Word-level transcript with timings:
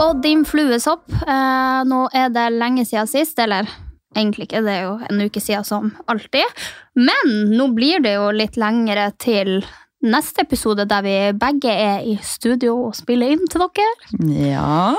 og 0.00 0.22
din 0.24 0.44
fluesopp. 0.48 1.04
Eh, 1.22 1.80
nå 1.88 2.00
er 2.16 2.30
det 2.32 2.48
lenge 2.56 2.86
siden 2.88 3.08
sist, 3.10 3.38
eller 3.42 3.68
egentlig 4.16 4.48
ikke, 4.48 4.62
det 4.66 4.72
er 4.78 4.86
jo 4.88 4.94
en 5.10 5.20
uke 5.26 5.42
siden 5.42 5.66
som 5.66 5.90
alltid. 6.10 6.64
Men 6.98 7.34
nå 7.54 7.68
blir 7.76 8.02
det 8.04 8.16
jo 8.16 8.30
litt 8.34 8.56
lengre 8.60 9.10
til 9.22 9.60
neste 10.00 10.46
episode 10.46 10.86
der 10.88 11.04
vi 11.04 11.16
begge 11.36 11.70
er 11.74 12.00
i 12.08 12.16
studio 12.24 12.78
og 12.88 12.96
spiller 12.96 13.34
inn 13.36 13.44
til 13.52 13.66
dere. 13.66 13.90
Ja. 14.32 14.94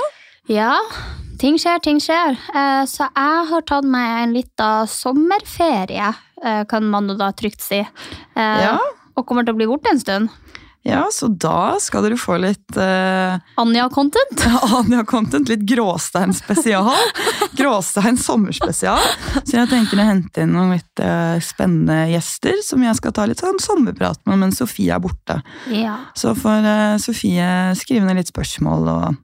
Ja, 0.49 0.75
ting 1.41 1.57
skjer, 1.61 1.81
ting 1.81 1.99
skjer. 2.01 2.37
Eh, 2.53 2.83
så 2.89 3.07
jeg 3.09 3.45
har 3.51 3.65
tatt 3.69 3.87
meg 3.87 4.23
en 4.23 4.33
liten 4.37 4.87
sommerferie, 4.89 6.13
eh, 6.43 6.63
kan 6.69 6.85
man 6.89 7.09
jo 7.09 7.17
da 7.19 7.31
trygt 7.33 7.61
si. 7.65 7.79
Eh, 7.81 8.61
Ja. 8.65 8.77
Og 9.17 9.25
kommer 9.27 9.43
til 9.43 9.53
å 9.53 9.57
bli 9.57 9.67
borte 9.67 9.89
en 9.91 9.99
stund. 9.99 10.29
Ja, 10.83 11.07
så 11.13 11.27
da 11.27 11.75
skal 11.81 12.07
dere 12.07 12.17
få 12.17 12.39
litt 12.41 12.77
uh, 12.77 13.37
Anja-content. 13.61 14.45
Anja-content, 14.79 15.51
litt 15.51 15.65
Gråstein 15.69 16.33
spesial. 16.33 16.89
Gråstein 17.59 18.17
sommerspesial. 18.17 19.03
Så 19.43 19.59
jeg 19.59 19.69
tenker 19.69 20.01
å 20.01 20.07
hente 20.07 20.41
inn 20.41 20.55
noen 20.55 20.73
litt 20.73 21.03
eh, 21.03 21.37
spennende 21.43 22.07
gjester 22.09 22.63
som 22.65 22.81
jeg 22.81 22.97
skal 22.97 23.13
ta 23.13 23.27
litt 23.29 23.43
sånn 23.43 23.61
sommerprat 23.61 24.23
med 24.29 24.41
mens 24.41 24.61
Sofie 24.61 24.95
er 24.95 25.03
borte. 25.03 25.37
Ja. 25.69 25.99
Så 26.17 26.33
får 26.37 26.65
eh, 26.73 26.97
Sofie 27.03 27.51
skrive 27.77 28.07
ned 28.07 28.17
litt 28.17 28.33
spørsmål 28.33 28.89
og 28.95 29.21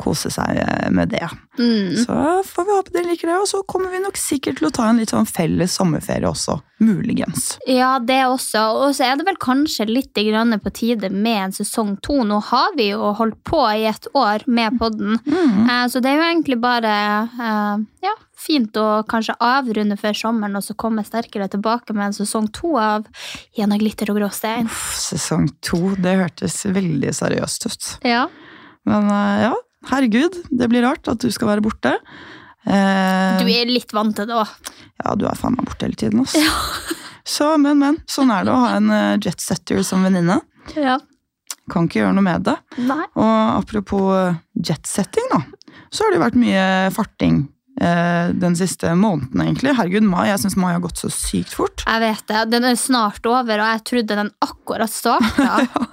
kose 0.00 0.30
seg 0.32 0.58
eh, 0.58 0.90
med 0.94 1.08
det. 1.14 1.28
Mm. 1.58 1.94
Så 2.02 2.14
får 2.48 2.66
vi 2.66 2.76
håpe 2.76 2.94
dere 2.94 3.08
liker 3.12 3.30
det, 3.30 3.36
og 3.38 3.48
så 3.48 3.62
kommer 3.70 3.92
vi 3.94 4.00
nok 4.02 4.18
sikkert 4.18 4.58
til 4.58 4.68
å 4.68 4.72
ta 4.74 4.88
en 4.90 4.98
litt 5.00 5.12
sånn 5.14 5.28
felles 5.28 5.76
sommerferie 5.78 6.26
også. 6.28 6.58
Muligens. 6.84 7.54
Ja, 7.70 7.94
det 8.02 8.18
også. 8.26 8.64
Og 8.82 8.96
så 8.98 9.06
er 9.06 9.16
det 9.16 9.24
vel 9.28 9.38
kanskje 9.40 9.86
litt 9.88 10.10
på 10.64 10.72
tide 10.74 11.08
med 11.10 11.38
en 11.44 11.54
sesong 11.54 11.94
to. 12.02 12.18
Nå 12.26 12.40
har 12.50 12.74
vi 12.76 12.90
jo 12.90 13.12
holdt 13.16 13.38
på 13.46 13.62
i 13.72 13.86
et 13.88 14.06
år 14.12 14.44
med 14.46 14.78
podden, 14.78 15.18
Mm. 15.24 15.68
eh, 15.70 15.86
så 15.88 16.00
det 16.02 16.10
er 16.10 16.16
jo 16.18 16.28
egentlig 16.28 16.60
bare 16.60 16.92
eh, 17.24 17.78
ja, 18.02 18.14
fint 18.36 18.74
å 18.76 19.04
kanskje 19.08 19.36
avrunde 19.40 19.96
før 19.96 20.12
sommeren 20.18 20.56
og 20.58 20.64
så 20.66 20.74
komme 20.76 21.04
sterkere 21.06 21.48
tilbake 21.48 21.94
med 21.94 22.10
en 22.10 22.18
sesong 22.18 22.50
to 22.52 22.76
av 22.76 23.06
Gjennom 23.56 23.78
glitter 23.78 24.10
og 24.10 24.18
gråstein. 24.18 24.66
Uff, 24.66 24.96
Sesong 24.98 25.48
to, 25.62 25.94
det 26.02 26.16
hørtes 26.18 26.64
veldig 26.66 27.12
seriøst 27.14 27.66
ut. 27.70 27.90
Ja. 28.04 28.26
Men 28.88 29.08
eh, 29.10 29.42
ja, 29.48 29.54
herregud, 29.90 30.40
det 30.50 30.68
blir 30.72 30.84
rart 30.86 31.08
at 31.12 31.22
du 31.24 31.30
skal 31.34 31.52
være 31.54 31.64
borte. 31.64 31.94
Eh, 32.64 33.40
Du 33.40 33.48
er 33.52 33.68
litt 33.72 33.92
vant 33.96 34.14
til 34.16 34.28
det 34.30 34.36
òg. 34.36 34.52
Ja, 35.04 35.14
du 35.18 35.26
er 35.28 35.36
faen 35.38 35.56
meg 35.58 35.66
borte 35.68 35.88
hele 35.88 35.98
tiden, 36.00 36.22
altså. 36.24 36.40
Så, 37.24 37.48
men, 37.60 37.78
men. 37.80 37.98
Sånn 38.10 38.30
er 38.34 38.44
det 38.44 38.52
å 38.52 38.60
ha 38.66 38.74
en 38.76 38.90
eh, 38.92 39.16
jetsetter 39.24 39.80
som 39.86 40.04
venninne. 40.04 40.38
Ja. 40.76 40.98
Kan 41.72 41.86
ikke 41.88 42.02
gjøre 42.02 42.12
noe 42.18 42.24
med 42.26 42.44
det. 42.44 42.58
Nei. 42.84 43.02
Og 43.16 43.34
apropos 43.62 44.10
eh, 44.18 44.38
jetsetting, 44.68 45.28
da. 45.32 45.40
Så 45.94 46.04
har 46.04 46.12
det 46.12 46.18
jo 46.18 46.24
vært 46.24 46.36
mye 46.40 46.64
farting 46.92 47.38
eh, 47.80 48.32
den 48.36 48.56
siste 48.60 48.92
måneden, 48.98 49.40
egentlig. 49.46 49.72
Herregud, 49.78 50.04
mai. 50.08 50.26
Jeg 50.28 50.42
syns 50.44 50.58
mai 50.60 50.74
har 50.74 50.82
gått 50.84 51.00
så 51.00 51.08
sykt 51.12 51.56
fort. 51.56 51.84
Jeg 51.88 52.02
vet 52.04 52.24
det. 52.28 52.42
Den 52.52 52.68
er 52.68 52.76
snart 52.80 53.24
over, 53.30 53.56
og 53.64 53.72
jeg 53.72 53.84
trodde 53.92 54.20
den 54.20 54.32
akkurat 54.44 54.92
starta. 54.92 55.64
ja. 55.64 55.88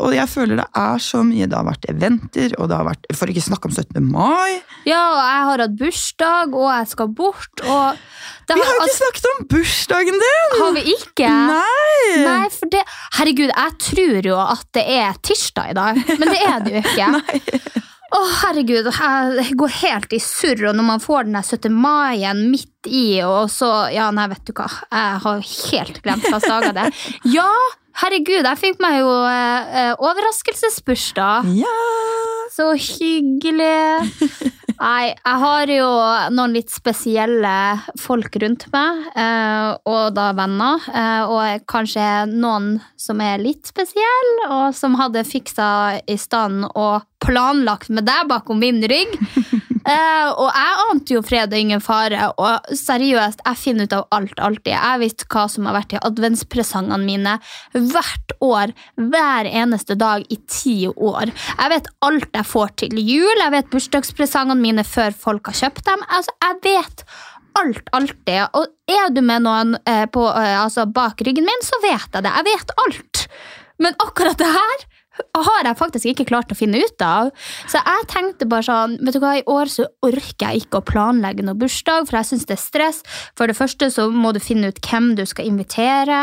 Og 0.00 0.14
jeg 0.14 0.28
føler 0.30 0.60
det 0.60 0.66
er 0.78 1.02
så 1.02 1.22
mye. 1.26 1.48
Det 1.50 1.56
har 1.58 1.66
vært 1.66 1.88
eventer, 1.92 2.54
og 2.58 2.70
det 2.70 2.78
har 2.78 2.88
vært 2.88 3.10
For 3.16 3.32
ikke 3.32 3.44
snakke 3.44 3.70
om 3.70 3.74
17. 3.74 4.00
mai. 4.06 4.60
Ja, 4.88 5.02
og 5.14 5.20
jeg 5.20 5.46
har 5.50 5.64
hatt 5.64 5.76
bursdag, 5.80 6.56
og 6.56 6.70
jeg 6.70 6.90
skal 6.94 7.12
bort, 7.20 7.64
og 7.64 8.00
det 8.48 8.56
Vi 8.58 8.64
har 8.66 8.74
jo 8.74 8.82
altså, 8.82 8.90
ikke 8.90 9.00
snakket 9.00 9.28
om 9.30 9.44
bursdagen 9.52 10.16
din! 10.24 10.56
Har 10.58 10.72
vi 10.74 10.96
ikke? 10.96 11.28
Nei! 11.50 12.24
Nei, 12.24 12.48
for 12.54 12.72
det 12.72 12.80
Herregud, 13.18 13.52
jeg 13.52 13.76
tror 13.86 14.30
jo 14.32 14.40
at 14.42 14.66
det 14.74 14.86
er 14.96 15.20
tirsdag 15.22 15.70
i 15.70 15.78
dag, 15.78 16.02
men 16.10 16.32
det 16.32 16.40
er 16.48 16.58
det 16.64 16.74
jo 16.74 16.82
ikke. 16.82 17.80
Å, 18.10 18.20
herregud, 18.40 18.88
jeg 18.90 19.54
går 19.58 19.74
helt 19.84 20.14
i 20.16 20.18
surr, 20.22 20.64
og 20.66 20.74
når 20.74 20.86
man 20.88 21.02
får 21.02 21.28
den 21.28 21.36
der 21.38 21.46
17. 21.46 21.76
mai-en 21.78 22.40
midt 22.50 22.88
i, 22.90 23.20
og 23.22 23.46
så 23.54 23.68
Ja, 23.94 24.08
nei, 24.14 24.26
vet 24.32 24.42
du 24.48 24.54
hva, 24.56 24.66
jeg 24.90 25.20
har 25.22 25.44
helt 25.46 26.00
glemt 26.02 26.26
hva 26.26 26.40
dager 26.42 26.74
det. 26.74 26.88
Ja, 27.30 27.52
herregud, 28.00 28.46
jeg 28.46 28.60
fikk 28.60 28.80
meg 28.82 29.00
jo 29.00 29.10
eh, 29.28 29.74
eh, 29.82 29.92
overraskelsesbursdag. 29.98 31.50
Ja! 31.60 31.76
Så 32.50 32.72
hyggelig. 32.74 34.10
Nei, 34.80 35.10
jeg 35.12 35.40
har 35.42 35.70
jo 35.70 35.88
noen 36.32 36.54
litt 36.56 36.72
spesielle 36.72 37.52
folk 38.00 38.38
rundt 38.40 38.64
meg, 38.72 39.02
eh, 39.12 39.74
og 39.84 40.14
da 40.16 40.30
venner. 40.36 40.86
Eh, 40.88 41.28
og 41.28 41.66
kanskje 41.68 42.06
noen 42.30 42.78
som 42.96 43.20
er 43.20 43.42
litt 43.42 43.68
spesielle, 43.68 44.48
og 44.48 44.76
som 44.76 44.96
hadde 45.00 45.26
fiksa 45.28 46.00
i 46.08 46.16
stand 46.20 46.64
og 46.72 47.04
planlagt 47.20 47.92
med 47.92 48.08
deg 48.08 48.30
bakom 48.32 48.62
min 48.64 48.80
rygg. 48.80 49.18
Eh, 49.90 50.28
og 50.30 50.50
jeg 50.54 50.82
ante 50.84 51.16
jo 51.16 51.22
fred 51.26 51.54
og 51.54 51.62
ingen 51.64 51.82
fare, 51.82 52.28
og 52.38 52.74
seriøst, 52.78 53.42
jeg 53.46 53.58
finner 53.58 53.88
ut 53.88 53.96
av 53.96 54.04
alt 54.14 54.42
alltid. 54.42 54.74
Jeg 54.76 55.02
visste 55.02 55.26
hva 55.32 55.46
som 55.50 55.66
har 55.66 55.76
vært 55.80 55.96
i 55.96 56.02
adventspresangene 56.10 57.00
mine 57.02 57.36
hvert 57.74 58.36
år, 58.44 58.74
hver 59.10 59.48
eneste 59.50 59.96
dag 59.98 60.26
i 60.30 60.38
ti 60.50 60.76
år. 60.90 61.32
Jeg 61.32 61.74
vet 61.74 61.90
alt 62.06 62.30
jeg 62.38 62.50
får 62.52 62.76
til 62.84 63.02
jul, 63.02 63.42
jeg 63.42 63.54
vet 63.56 63.72
bursdagspresangene 63.72 64.60
mine 64.60 64.86
før 64.86 65.16
folk 65.26 65.50
har 65.50 65.58
kjøpt 65.64 65.84
dem. 65.88 66.06
Altså, 66.08 66.36
jeg 66.46 66.60
vet 66.68 67.04
alt, 67.58 67.90
alltid. 67.96 68.54
Og 68.58 68.94
er 68.94 69.10
du 69.14 69.22
med 69.26 69.46
noen 69.46 69.74
eh, 69.88 70.06
på, 70.12 70.22
eh, 70.30 70.56
altså 70.60 70.86
bak 70.86 71.24
ryggen 71.26 71.48
min, 71.48 71.66
så 71.66 71.82
vet 71.82 72.06
jeg 72.06 72.22
det. 72.26 72.36
Jeg 72.38 72.48
vet 72.52 72.76
alt. 72.84 73.26
Men 73.80 73.96
akkurat 74.04 74.38
det 74.38 74.54
her 74.54 74.86
har 75.36 75.68
jeg 75.68 75.78
faktisk 75.78 76.10
ikke 76.12 76.28
klart 76.28 76.52
å 76.52 76.58
finne 76.58 76.80
ut 76.82 77.04
av. 77.04 77.30
Så 77.70 77.80
jeg 77.80 78.08
tenkte 78.12 78.48
bare 78.50 78.66
sånn, 78.66 78.98
vet 79.04 79.16
du 79.16 79.20
hva, 79.22 79.36
i 79.38 79.46
år 79.50 79.70
så 79.72 79.88
orker 80.06 80.50
jeg 80.50 80.64
ikke 80.64 80.80
å 80.80 80.86
planlegge 80.86 81.46
noe 81.46 81.58
bursdag, 81.58 82.08
for 82.08 82.20
jeg 82.20 82.30
synes 82.32 82.48
det 82.48 82.56
er 82.56 82.62
stress. 82.62 83.02
For 83.38 83.50
det 83.50 83.58
første 83.58 83.90
så 83.92 84.08
må 84.12 84.34
du 84.36 84.40
finne 84.42 84.70
ut 84.70 84.80
hvem 84.84 85.12
du 85.18 85.24
skal 85.28 85.50
invitere, 85.50 86.22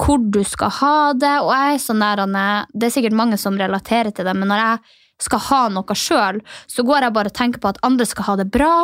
hvor 0.00 0.22
du 0.22 0.42
skal 0.46 0.74
ha 0.80 0.96
det, 1.18 1.36
og 1.42 1.52
jeg 1.54 1.78
er 1.78 1.86
sånn 1.86 2.02
der, 2.02 2.26
det 2.72 2.88
er 2.88 2.94
sikkert 2.94 3.16
mange 3.16 3.38
som 3.40 3.58
relaterer 3.58 4.12
til 4.14 4.28
det, 4.28 4.36
men 4.36 4.50
når 4.50 4.66
jeg 4.66 5.01
skal 5.22 5.42
ha 5.48 5.62
noe 5.72 5.96
sjøl, 5.98 6.40
så 6.70 6.84
går 6.86 7.06
jeg 7.06 7.16
bare 7.16 7.32
og 7.32 7.36
tenker 7.38 7.62
på 7.62 7.72
at 7.72 7.80
andre 7.86 8.06
skal 8.08 8.28
ha 8.28 8.36
det 8.42 8.48
bra, 8.54 8.74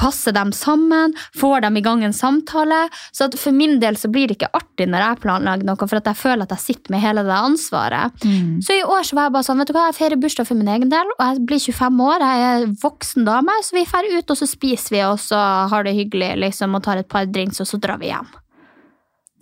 passe 0.00 0.32
dem 0.34 0.52
sammen, 0.56 1.14
får 1.36 1.66
dem 1.66 1.78
i 1.78 1.84
gang 1.84 2.04
en 2.06 2.16
samtale. 2.16 2.86
Så 3.12 3.30
for 3.36 3.54
min 3.54 3.78
del 3.82 3.98
så 4.00 4.10
blir 4.12 4.30
det 4.30 4.38
ikke 4.38 4.52
artig 4.56 4.88
når 4.88 5.04
jeg 5.04 5.22
planlegger 5.26 5.68
noe, 5.68 5.88
for 5.88 6.00
at 6.00 6.08
jeg 6.10 6.20
føler 6.22 6.46
at 6.48 6.56
jeg 6.56 6.64
sitter 6.64 6.94
med 6.96 7.04
hele 7.04 7.26
det 7.28 7.36
ansvaret. 7.36 8.26
Så 8.64 8.78
i 8.78 8.82
år 8.84 9.04
så 9.04 9.18
var 9.18 9.28
jeg 9.28 9.36
bare 9.36 9.48
sånn, 9.50 9.62
vet 9.62 9.70
du 9.70 9.76
hva, 9.76 9.86
jeg 9.90 9.98
feirer 10.00 10.22
bursdag 10.22 10.48
for 10.48 10.58
min 10.58 10.72
egen 10.72 10.92
del, 10.92 11.14
og 11.18 11.24
jeg 11.24 11.46
blir 11.48 11.62
25 11.68 12.04
år, 12.08 12.24
jeg 12.24 12.48
er 12.48 12.68
voksen 12.82 13.28
dame, 13.28 13.56
så 13.64 13.76
vi 13.76 13.86
drar 13.98 14.18
ut, 14.18 14.30
og 14.30 14.38
så 14.38 14.48
spiser 14.48 14.94
vi, 14.94 15.00
og 15.06 15.18
så 15.20 15.38
har 15.72 15.86
det 15.86 15.96
hyggelig, 15.96 16.36
liksom, 16.44 16.76
og 16.76 16.84
tar 16.84 17.00
et 17.00 17.08
par 17.08 17.26
drinks, 17.26 17.60
og 17.60 17.68
så 17.68 17.80
drar 17.82 17.98
vi 17.98 18.12
hjem. 18.12 18.28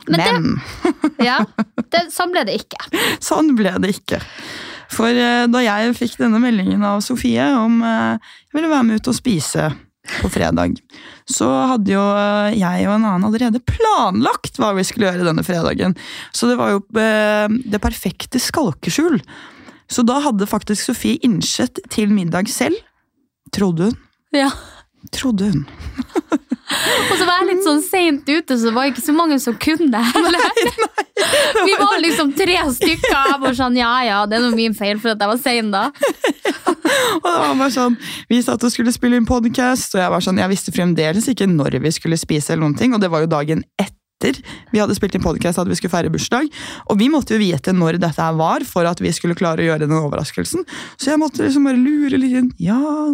Men, 0.07 0.21
Men 0.21 0.61
det, 1.19 1.25
ja, 1.27 1.41
det, 1.93 2.07
sånn 2.15 2.33
ble 2.35 2.45
det 2.47 2.61
ikke. 2.61 2.79
sånn 3.25 3.55
ble 3.59 3.75
det 3.83 3.97
ikke. 3.97 4.21
For 4.93 5.11
eh, 5.11 5.47
da 5.51 5.63
jeg 5.65 5.97
fikk 5.99 6.17
denne 6.21 6.41
meldingen 6.43 6.85
av 6.87 7.03
Sofie 7.05 7.49
om 7.59 7.81
eh, 7.85 8.15
jeg 8.47 8.59
ville 8.59 8.71
være 8.71 8.87
med 8.89 9.01
ut 9.01 9.11
og 9.11 9.19
spise 9.19 9.71
på 10.21 10.31
fredag, 10.31 10.77
så 11.27 11.49
hadde 11.73 11.91
jo 11.97 12.03
eh, 12.15 12.55
jeg 12.61 12.87
og 12.87 12.95
en 12.95 13.09
annen 13.09 13.27
allerede 13.27 13.63
planlagt 13.67 14.61
hva 14.63 14.71
vi 14.77 14.87
skulle 14.87 15.11
gjøre 15.11 15.27
denne 15.27 15.45
fredagen. 15.47 15.97
Så 16.31 16.51
det 16.51 16.59
var 16.61 16.77
jo 16.77 16.83
det 16.95 17.83
perfekte 17.83 18.41
skalkeskjul. 18.43 19.19
Så 19.91 20.03
da 20.07 20.21
hadde 20.25 20.49
faktisk 20.51 20.89
Sofie 20.89 21.19
innsett 21.27 21.81
til 21.93 22.15
middag 22.15 22.51
selv. 22.51 22.79
Trodde 23.55 23.91
hun. 23.91 24.01
Ja. 24.35 24.51
Trodde 25.15 25.51
hun. 25.51 25.67
Og 27.11 27.15
så 27.15 27.27
var 27.29 27.41
jeg 27.41 27.49
litt 27.53 27.63
sånn 27.63 27.83
seint 27.85 28.27
ute, 28.27 28.57
så 28.59 28.69
det 28.69 28.75
var 28.75 28.89
ikke 28.91 29.05
så 29.05 29.15
mange 29.15 29.39
som 29.43 29.55
kunne 29.63 29.87
det 29.93 30.03
heller. 30.11 30.47
Vi 31.67 31.75
var 31.79 32.01
liksom 32.03 32.33
tre 32.37 32.57
stykker. 32.75 33.15
Jeg 33.15 33.41
var 33.43 33.57
sånn, 33.57 33.79
ja 33.79 33.93
ja, 34.07 34.19
det 34.29 34.39
er 34.39 34.45
nå 34.45 34.51
min 34.57 34.75
feil 34.77 34.99
for 35.03 35.15
at 35.15 35.23
jeg 35.23 35.31
var 35.31 35.41
sein 35.43 35.71
da. 35.75 35.85
Og 37.17 37.27
det 37.27 37.37
var 37.43 37.55
bare 37.59 37.73
sånn, 37.75 37.97
Vi 38.31 38.41
satt 38.45 38.63
og 38.67 38.73
skulle 38.73 38.93
spille 38.95 39.19
inn 39.19 39.29
podcast, 39.29 39.95
og 39.97 40.03
jeg 40.03 40.13
var 40.13 40.25
sånn, 40.25 40.41
jeg 40.43 40.53
visste 40.53 40.75
fremdeles 40.75 41.27
ikke 41.31 41.49
når 41.51 41.79
vi 41.83 41.93
skulle 41.95 42.19
spise. 42.21 42.53
eller 42.53 42.67
noen 42.67 42.79
ting, 42.79 42.95
Og 42.95 43.03
det 43.03 43.11
var 43.13 43.25
jo 43.25 43.31
dagen 43.31 43.65
etter 43.79 43.97
vi 44.73 44.81
hadde 44.81 44.95
spilt 44.97 45.15
inn 45.15 45.23
podcast 45.23 45.61
at 45.61 45.69
vi 45.69 45.77
skulle 45.77 45.93
feire 45.93 46.11
bursdag. 46.11 46.49
Og 46.89 46.97
vi 46.99 47.11
måtte 47.13 47.37
jo 47.37 47.43
vite 47.43 47.75
når 47.77 47.99
dette 48.01 48.29
var 48.39 48.65
for 48.65 48.89
at 48.89 49.03
vi 49.05 49.13
skulle 49.13 49.37
klare 49.37 49.61
å 49.61 49.67
gjøre 49.69 49.85
den 49.85 49.93
overraskelsen. 49.93 50.65
Så 50.97 51.13
jeg 51.13 51.21
måtte 51.21 51.45
liksom 51.45 51.69
bare 51.69 51.77
lure 51.77 52.17
litt 52.23 52.39
inn. 52.41 52.49
Ja, 52.57 53.13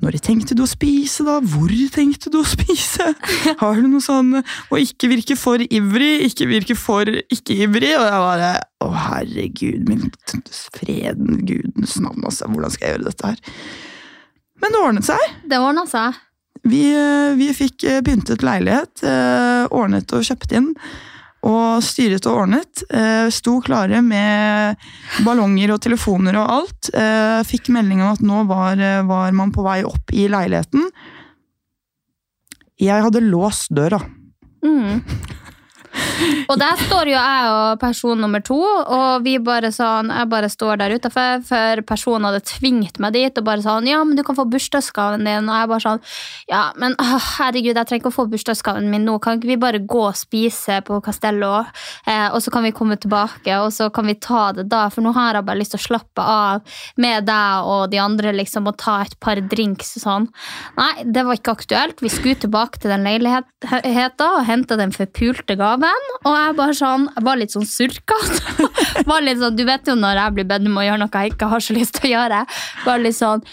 når 0.00 0.16
tenkte 0.24 0.56
du 0.56 0.62
å 0.64 0.68
spise, 0.68 1.24
da? 1.26 1.36
Hvor 1.44 1.72
tenkte 1.92 2.32
du 2.32 2.38
å 2.40 2.46
spise? 2.54 3.10
Har 3.60 3.76
du 3.76 3.88
noe 3.90 4.04
sånn 4.04 4.38
Og 4.40 4.76
ikke 4.80 5.10
virke 5.12 5.36
for 5.36 5.60
ivrig, 5.60 6.14
ikke 6.30 6.48
virke 6.48 6.76
for 6.78 7.08
ikke-ivrig. 7.08 7.92
Og 7.98 8.06
jeg 8.08 8.24
bare 8.24 8.50
Å, 8.80 8.88
herregud, 8.96 9.84
min 9.90 10.08
freden, 10.72 11.44
gudens 11.44 11.98
navn, 12.00 12.24
altså. 12.24 12.48
Hvordan 12.48 12.72
skal 12.72 12.86
jeg 12.88 12.96
gjøre 12.96 13.10
dette 13.10 13.32
her? 13.34 13.62
Men 14.60 14.74
det 14.74 14.82
ordnet 14.84 15.08
seg. 15.08 15.30
Det 15.48 15.60
ordna 15.60 15.86
seg. 15.88 16.18
Vi, 16.68 16.82
eh, 16.92 17.36
vi 17.40 17.48
fikk 17.56 17.84
eh, 17.88 18.02
pyntet 18.04 18.44
leilighet, 18.44 19.04
eh, 19.08 19.64
ordnet 19.72 20.12
og 20.16 20.24
kjøpt 20.26 20.52
inn. 20.56 20.74
Og 21.48 21.80
styret 21.84 22.26
og 22.28 22.42
ordnet. 22.42 22.82
Sto 23.32 23.54
klare 23.64 24.02
med 24.04 24.76
ballonger 25.24 25.72
og 25.72 25.80
telefoner 25.80 26.36
og 26.36 26.52
alt. 26.58 26.90
Fikk 27.48 27.70
melding 27.72 28.02
om 28.04 28.10
at 28.12 28.20
nå 28.20 28.42
var, 28.50 28.82
var 29.08 29.32
man 29.32 29.54
på 29.54 29.64
vei 29.64 29.78
opp 29.88 30.12
i 30.12 30.26
leiligheten. 30.28 30.84
Jeg 32.80 33.06
hadde 33.06 33.24
låst 33.24 33.72
døra. 33.72 34.02
Mm. 34.64 35.00
Og 36.50 36.56
der 36.60 36.78
står 36.86 37.10
jo 37.10 37.16
jeg 37.16 37.50
og 37.54 37.80
person 37.80 38.20
nummer 38.20 38.42
to, 38.44 38.58
og 38.60 39.24
vi 39.24 39.36
bare 39.42 39.70
sånn, 39.74 40.10
jeg 40.12 40.28
bare 40.30 40.50
står 40.52 40.80
der 40.80 40.94
utafor, 40.96 41.44
for 41.46 41.82
personen 41.88 42.28
hadde 42.28 42.42
tvingt 42.48 43.00
meg 43.02 43.14
dit 43.16 43.40
og 43.40 43.46
bare 43.46 43.64
sånn 43.64 43.88
Ja, 43.88 44.02
men 44.04 44.18
du 44.18 44.24
kan 44.26 44.36
få 44.38 44.46
bursdagsgaven 44.50 45.24
din. 45.26 45.48
Og 45.48 45.56
jeg 45.56 45.70
bare 45.70 45.84
sånn 45.84 46.02
Ja, 46.50 46.62
men 46.80 46.96
å, 47.00 47.06
herregud, 47.38 47.74
jeg 47.74 47.88
trenger 47.88 48.02
ikke 48.02 48.12
å 48.12 48.18
få 48.18 48.26
bursdagsgaven 48.32 48.90
min 48.92 49.06
nå. 49.08 49.18
Kan 49.22 49.38
ikke 49.38 49.52
vi 49.52 49.58
bare 49.60 49.82
gå 49.82 50.02
og 50.08 50.18
spise 50.18 50.80
på 50.86 51.00
Castello, 51.04 51.64
eh, 52.06 52.28
og 52.28 52.40
så 52.44 52.52
kan 52.54 52.66
vi 52.66 52.74
komme 52.76 52.98
tilbake, 53.00 53.54
og 53.62 53.72
så 53.74 53.90
kan 53.94 54.08
vi 54.10 54.16
ta 54.20 54.50
det 54.56 54.68
da? 54.70 54.86
For 54.92 55.04
nå 55.04 55.14
har 55.16 55.38
jeg 55.38 55.48
bare 55.48 55.60
lyst 55.60 55.76
til 55.76 55.82
å 55.82 55.86
slappe 55.88 56.24
av 56.24 56.80
med 57.00 57.28
deg 57.28 57.70
og 57.70 57.90
de 57.92 58.00
andre, 58.02 58.34
liksom, 58.36 58.68
og 58.70 58.78
ta 58.80 59.00
et 59.04 59.16
par 59.22 59.40
drinks 59.52 59.96
og 60.00 60.04
sånn. 60.04 60.28
Nei, 60.78 60.92
det 61.04 61.24
var 61.26 61.38
ikke 61.38 61.56
aktuelt. 61.58 62.02
Vi 62.04 62.12
skulle 62.12 62.40
tilbake 62.40 62.80
til 62.82 62.92
den 62.92 63.06
leiligheten 63.06 64.26
og 64.30 64.46
hente 64.48 64.78
den 64.80 64.94
forpulte 64.94 65.56
gaven. 65.60 66.09
Og 66.20 66.34
jeg 66.36 66.56
bare 66.58 66.76
sånn, 66.76 67.08
jeg 67.14 67.24
var 67.26 67.40
litt 67.40 67.54
sånn 67.54 67.68
surkete. 67.68 68.68
sånn, 69.40 69.56
du 69.56 69.64
vet 69.68 69.88
jo 69.88 69.96
når 69.98 70.22
jeg 70.22 70.36
blir 70.36 70.48
bedt 70.52 70.68
om 70.68 70.78
å 70.80 70.86
gjøre 70.86 71.02
noe 71.02 71.24
jeg 71.24 71.34
ikke 71.34 71.50
har 71.52 71.64
så 71.64 71.76
lyst 71.76 71.98
til 71.98 72.10
å 72.10 72.14
gjøre. 72.14 72.44
Bare 72.84 73.04
litt 73.04 73.18
sånn 73.18 73.44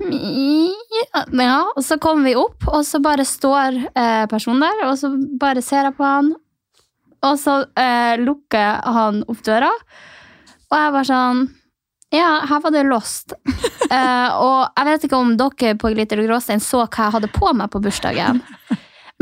ja, 0.00 1.58
og 1.76 1.84
så 1.84 1.98
kommer 2.02 2.26
vi 2.26 2.34
opp, 2.38 2.66
og 2.66 2.82
så 2.86 2.98
bare 3.02 3.26
står 3.26 3.76
eh, 3.94 4.24
personen 4.30 4.64
der, 4.64 4.86
og 4.88 4.96
så 4.98 5.12
bare 5.40 5.62
ser 5.62 5.88
jeg 5.88 5.96
på 5.98 6.06
han, 6.06 6.32
og 7.24 7.36
så 7.40 7.60
eh, 7.78 8.16
lukker 8.20 8.80
han 8.96 9.22
opp 9.30 9.44
døra, 9.46 9.70
og 10.70 10.80
jeg 10.80 10.96
bare 10.96 11.10
sånn 11.10 11.44
Ja, 12.14 12.44
her 12.46 12.60
var 12.62 12.70
det 12.70 12.84
lost. 12.86 13.32
eh, 13.96 14.30
og 14.38 14.68
jeg 14.76 14.86
vet 14.86 15.06
ikke 15.06 15.18
om 15.18 15.32
dere 15.38 15.74
på 15.78 15.90
Glitter 15.90 16.20
og 16.22 16.28
Gråstein 16.28 16.62
så 16.62 16.84
hva 16.84 17.08
jeg 17.08 17.14
hadde 17.16 17.30
på 17.34 17.50
meg 17.58 17.72
på 17.72 17.80
bursdagen. 17.82 18.38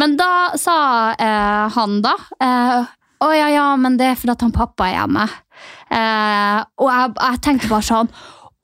Men 0.02 0.16
da 0.18 0.50
sa 0.58 0.76
eh, 1.14 1.64
han, 1.76 2.00
da 2.02 2.16
eh, 2.42 2.92
Å 3.22 3.32
ja, 3.38 3.48
ja, 3.54 3.66
men 3.78 3.94
det 4.00 4.08
er 4.10 4.16
fordi 4.18 4.34
at 4.34 4.40
han 4.42 4.54
pappa 4.54 4.88
er 4.88 4.96
hjemme. 4.96 5.28
Eh, 5.94 6.62
og 6.82 6.88
jeg, 6.90 7.12
jeg, 7.20 7.42
tenkte 7.46 7.70
bare 7.70 7.86
sånn 7.86 8.10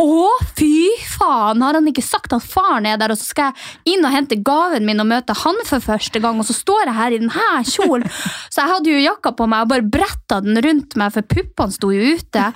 å, 0.02 0.30
fy 0.54 0.94
faen! 1.10 1.62
Har 1.62 1.74
han 1.74 1.86
ikke 1.90 2.02
sagt 2.06 2.34
at 2.34 2.42
faren 2.46 2.86
er 2.86 2.98
der, 2.98 3.14
og 3.14 3.18
så 3.18 3.30
skal 3.32 3.48
jeg 3.50 3.94
inn 3.94 4.06
og 4.06 4.14
hente 4.14 4.38
gaven 4.46 4.86
min 4.86 5.02
og 5.02 5.08
møte 5.10 5.34
han 5.40 5.58
for 5.66 5.82
første 5.82 6.22
gang, 6.22 6.38
og 6.38 6.46
så 6.46 6.54
står 6.54 6.86
jeg 6.86 6.98
her 6.98 7.14
i 7.14 7.18
denne 7.22 7.48
kjolen? 7.66 8.06
Så 8.46 8.62
jeg 8.62 8.72
hadde 8.74 8.92
jo 8.94 9.00
jakka 9.02 9.34
på 9.38 9.48
meg 9.50 9.66
og 9.66 9.72
bare 9.74 9.88
bretta 9.94 10.38
den 10.42 10.58
rundt 10.62 10.94
meg, 10.98 11.14
for 11.14 11.26
puppene 11.26 11.74
sto 11.74 11.90
jo 11.94 12.14
ute. 12.14 12.46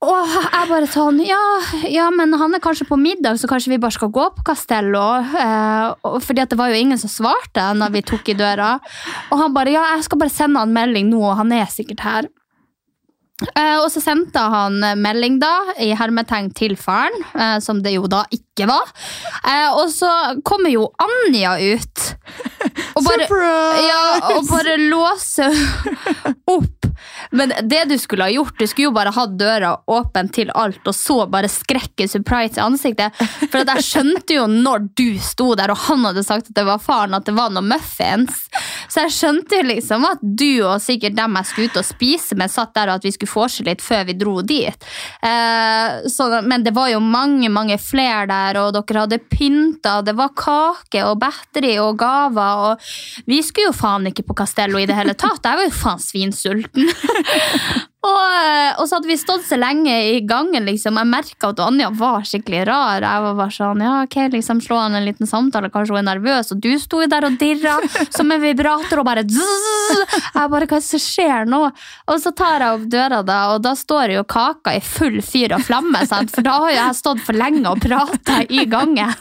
Og 0.00 0.30
jeg 0.32 0.68
bare 0.70 0.88
sånn 0.88 1.18
ja, 1.20 1.40
ja, 1.92 2.06
men 2.14 2.32
han 2.40 2.56
er 2.56 2.62
kanskje 2.64 2.86
på 2.88 2.96
middag, 2.96 3.36
så 3.36 3.48
kanskje 3.50 3.74
vi 3.74 3.80
bare 3.82 3.92
skal 3.92 4.12
gå 4.14 4.30
på 4.32 4.44
Castello. 4.48 5.04
Eh, 5.20 6.20
fordi 6.24 6.40
at 6.40 6.54
det 6.54 6.56
var 6.60 6.72
jo 6.72 6.80
ingen 6.80 7.00
som 7.00 7.12
svarte 7.12 7.66
når 7.76 7.92
vi 7.98 8.06
tok 8.08 8.32
i 8.32 8.38
døra. 8.38 8.78
Og 9.28 9.42
han 9.42 9.56
bare 9.56 9.74
ja, 9.76 9.84
jeg 9.98 10.08
skal 10.08 10.22
bare 10.22 10.32
sende 10.32 10.62
han 10.62 10.72
melding 10.72 11.10
nå, 11.12 11.20
og 11.20 11.36
han 11.42 11.52
er 11.52 11.68
sikkert 11.68 12.06
her. 12.06 12.30
Eh, 13.52 13.76
og 13.80 13.88
så 13.92 14.00
sendte 14.04 14.40
han 14.52 14.80
melding 15.00 15.38
da, 15.40 15.52
i 15.80 15.92
hermetegn 15.96 16.50
til 16.56 16.76
faren, 16.80 17.16
eh, 17.34 17.58
som 17.64 17.80
det 17.84 17.94
jo 17.94 18.08
da 18.08 18.24
ikke 18.32 18.68
var. 18.68 18.88
Eh, 19.44 19.68
og 19.76 19.92
så 19.92 20.10
kommer 20.44 20.72
jo 20.72 20.88
Anja 21.00 21.58
ut. 21.60 22.10
Og 22.96 23.04
bare, 23.06 23.26
Surprise! 23.26 23.86
Ja, 23.86 24.04
og 24.34 24.46
bare 24.50 24.76
låse 24.82 25.48
opp. 26.56 26.76
Men 27.30 27.52
det 27.70 27.84
du 27.88 27.94
skulle 28.00 28.26
ha 28.26 28.32
gjort, 28.32 28.56
du 28.58 28.66
skulle 28.66 28.88
jo 28.88 28.94
bare 28.94 29.12
hatt 29.14 29.36
døra 29.38 29.72
åpen 29.90 30.28
til 30.34 30.50
alt, 30.58 30.82
og 30.84 30.96
så 30.96 31.22
bare 31.30 31.48
skrekke 31.50 32.08
surprise 32.10 32.58
i 32.58 32.64
ansiktet. 32.64 33.16
For 33.52 33.62
jeg 33.62 33.84
skjønte 33.86 34.36
jo 34.36 34.46
når 34.50 34.88
du 34.98 35.06
sto 35.22 35.52
der, 35.58 35.72
og 35.72 35.80
han 35.86 36.04
hadde 36.08 36.24
sagt 36.26 36.50
at 36.50 36.58
det 36.58 36.66
var 36.68 36.82
faren, 36.82 37.14
at 37.16 37.28
det 37.28 37.36
var 37.36 37.52
noe 37.54 37.64
muffins. 37.64 38.42
Så 38.90 39.04
jeg 39.04 39.14
skjønte 39.14 39.60
jo 39.60 39.66
liksom 39.68 40.06
at 40.08 40.22
du 40.22 40.62
og 40.66 40.80
sikkert 40.82 41.16
dem 41.18 41.38
jeg 41.38 41.50
skulle 41.50 41.70
ut 41.70 41.80
og 41.80 41.86
spise 41.86 42.38
med, 42.38 42.52
satt 42.52 42.74
der 42.76 42.90
og 42.90 43.00
at 43.00 43.06
vi 43.06 43.12
skulle 43.14 43.32
vorse 43.32 43.66
litt 43.66 43.84
før 43.84 44.06
vi 44.08 44.16
dro 44.18 44.40
dit. 44.46 44.88
Eh, 45.26 46.08
så, 46.10 46.28
men 46.46 46.66
det 46.66 46.74
var 46.76 46.90
jo 46.92 47.02
mange, 47.04 47.50
mange 47.52 47.78
flere 47.80 48.26
der, 48.30 48.60
og 48.62 48.74
dere 48.76 49.04
hadde 49.04 49.20
pynta, 49.30 50.00
det 50.06 50.16
var 50.18 50.34
kake 50.38 51.04
og 51.06 51.20
batteri 51.22 51.76
og 51.82 51.98
gaver, 52.00 52.66
og 52.70 53.30
vi 53.30 53.40
skulle 53.46 53.70
jo 53.70 53.76
faen 53.76 54.10
ikke 54.10 54.26
på 54.28 54.38
Castello 54.42 54.80
i 54.80 54.88
det 54.90 54.98
hele 54.98 55.14
tatt. 55.14 55.44
Jeg 55.46 55.62
var 55.62 55.68
jo 55.68 55.78
faen 55.82 56.04
svinsulten. 56.10 56.90
Og, 58.00 58.16
eh, 58.16 58.78
og, 58.80 58.86
så 58.88 58.96
hadde 58.96 59.10
vi 59.10 59.16
stått 59.20 59.44
så 59.44 59.58
lenge 59.60 59.92
i 60.14 60.20
gangen. 60.24 60.64
liksom. 60.64 60.96
Jeg 60.96 61.08
merka 61.10 61.50
at 61.52 61.60
Anja 61.60 61.90
var 61.92 62.24
skikkelig 62.24 62.62
rar. 62.68 63.04
Jeg 63.04 63.24
var 63.26 63.34
bare 63.36 63.52
sånn, 63.52 63.82
ja, 63.84 63.96
ok, 64.06 64.16
liksom 64.32 64.62
Slå 64.64 64.76
an 64.80 64.96
en 64.96 65.04
liten 65.04 65.28
samtale, 65.28 65.70
kanskje 65.72 65.96
hun 65.96 66.00
er 66.02 66.08
nervøs. 66.14 66.52
Og 66.54 66.62
du 66.64 66.72
sto 66.80 67.02
der 67.04 67.26
og 67.28 67.36
dirra 67.40 67.76
som 68.08 68.32
en 68.32 68.40
vibrator 68.40 69.02
og 69.02 69.08
bare 69.08 69.24
zzz. 69.28 70.04
Jeg 70.30 70.52
bare, 70.52 70.68
Hva 70.70 70.78
er 70.78 70.80
det 70.80 70.86
som 70.86 71.02
skjer 71.02 71.48
nå? 71.50 71.60
Og 72.08 72.22
så 72.22 72.32
tar 72.36 72.64
jeg 72.64 72.78
opp 72.78 72.86
døra, 72.92 73.20
da, 73.26 73.38
og 73.54 73.64
da 73.64 73.74
står 73.76 74.14
jo 74.14 74.24
kaka 74.28 74.76
i 74.78 74.82
full 74.84 75.20
fyr 75.24 75.56
og 75.58 75.64
flamme. 75.66 76.00
Sant? 76.08 76.32
For 76.32 76.46
da 76.46 76.56
har 76.62 76.72
jo 76.72 76.78
jeg 76.78 76.98
stått 77.00 77.22
for 77.26 77.36
lenge 77.36 77.66
og 77.68 77.82
prata 77.84 78.40
i 78.48 78.64
gangen. 78.70 79.12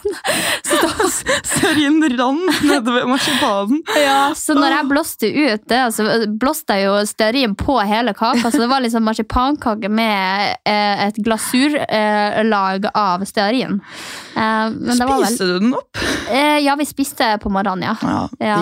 Så 0.64 0.80
da 0.84 1.10
Sørjen 1.50 2.00
rant 2.16 2.62
nedover 2.64 3.08
marsipanen. 3.10 3.82
Ja, 4.00 4.32
så 4.38 4.56
når 4.56 4.76
jeg 4.76 4.90
blåste 4.92 5.30
ut 5.30 5.68
det, 5.72 5.82
så 5.96 6.06
blåste 6.40 6.78
jeg 6.78 6.88
jo 6.88 6.98
stearin 7.10 7.56
på 7.60 7.76
hele 7.90 8.14
kaka. 8.16 8.52
så 8.52 8.62
det 8.62 8.69
det 8.70 8.74
var 8.76 8.82
liksom 8.86 9.04
marsipankake 9.04 9.90
med 9.90 10.58
eh, 10.66 11.06
et 11.08 11.16
glasurlag 11.16 12.86
eh, 12.86 12.92
av 12.94 13.24
stearin. 13.26 13.80
Eh, 14.36 14.70
spiste 14.70 15.08
vel... 15.10 15.38
du 15.38 15.54
den 15.60 15.74
opp? 15.74 15.98
Eh, 16.30 16.60
ja, 16.62 16.76
vi 16.78 16.86
spiste 16.86 17.32
på 17.42 17.50
morgenen, 17.50 17.88
ja. 17.90 17.96
ja, 18.38 18.60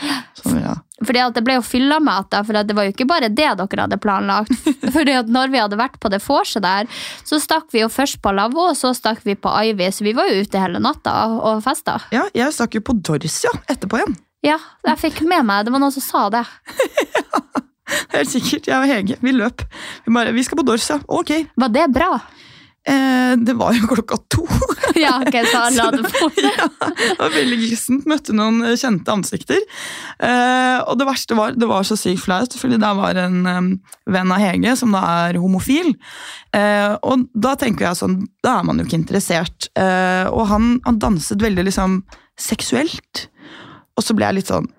ja. 0.00 0.14
Sånn, 0.40 0.62
ja. 0.64 0.78
Fordi 1.04 1.20
at 1.20 1.36
Det 1.36 1.42
ble 1.44 1.58
jo 1.58 1.64
fylla 1.64 2.00
mat 2.00 2.32
for 2.46 2.56
det 2.56 2.76
var 2.76 2.88
jo 2.88 2.94
ikke 2.94 3.08
bare 3.08 3.28
det 3.28 3.36
dere 3.52 3.84
hadde 3.84 4.00
planlagt. 4.00 4.72
Fordi 4.96 5.18
at 5.20 5.28
når 5.28 5.52
vi 5.52 5.60
hadde 5.60 5.80
vært 5.80 6.00
på 6.00 6.08
det 6.08 6.22
vorset 6.24 6.64
der, 6.64 6.88
så 7.28 7.36
stakk 7.36 7.68
vi 7.76 7.84
jo 7.84 7.92
først 7.92 8.22
på 8.24 8.32
lavvo, 8.32 8.70
og 8.72 8.80
så 8.80 8.94
stakk 8.96 9.20
vi 9.28 9.36
på 9.36 9.52
Ivy. 9.68 9.92
Så 9.92 10.08
vi 10.08 10.16
var 10.16 10.32
jo 10.32 10.40
ute 10.40 10.64
hele 10.64 10.80
natta 10.80 11.18
og 11.36 11.60
festa. 11.68 12.00
Ja, 12.16 12.30
jeg 12.32 12.56
stakk 12.56 12.80
jo 12.80 12.84
på 12.88 12.96
Dorsia 12.96 13.52
etterpå 13.68 14.00
igjen. 14.00 14.16
Ja, 14.40 14.56
jeg 14.88 14.96
fikk 14.96 15.18
med 15.28 15.44
meg 15.44 15.66
Det 15.66 15.72
var 15.74 15.82
noen 15.82 15.92
som 15.92 16.04
sa 16.04 16.28
det. 16.32 16.46
ja. 17.20 17.44
Helt 18.14 18.30
sikkert. 18.32 18.68
Jeg 18.70 18.76
og 18.78 18.90
Hege 18.90 19.18
vi 19.20 19.34
løp. 19.36 19.64
Vi, 20.04 20.14
bare, 20.14 20.34
vi 20.36 20.44
skal 20.46 20.60
på 20.60 20.66
Dorsa. 20.66 21.00
Ok. 21.08 21.34
Var 21.60 21.74
det 21.74 21.88
bra? 21.94 22.14
Eh, 22.88 23.36
det 23.36 23.52
var 23.60 23.74
jo 23.76 23.88
klokka 23.90 24.16
to. 24.32 24.46
ja, 25.02 25.18
ok, 25.20 25.34
så 25.50 25.58
han 25.66 25.76
la 25.76 25.90
det 25.92 26.06
på. 26.14 26.30
ja, 26.40 26.68
det 26.88 27.18
var 27.18 27.34
veldig 27.34 27.58
glissent. 27.60 28.06
Møtte 28.08 28.34
noen 28.36 28.62
eh, 28.64 28.76
kjente 28.80 29.12
ansikter. 29.12 29.60
Eh, 30.16 30.78
og 30.86 30.96
det 31.00 31.08
verste 31.08 31.36
var 31.36 31.58
det 31.58 31.68
var 31.68 31.84
så 31.86 31.98
sykt 32.00 32.24
flaut, 32.24 32.56
fordi 32.56 32.80
der 32.80 32.96
var 32.96 33.20
en 33.20 33.44
um, 33.44 33.70
venn 34.08 34.32
av 34.32 34.40
Hege 34.40 34.74
som 34.80 34.96
da 34.96 35.04
er 35.26 35.40
homofil. 35.42 35.92
Eh, 36.56 36.96
og 37.04 37.28
da 37.36 37.54
tenker 37.60 37.90
jeg 37.90 38.00
sånn, 38.00 38.18
da 38.46 38.58
er 38.58 38.66
man 38.70 38.80
jo 38.80 38.88
ikke 38.88 39.02
interessert. 39.02 39.68
Eh, 39.76 40.26
og 40.32 40.48
han, 40.50 40.72
han 40.88 41.02
danset 41.02 41.44
veldig 41.44 41.68
liksom 41.68 42.00
seksuelt. 42.40 43.26
Og 43.98 44.06
så 44.06 44.16
ble 44.16 44.30
jeg 44.30 44.40
litt 44.40 44.54
sånn 44.54 44.70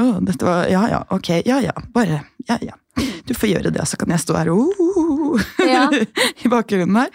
oh, 0.00 0.20
dette 0.24 0.46
var, 0.46 0.68
Ja 0.70 0.84
ja, 0.90 1.02
ok, 1.10 1.34
ja 1.46 1.60
ja, 1.64 1.74
bare 1.94 2.22
Ja 2.48 2.58
ja. 2.62 2.78
du 3.26 3.34
får 3.34 3.48
gjøre 3.54 3.72
det, 3.74 3.84
så 3.88 3.96
kan 4.00 4.12
jeg 4.12 4.22
stå 4.22 4.36
her 4.38 4.52
uh, 4.52 5.42
Ja. 5.66 5.88
i 6.44 6.50
bakgrunnen 6.52 6.96
her. 6.96 7.12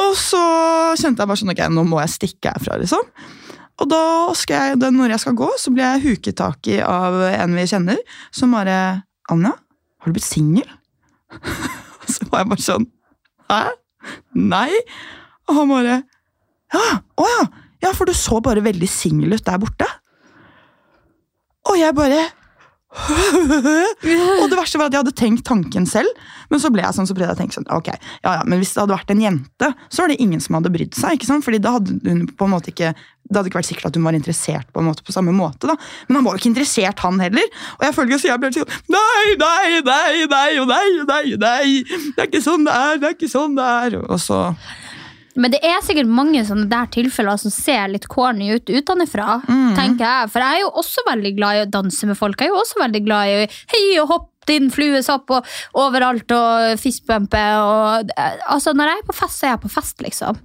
Og 0.00 0.14
så 0.18 0.40
kjente 1.00 1.22
jeg 1.22 1.30
bare 1.30 1.40
sånn, 1.40 1.52
ok, 1.54 1.62
nå 1.72 1.84
må 1.88 2.00
jeg 2.04 2.14
stikke 2.14 2.52
herfra, 2.54 2.78
liksom. 2.78 3.06
Og 3.80 3.88
da 3.88 4.02
skal 4.36 4.70
jeg, 4.70 4.80
da 4.82 4.90
når 4.92 5.14
jeg 5.14 5.22
skal 5.24 5.38
gå, 5.40 5.48
så 5.58 5.72
blir 5.72 5.86
jeg 5.86 6.04
huket 6.04 6.36
tak 6.38 6.68
i 6.70 6.78
av 6.84 7.16
en 7.30 7.56
vi 7.56 7.64
kjenner, 7.70 8.00
som 8.34 8.52
bare 8.54 8.76
Anja, 9.30 9.54
har 10.00 10.10
du 10.10 10.16
blitt 10.16 10.26
singel? 10.26 10.68
så 12.12 12.26
var 12.30 12.42
jeg 12.42 12.50
bare 12.50 12.64
sånn 12.64 12.86
Hæ? 13.50 13.60
Nei? 14.34 14.70
Og 15.48 15.56
han 15.58 15.70
bare 15.70 15.96
Ja, 16.74 16.86
å 17.18 17.26
ja. 17.28 17.42
Ja, 17.80 17.92
for 17.96 18.10
du 18.10 18.12
så 18.16 18.42
bare 18.44 18.60
veldig 18.64 18.88
singel 18.90 19.32
ut 19.38 19.46
der 19.46 19.60
borte. 19.62 19.86
Og 21.68 21.76
jeg 21.80 21.96
bare 21.96 22.28
og 24.42 24.48
det 24.50 24.56
verste 24.58 24.78
var 24.80 24.88
at 24.88 24.94
jeg 24.96 25.04
hadde 25.04 25.14
tenkt 25.14 25.44
tanken 25.46 25.84
selv, 25.86 26.10
men 26.50 26.58
så 26.58 26.72
ble 26.74 26.82
jeg 26.82 26.96
sånn, 26.96 27.06
så 27.06 27.14
prøvde 27.14 27.28
jeg 27.28 27.36
å 27.36 27.38
tenke 27.38 27.54
sånn, 27.54 27.68
ok, 27.70 27.90
ja, 27.92 28.32
ja, 28.40 28.40
men 28.50 28.58
hvis 28.58 28.72
det 28.74 28.82
hadde 28.82 28.96
vært 28.96 29.12
en 29.14 29.22
jente, 29.22 29.68
så 29.86 30.02
var 30.02 30.10
det 30.10 30.16
ingen 30.24 30.42
som 30.42 30.56
hadde 30.58 30.72
brydd 30.74 30.98
seg, 30.98 31.14
ikke 31.14 31.28
sant? 31.28 31.46
Fordi 31.46 31.60
da 31.62 31.76
hadde 31.76 32.00
hun 32.02 32.24
på 32.26 32.48
en 32.48 32.52
måte 32.56 32.72
ikke, 32.72 32.90
det 33.30 33.38
hadde 33.38 33.52
ikke 33.52 33.60
vært 33.60 33.70
sikkert 33.70 33.92
at 33.92 34.00
hun 34.00 34.08
var 34.08 34.18
interessert 34.18 34.74
på 34.74 34.82
en 34.82 34.90
måte 34.90 35.06
på 35.06 35.14
samme 35.14 35.34
måte 35.36 35.70
da. 35.70 35.78
Men 36.08 36.18
han 36.18 36.26
var 36.26 36.34
jo 36.34 36.42
ikke 36.42 36.50
interessert 36.50 37.06
han 37.06 37.22
heller, 37.22 37.62
og 37.78 37.86
jeg 37.86 37.98
følger 38.00 38.22
så 38.24 38.32
jeg 38.32 38.42
ble 38.42 38.52
sånn, 38.58 38.76
nei, 38.90 39.24
nei, 39.38 39.80
nei, 39.86 40.26
nei, 40.34 40.50
nei, 40.74 40.84
nei, 41.06 41.24
nei, 41.46 41.64
det 41.86 42.26
er 42.26 42.26
ikke 42.26 42.42
sånn 42.42 42.66
det 42.66 42.74
er, 42.74 42.98
det 42.98 43.12
er 43.12 43.18
ikke 43.20 43.34
sånn 43.38 43.58
det 43.60 43.72
er, 43.86 44.00
og 44.02 44.18
så... 44.18 44.48
Men 45.40 45.54
det 45.54 45.60
er 45.64 45.80
sikkert 45.84 46.10
mange 46.12 46.42
sånne 46.46 46.68
der 46.70 46.90
tilfeller 46.92 47.38
som 47.40 47.52
ser 47.54 47.88
litt 47.92 48.08
corny 48.12 48.50
ut 48.54 48.68
utenfra. 48.68 49.40
tenker 49.78 50.04
jeg. 50.04 50.30
For 50.32 50.44
jeg 50.44 50.58
er 50.58 50.64
jo 50.64 50.72
også 50.82 51.06
veldig 51.08 51.32
glad 51.38 51.56
i 51.56 51.62
å 51.64 51.70
danse 51.70 52.06
med 52.10 52.18
folk. 52.18 52.40
Jeg 52.40 52.50
er 52.50 52.54
jo 52.54 52.60
også 52.60 52.82
veldig 52.82 53.02
glad 53.06 53.28
i 53.32 53.46
hei 53.72 53.84
og 54.02 54.08
hopp 54.12 54.26
inn, 54.50 54.70
fluesopp 54.72 55.30
og 55.30 55.46
overalt 55.78 56.32
og 56.34 56.78
fistbumpe. 56.80 57.42
Og, 57.60 58.10
eh, 58.16 58.40
altså, 58.50 58.72
når 58.74 58.90
jeg 58.90 58.98
er 58.98 59.06
på 59.06 59.14
fest, 59.14 59.38
så 59.38 59.46
er 59.46 59.54
jeg 59.54 59.62
på 59.62 59.70
fest, 59.70 59.96
liksom. 60.02 60.40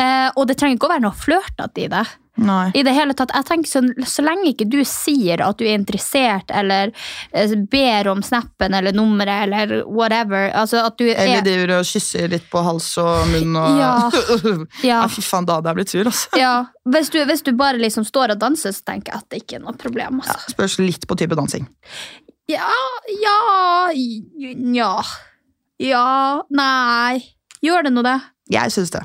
Eh, 0.00 0.30
og 0.36 0.46
det 0.48 0.56
trenger 0.56 0.78
ikke 0.78 0.88
å 0.88 0.94
være 0.94 1.04
noe 1.04 1.18
flørtete 1.18 1.84
i 1.84 1.88
det. 1.92 2.06
Nei. 2.40 2.70
I 2.78 2.82
det 2.86 2.92
hele 2.94 3.12
tatt, 3.18 3.32
jeg 3.34 3.44
tenker 3.48 3.68
så, 3.68 3.80
så 4.06 4.22
lenge 4.24 4.52
ikke 4.52 4.64
du 4.70 4.78
sier 4.86 5.42
at 5.44 5.58
du 5.58 5.64
er 5.66 5.74
interessert, 5.74 6.52
eller 6.54 6.92
eh, 7.34 7.52
ber 7.72 8.08
om 8.12 8.22
snappen 8.24 8.74
eller 8.78 8.94
nummeret, 8.96 9.42
eller 9.48 9.82
whatever 9.90 10.48
altså 10.56 10.84
at 10.86 10.96
du 10.96 11.04
Eller 11.10 11.40
er, 11.40 11.44
driver 11.44 11.74
og 11.80 11.84
kysser 11.90 12.30
litt 12.32 12.46
på 12.52 12.62
hals 12.64 12.88
og 13.02 13.26
munn 13.32 13.56
og... 13.60 13.80
Ja. 13.80 13.94
Ja. 14.86 15.02
Fy 15.10 15.22
faen, 15.26 15.44
da 15.48 15.58
hadde 15.58 15.68
jeg 15.72 15.78
blitt 15.80 15.92
sur, 15.92 16.06
altså. 16.06 16.38
ja, 16.38 16.54
hvis, 16.88 17.10
du, 17.12 17.18
hvis 17.28 17.42
du 17.44 17.52
bare 17.58 17.80
liksom 17.82 18.06
står 18.08 18.36
og 18.36 18.40
danser, 18.40 18.72
så 18.76 18.86
tenker 18.92 19.12
jeg 19.12 19.24
at 19.24 19.28
det 19.34 19.42
ikke 19.42 19.58
er 19.58 19.64
noe 19.66 19.76
problem. 19.80 20.22
Ja, 20.24 20.30
Altså. 20.36 20.54
spørs 20.54 20.78
litt 20.80 21.06
på 21.10 21.16
type 21.18 21.36
dansing. 21.38 21.66
Ja, 22.50 22.70
ja, 23.20 23.36
ja, 23.94 24.94
ja, 25.80 26.06
nei. 26.50 27.20
Gjør 27.62 27.86
det 27.86 27.92
nå 27.94 28.02
det? 28.06 28.16
Jeg 28.50 28.72
syns 28.74 28.90
det. 28.94 29.02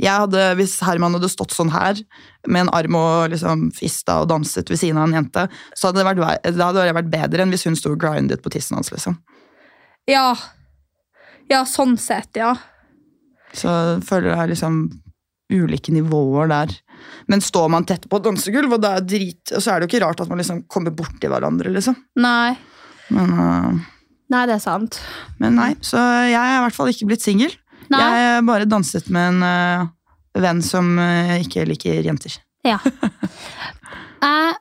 Jeg 0.00 0.24
hadde, 0.24 0.42
hvis 0.58 0.76
Herman 0.82 1.14
hadde 1.14 1.30
stått 1.30 1.54
sånn 1.54 1.70
her, 1.70 2.00
med 2.48 2.64
en 2.64 2.72
arm 2.74 2.96
og 2.98 3.30
liksom 3.30 3.68
fista 3.76 4.18
og 4.24 4.28
danset 4.32 4.70
ved 4.72 4.80
siden 4.80 4.98
av 4.98 5.06
en 5.06 5.18
jente, 5.20 5.46
så 5.76 5.88
hadde 5.88 6.02
det 6.02 6.08
vært, 6.08 6.48
det 6.48 6.66
hadde 6.66 6.88
vært 6.98 7.12
bedre 7.12 7.44
enn 7.44 7.54
hvis 7.54 7.66
hun 7.68 7.78
sto 7.78 7.94
og 7.94 8.02
grindet 8.02 8.42
på 8.42 8.52
tissen 8.54 8.78
hans. 8.78 8.90
liksom. 8.94 9.20
Ja. 10.10 10.34
Ja, 11.50 11.62
sånn 11.68 11.96
sett, 12.00 12.34
ja. 12.40 12.56
Så 13.54 13.70
jeg 13.70 14.04
føler 14.08 14.32
det 14.32 14.42
er 14.42 14.52
liksom 14.54 14.82
ulike 15.54 15.92
nivåer 15.94 16.50
der. 16.50 16.74
Men 17.30 17.42
står 17.44 17.70
man 17.72 17.86
tett 17.86 18.08
på 18.10 18.18
et 18.18 18.26
dansegulv, 18.26 18.74
og, 18.74 18.82
det 18.82 18.90
er 18.90 19.08
drit, 19.08 19.42
og 19.52 19.62
så 19.62 19.72
er 19.72 19.80
det 19.80 19.86
jo 19.86 19.92
ikke 19.92 20.04
rart 20.06 20.22
at 20.24 20.30
man 20.30 20.40
liksom 20.40 20.64
kommer 20.72 20.94
borti 20.96 21.30
hverandre, 21.30 21.72
liksom. 21.74 21.96
Nei. 22.20 22.54
Men, 23.14 23.34
uh, 23.36 23.90
Nei, 24.32 24.46
det 24.48 24.56
er 24.56 24.62
sant. 24.64 24.98
men 25.38 25.58
nei, 25.58 25.74
så 25.84 26.00
jeg 26.24 26.38
er 26.40 26.56
i 26.56 26.62
hvert 26.64 26.74
fall 26.74 26.88
ikke 26.90 27.10
blitt 27.10 27.22
singel. 27.22 27.52
Nei. 28.00 28.22
Jeg 28.22 28.46
bare 28.48 28.70
danset 28.70 29.10
med 29.14 29.34
en 29.34 29.44
uh, 29.46 30.40
venn 30.40 30.62
som 30.64 30.94
uh, 30.98 31.34
ikke 31.40 31.66
liker 31.68 32.04
jenter. 32.06 32.38
Ja. 32.66 32.80
Jeg, 34.24 34.54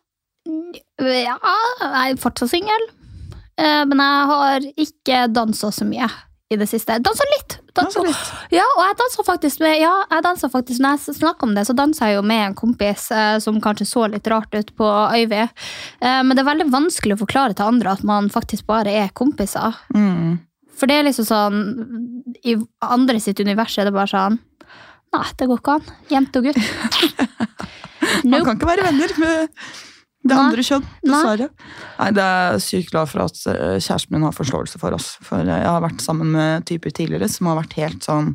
ja, 0.99 1.37
jeg 1.39 2.11
er 2.11 2.17
fortsatt 2.19 2.51
singel, 2.51 2.81
uh, 3.55 3.83
men 3.87 4.01
jeg 4.01 4.25
har 4.27 4.65
ikke 4.83 5.21
dansa 5.31 5.69
så 5.71 5.87
mye 5.87 6.09
i 6.53 6.57
det 6.59 6.67
siste. 6.69 6.97
Dansa 7.03 7.25
litt! 7.33 7.57
Dansa 7.73 8.03
litt. 8.05 8.31
Ja, 8.53 8.65
og 8.77 8.83
jeg 8.85 8.97
dansa 8.99 9.25
faktisk 9.25 9.63
med 9.63 9.79
Ja, 9.81 9.93
jeg 10.11 10.25
danset 10.25 10.51
faktisk 10.53 10.83
Når 10.83 10.97
jeg 10.97 11.15
snakker 11.17 11.47
om 11.47 11.55
det, 11.57 11.65
så 11.65 11.75
danser 11.77 12.11
jeg 12.11 12.19
jo 12.19 12.25
med 12.29 12.45
en 12.47 12.57
kompis 12.57 13.07
eh, 13.13 13.37
som 13.43 13.59
kanskje 13.63 13.87
så 13.89 14.05
litt 14.11 14.27
rart 14.29 14.53
ut 14.53 14.73
på 14.77 14.89
Øyvi. 15.17 15.43
Eh, 15.43 16.21
men 16.21 16.35
det 16.35 16.43
er 16.43 16.51
veldig 16.51 16.69
vanskelig 16.73 17.17
å 17.17 17.23
forklare 17.23 17.57
til 17.57 17.71
andre 17.71 17.95
at 17.97 18.05
man 18.07 18.29
faktisk 18.33 18.67
bare 18.69 18.93
er 19.03 19.13
kompiser. 19.17 19.79
Mm. 19.95 20.37
For 20.77 20.89
det 20.89 20.97
er 20.99 21.07
liksom 21.07 21.27
sånn 21.27 21.57
I 22.43 22.55
andre 22.81 23.19
sitt 23.21 23.39
univers 23.43 23.77
er 23.77 23.89
det 23.89 23.95
bare 23.95 24.09
sånn 24.11 24.39
Nei, 25.13 25.27
det 25.37 25.45
går 25.45 25.59
ikke 25.59 25.73
an. 25.77 25.89
Jente 26.09 26.41
og 26.41 26.47
gutt. 26.47 26.57
Man 28.31 28.41
kan 28.47 28.55
ikke 28.57 28.69
være 28.71 28.87
venner 28.87 29.11
med 29.21 29.51
det 30.23 30.37
andre 30.39 30.63
kjønn, 30.65 30.85
dessverre. 31.03 31.49
Nei, 31.99 32.07
Det 32.15 32.23
er 32.23 32.57
sykt 32.63 32.93
glad 32.93 33.11
for 33.11 33.25
at 33.25 33.37
eh, 33.51 33.75
kjæresten 33.77 34.15
min 34.15 34.25
har 34.25 34.33
forståelse 34.33 34.79
for 34.81 34.95
oss. 34.95 35.11
For 35.21 35.43
jeg 35.45 35.67
har 35.67 35.83
vært 35.83 36.01
sammen 36.01 36.31
med 36.33 36.65
typer 36.69 36.95
tidligere 36.95 37.27
som 37.29 37.51
har 37.51 37.59
vært 37.59 37.75
helt 37.77 38.07
sånn 38.07 38.33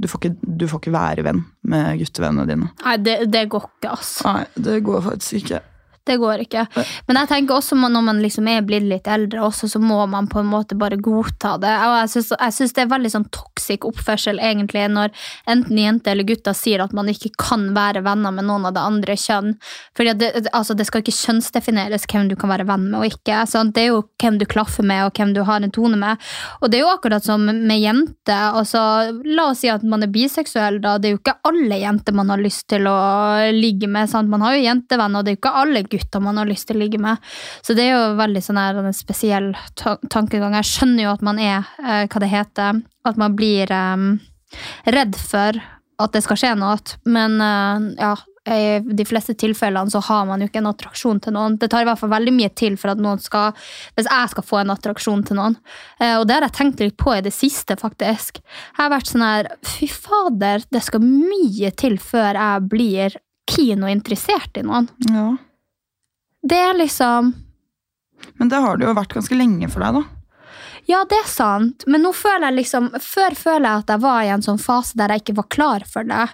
Du 0.00 0.06
får 0.08 0.22
ikke, 0.22 0.36
du 0.60 0.66
får 0.70 0.80
ikke 0.84 0.94
være 0.94 1.24
venn 1.26 1.42
med 1.66 1.98
guttevennene 2.00 2.46
dine. 2.48 2.70
Nei, 2.84 2.94
det, 3.04 3.16
det 3.32 3.42
går 3.52 3.66
ikke, 3.66 3.96
altså. 3.96 4.36
Nei, 4.36 4.46
det 4.68 4.78
går 4.86 5.02
faktisk 5.10 5.40
ikke. 5.42 5.60
Det 6.08 6.16
går 6.16 6.44
ikke. 6.46 6.64
Men 7.08 7.18
jeg 7.20 7.28
tenker 7.30 7.58
også 7.58 7.76
når 7.76 8.04
man 8.06 8.20
liksom 8.22 8.48
er 8.48 8.64
blitt 8.66 8.86
litt 8.88 9.08
eldre, 9.10 9.42
også, 9.44 9.68
så 9.68 9.80
må 9.82 9.98
man 10.10 10.28
på 10.30 10.40
en 10.40 10.48
måte 10.48 10.76
bare 10.78 10.96
godta 11.00 11.56
det. 11.60 11.72
Og 11.86 11.96
jeg 12.00 12.24
syns, 12.56 12.74
det 12.76 12.84
er 12.84 12.92
veldig 12.92 13.12
sånn 13.12 13.28
toxic 13.34 13.84
oppførsel 13.86 14.40
egentlig 14.40 14.86
når 14.90 15.12
enten 15.50 15.78
jenter 15.78 16.14
eller 16.14 16.28
gutter 16.30 16.56
sier 16.56 16.82
at 16.82 16.94
man 16.96 17.10
ikke 17.12 17.32
kan 17.40 17.68
være 17.76 18.02
venner 18.06 18.34
med 18.34 18.48
noen 18.48 18.66
av 18.70 18.74
det 18.76 18.84
andre 18.86 19.16
kjønn. 19.20 19.52
Fordi 19.98 20.16
det, 20.22 20.30
altså, 20.56 20.76
det 20.78 20.88
skal 20.88 21.04
ikke 21.04 21.16
kjønnsdefineres 21.18 22.08
hvem 22.10 22.30
du 22.30 22.36
kan 22.40 22.52
være 22.54 22.66
venn 22.70 22.88
med 22.88 23.02
og 23.02 23.12
ikke. 23.12 23.42
Sant? 23.50 23.74
Det 23.76 23.84
er 23.84 23.92
jo 23.92 24.02
hvem 24.22 24.40
du 24.40 24.46
klaffer 24.50 24.86
med 24.86 25.04
og 25.04 25.20
hvem 25.20 25.34
du 25.36 25.42
har 25.46 25.60
en 25.60 25.74
tone 25.74 26.00
med. 26.00 26.30
Og 26.62 26.72
det 26.72 26.80
er 26.80 26.86
jo 26.86 26.94
akkurat 26.94 27.26
som 27.26 27.44
med 27.44 27.76
jenter. 27.76 28.56
Altså, 28.56 28.82
la 29.28 29.50
oss 29.50 29.60
si 29.60 29.70
at 29.72 29.84
man 29.84 30.06
er 30.06 30.12
biseksuell. 30.12 30.80
Da. 30.80 30.96
Det 30.96 31.10
er 31.10 31.16
jo 31.16 31.20
ikke 31.20 31.38
alle 31.50 31.80
jenter 31.82 32.16
man 32.16 32.32
har 32.32 32.40
lyst 32.40 32.66
til 32.72 32.88
å 32.88 32.98
ligge 33.52 33.90
med. 33.90 34.08
Sant? 34.10 34.32
Man 34.32 34.44
har 34.44 34.56
jo 34.56 34.64
jentevenner, 34.64 35.20
og 35.20 35.26
det 35.26 35.34
er 35.34 35.36
jo 35.36 35.42
ikke 35.42 35.56
alle 35.62 35.84
gutter 35.90 36.22
man 36.24 36.38
har 36.40 36.48
lyst 36.48 36.68
til 36.70 36.78
å 36.78 36.82
ligge 36.84 37.00
med. 37.02 37.18
Så 37.66 37.74
det 37.76 37.88
er 37.88 37.94
jo 37.96 38.16
veldig 38.20 38.42
sånn 38.46 38.60
her, 38.60 38.80
en 38.80 38.96
spesiell 38.96 39.52
ta 39.78 39.96
tankegang. 40.10 40.56
Jeg 40.60 40.70
skjønner 40.70 41.06
jo 41.08 41.12
at 41.16 41.26
man 41.26 41.38
er 41.42 41.68
eh, 41.82 42.06
hva 42.06 42.22
det 42.24 42.32
heter, 42.32 42.80
at 43.10 43.20
man 43.20 43.36
blir 43.38 43.70
eh, 43.74 44.08
redd 44.90 45.16
for 45.20 45.60
at 46.00 46.14
det 46.16 46.22
skal 46.24 46.38
skje 46.40 46.54
noe, 46.56 46.78
men 47.12 47.40
eh, 47.44 47.88
ja, 48.00 48.14
i 48.50 48.78
de 48.96 49.04
fleste 49.04 49.34
tilfellene 49.36 49.92
så 49.92 50.00
har 50.06 50.24
man 50.26 50.40
jo 50.40 50.46
ikke 50.48 50.62
en 50.62 50.70
attraksjon 50.70 51.18
til 51.22 51.34
noen. 51.36 51.58
Det 51.60 51.68
tar 51.70 51.84
i 51.84 51.86
hvert 51.90 52.00
fall 52.00 52.10
veldig 52.10 52.32
mye 52.32 52.48
til 52.56 52.78
for 52.80 52.94
at 52.94 53.02
noen 53.04 53.20
skal, 53.20 53.52
hvis 53.98 54.08
jeg 54.08 54.30
skal 54.32 54.46
få 54.48 54.62
en 54.62 54.72
attraksjon 54.72 55.26
til 55.28 55.36
noen. 55.36 55.58
Eh, 56.00 56.14
Og 56.16 56.24
det 56.26 56.38
har 56.38 56.46
jeg 56.48 56.56
tenkt 56.56 56.80
litt 56.80 56.96
på 56.98 57.12
i 57.18 57.20
det 57.26 57.34
siste, 57.36 57.76
faktisk. 57.78 58.40
Jeg 58.40 58.80
har 58.80 58.90
vært 58.94 59.12
sånn 59.12 59.26
her, 59.26 59.50
fy 59.68 59.90
fader, 59.92 60.64
det 60.72 60.82
skal 60.88 61.04
mye 61.04 61.70
til 61.76 61.98
før 62.00 62.40
jeg 62.40 62.64
blir 62.72 63.18
keen 63.50 63.84
og 63.84 63.92
interessert 63.92 64.56
i 64.56 64.64
noen. 64.64 64.88
Ja. 65.12 65.28
Det 66.42 66.56
er 66.56 66.74
liksom 66.78 67.34
Men 68.38 68.48
det 68.48 68.60
har 68.62 68.78
det 68.78 68.86
jo 68.88 68.96
vært 68.96 69.14
ganske 69.16 69.36
lenge 69.36 69.68
for 69.72 69.84
deg, 69.84 70.00
da. 70.00 70.19
Ja, 70.90 71.04
det 71.06 71.18
er 71.20 71.28
sant, 71.30 71.84
men 71.90 72.02
nå 72.02 72.10
føler 72.16 72.48
jeg 72.48 72.56
liksom 72.56 72.88
Før 73.04 73.34
føler 73.38 73.66
jeg 73.68 73.82
at 73.84 73.90
jeg 73.92 74.02
var 74.02 74.24
i 74.24 74.30
en 74.34 74.42
sånn 74.42 74.58
fase 74.58 74.98
der 74.98 75.12
jeg 75.14 75.22
ikke 75.22 75.36
var 75.38 75.46
klar 75.52 75.84
for 75.86 76.08
det. 76.08 76.24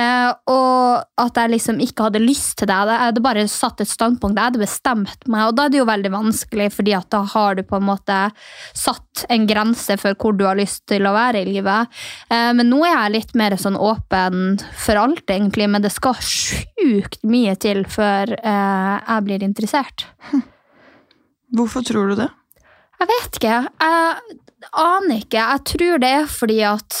Eh, 0.00 0.30
og 0.50 1.22
at 1.22 1.38
jeg 1.38 1.52
liksom 1.52 1.78
ikke 1.84 2.08
hadde 2.08 2.22
lyst 2.22 2.56
til 2.58 2.70
det. 2.70 2.78
Jeg 2.90 3.02
hadde 3.04 3.24
bare 3.24 3.44
satt 3.50 3.82
et 3.84 3.90
standpunkt. 3.90 4.38
Jeg 4.38 4.50
hadde 4.50 4.62
bestemt 4.64 5.28
meg, 5.30 5.46
og 5.48 5.56
da 5.58 5.66
er 5.66 5.74
det 5.74 5.80
jo 5.80 5.86
veldig 5.88 6.12
vanskelig, 6.14 6.68
fordi 6.74 6.96
at 6.96 7.08
da 7.14 7.22
har 7.34 7.58
du 7.58 7.62
på 7.68 7.78
en 7.78 7.86
måte 7.86 8.18
satt 8.74 9.24
en 9.30 9.46
grense 9.46 9.98
for 10.00 10.18
hvor 10.18 10.34
du 10.34 10.46
har 10.48 10.58
lyst 10.58 10.86
til 10.90 11.06
å 11.06 11.14
være 11.14 11.44
i 11.44 11.50
livet. 11.52 11.92
Eh, 12.34 12.50
men 12.56 12.72
nå 12.72 12.82
er 12.88 12.96
jeg 12.96 13.16
litt 13.18 13.34
mer 13.38 13.58
sånn 13.60 13.78
åpen 13.78 14.58
for 14.86 15.00
alt, 15.04 15.26
egentlig, 15.30 15.70
men 15.70 15.84
det 15.84 15.94
skal 15.94 16.18
sjukt 16.18 17.22
mye 17.22 17.54
til 17.62 17.84
før 17.86 18.34
eh, 18.40 18.94
jeg 19.04 19.28
blir 19.28 19.46
interessert. 19.46 20.08
Hvorfor 21.54 21.86
tror 21.86 22.10
du 22.10 22.24
det? 22.24 22.32
Jeg 23.04 23.12
vet 23.12 23.36
ikke. 23.36 23.60
Jeg 23.84 24.40
aner 24.80 25.20
ikke. 25.20 25.44
Jeg 25.44 25.64
tror 25.74 26.00
det 26.00 26.16
er 26.22 26.28
fordi 26.30 26.60
at 26.64 27.00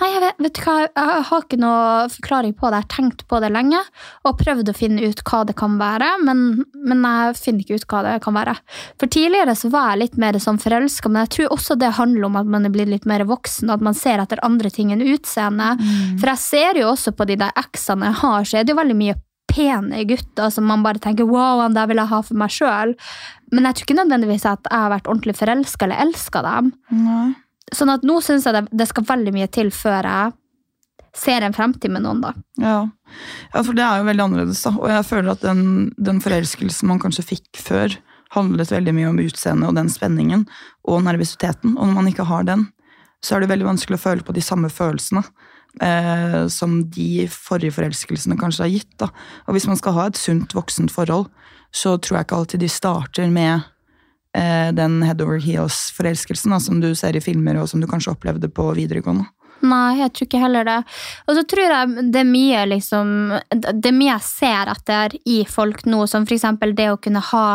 Nei, 0.00 0.08
jeg 0.08 0.22
vet, 0.24 0.38
vet 0.42 0.58
hva, 0.64 0.72
jeg 0.88 1.24
har 1.28 1.42
ikke 1.44 1.58
noe 1.62 2.06
forklaring 2.10 2.54
på 2.58 2.70
det. 2.72 2.78
Jeg 2.80 2.86
har 2.88 2.90
tenkt 2.90 3.20
på 3.30 3.38
det 3.44 3.52
lenge 3.54 3.78
og 4.26 4.38
prøvd 4.40 4.72
å 4.72 4.74
finne 4.74 5.04
ut 5.04 5.20
hva 5.28 5.42
det 5.46 5.54
kan 5.60 5.76
være, 5.78 6.08
men, 6.26 6.64
men 6.74 7.04
jeg 7.06 7.36
finner 7.38 7.62
ikke 7.62 7.78
ut 7.78 7.86
hva 7.92 8.00
det 8.08 8.14
kan 8.24 8.34
være. 8.34 8.56
For 8.98 9.12
tidligere 9.12 9.54
så 9.60 9.70
var 9.70 9.92
jeg 9.92 10.00
litt 10.00 10.18
mer 10.18 10.40
sånn 10.42 10.58
forelska, 10.62 11.12
men 11.12 11.22
jeg 11.22 11.34
tror 11.36 11.54
også 11.54 11.76
det 11.78 11.92
handler 12.00 12.26
om 12.26 12.40
at 12.40 12.50
man 12.50 12.66
er 12.66 12.74
blitt 12.74 12.90
litt 12.90 13.06
mer 13.06 13.22
voksen, 13.28 13.70
at 13.70 13.84
man 13.84 13.94
ser 13.94 14.24
etter 14.24 14.42
andre 14.42 14.72
ting 14.74 14.90
enn 14.90 15.04
utseende. 15.04 15.76
For 16.16 16.32
jeg 16.32 16.44
ser 16.48 16.82
jo 16.82 16.88
også 16.96 17.14
på 17.14 17.28
de 17.30 17.38
der 17.44 17.54
eksene 17.62 18.10
jeg 18.10 18.22
har, 18.24 18.48
så 18.48 18.58
er 18.58 18.66
det 18.66 18.74
jo 18.74 18.80
veldig 18.82 18.98
mye 19.04 19.20
pene 19.52 20.02
gutter 20.08 20.50
som 20.52 20.66
man 20.68 20.84
bare 20.84 21.02
tenker 21.02 21.28
wow, 21.28 21.60
han 21.62 21.76
der 21.76 21.90
vil 21.90 22.00
jeg 22.00 22.12
ha 22.12 22.20
for 22.24 22.40
meg 22.40 22.52
sjøl. 22.54 22.96
Men 23.52 23.68
jeg 23.68 23.78
tror 23.78 23.88
ikke 23.88 24.00
nødvendigvis 24.00 24.46
at 24.48 24.68
jeg 24.70 24.84
har 24.84 24.92
vært 24.94 25.10
ordentlig 25.12 25.36
forelska 25.38 25.86
eller 25.86 26.04
elska 26.06 26.44
dem. 26.46 26.72
Nei. 27.04 27.32
Sånn 27.72 27.92
at 27.92 28.04
nå 28.04 28.18
syns 28.24 28.44
jeg 28.48 28.56
det, 28.56 28.66
det 28.72 28.88
skal 28.90 29.06
veldig 29.08 29.32
mye 29.36 29.48
til 29.52 29.70
før 29.72 30.08
jeg 30.08 30.32
ser 31.16 31.44
en 31.44 31.52
fremtid 31.52 31.92
med 31.92 32.04
noen, 32.06 32.22
da. 32.24 32.32
Ja. 32.60 32.78
ja, 33.52 33.60
for 33.60 33.76
det 33.76 33.84
er 33.84 34.00
jo 34.00 34.08
veldig 34.08 34.24
annerledes, 34.24 34.62
da. 34.64 34.72
Og 34.80 34.88
jeg 34.88 35.04
føler 35.08 35.34
at 35.34 35.44
den, 35.44 35.64
den 36.00 36.20
forelskelsen 36.24 36.88
man 36.88 37.00
kanskje 37.02 37.26
fikk 37.34 37.60
før, 37.60 37.96
handlet 38.32 38.72
veldig 38.72 38.94
mye 38.96 39.10
om 39.10 39.20
utseendet 39.20 39.68
og 39.68 39.76
den 39.76 39.90
spenningen 39.92 40.46
og 40.88 41.02
nervøsiteten. 41.04 41.76
Og 41.76 41.90
når 41.90 41.98
man 41.98 42.08
ikke 42.08 42.28
har 42.28 42.46
den, 42.48 42.66
så 43.22 43.36
er 43.36 43.44
det 43.44 43.52
veldig 43.52 43.68
vanskelig 43.68 44.00
å 44.00 44.04
føle 44.06 44.24
på 44.26 44.34
de 44.36 44.44
samme 44.44 44.72
følelsene. 44.72 45.22
Eh, 45.80 46.48
som 46.52 46.82
de 46.92 47.24
forrige 47.32 47.72
forelskelsene 47.78 48.36
kanskje 48.36 48.66
har 48.66 48.72
gitt. 48.74 48.92
Da. 49.00 49.08
Og 49.48 49.56
hvis 49.56 49.66
man 49.70 49.78
skal 49.80 49.96
ha 49.96 50.08
et 50.10 50.20
sunt, 50.20 50.52
voksent 50.52 50.92
forhold, 50.92 51.30
så 51.72 51.96
tror 51.96 52.18
jeg 52.18 52.26
ikke 52.26 52.40
alltid 52.40 52.60
de 52.60 52.68
starter 52.68 53.30
med 53.32 53.62
eh, 54.36 54.68
den 54.76 55.00
head 55.06 55.24
over 55.24 55.40
heels-forelskelsen 55.40 56.52
som 56.60 56.82
du 56.82 56.90
ser 56.98 57.16
i 57.16 57.24
filmer, 57.24 57.56
og 57.56 57.70
som 57.72 57.80
du 57.80 57.88
kanskje 57.88 58.12
opplevde 58.12 58.52
på 58.52 58.68
videregående. 58.76 59.24
Nei, 59.62 60.00
jeg 60.00 60.10
tror 60.10 60.26
ikke 60.26 60.40
heller 60.42 60.66
det. 60.66 60.78
Og 61.28 61.36
så 61.36 61.42
tror 61.46 61.62
jeg 61.62 62.06
det 62.14 62.20
er 62.22 62.26
mye 62.28 62.62
liksom 62.66 63.10
Det 63.52 63.90
er 63.90 63.94
mye 63.94 64.10
jeg 64.12 64.26
ser 64.26 64.70
etter 64.72 65.14
i 65.30 65.38
folk 65.48 65.84
nå, 65.86 66.02
som 66.10 66.26
f.eks. 66.26 66.46
det 66.74 66.88
å 66.90 66.98
kunne 67.02 67.22
ha 67.28 67.46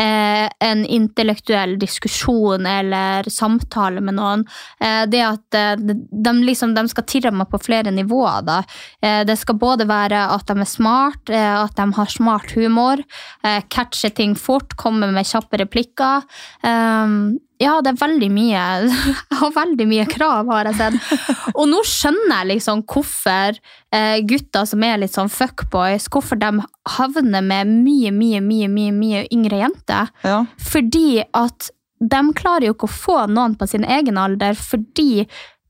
eh, 0.00 0.48
en 0.66 0.82
intellektuell 0.82 1.76
diskusjon 1.78 2.66
eller 2.66 3.30
samtale 3.30 4.02
med 4.04 4.18
noen. 4.18 4.44
Eh, 4.80 5.04
det 5.10 5.22
at 5.26 5.58
eh, 5.58 5.76
de, 5.78 6.34
liksom, 6.42 6.74
de 6.74 6.86
skal 6.90 7.06
tirre 7.08 7.34
meg 7.34 7.48
på 7.52 7.62
flere 7.62 7.94
nivåer. 7.94 8.42
da. 8.50 8.60
Eh, 9.04 9.22
det 9.28 9.38
skal 9.38 9.60
både 9.60 9.86
være 9.88 10.26
at 10.34 10.50
de 10.50 10.58
er 10.58 10.70
smart, 10.70 11.30
eh, 11.30 11.54
at 11.62 11.78
de 11.78 11.88
har 11.94 12.10
smart 12.10 12.56
humor, 12.58 13.02
eh, 13.44 13.62
catcher 13.70 14.10
ting 14.10 14.34
fort, 14.34 14.74
kommer 14.76 15.12
med 15.14 15.26
kjappe 15.30 15.62
replikker. 15.62 16.26
Um, 16.66 17.38
ja, 17.64 17.78
det 17.84 17.94
er 17.94 18.00
veldig 18.00 18.30
mye 18.34 18.64
Jeg 19.32 19.38
har 19.40 19.54
veldig 19.54 19.86
mye 19.90 20.06
krav, 20.10 20.50
har 20.52 20.70
jeg 20.70 20.78
sett. 20.78 21.54
Og 21.54 21.68
nå 21.70 21.80
skjønner 21.88 22.42
jeg 22.42 22.50
liksom 22.54 22.84
hvorfor 22.90 23.58
eh, 23.94 24.18
gutter 24.28 24.68
som 24.68 24.84
er 24.86 25.00
litt 25.02 25.14
sånn 25.14 25.32
fuckboys, 25.32 26.08
hvorfor 26.12 26.40
de 26.40 26.52
havner 26.96 27.44
med 27.44 27.72
mye, 27.84 28.12
mye, 28.14 28.42
mye, 28.44 28.68
mye, 28.70 28.92
mye 28.94 29.24
yngre 29.34 29.64
jenter. 29.64 30.12
Ja. 30.26 30.42
Fordi 30.72 31.24
at 31.24 31.70
de 32.04 32.20
klarer 32.36 32.68
jo 32.68 32.74
ikke 32.74 32.88
å 32.88 32.96
få 32.98 33.18
noen 33.32 33.54
på 33.58 33.68
sin 33.70 33.84
egen 33.86 34.18
alder, 34.20 34.56
fordi 34.58 35.24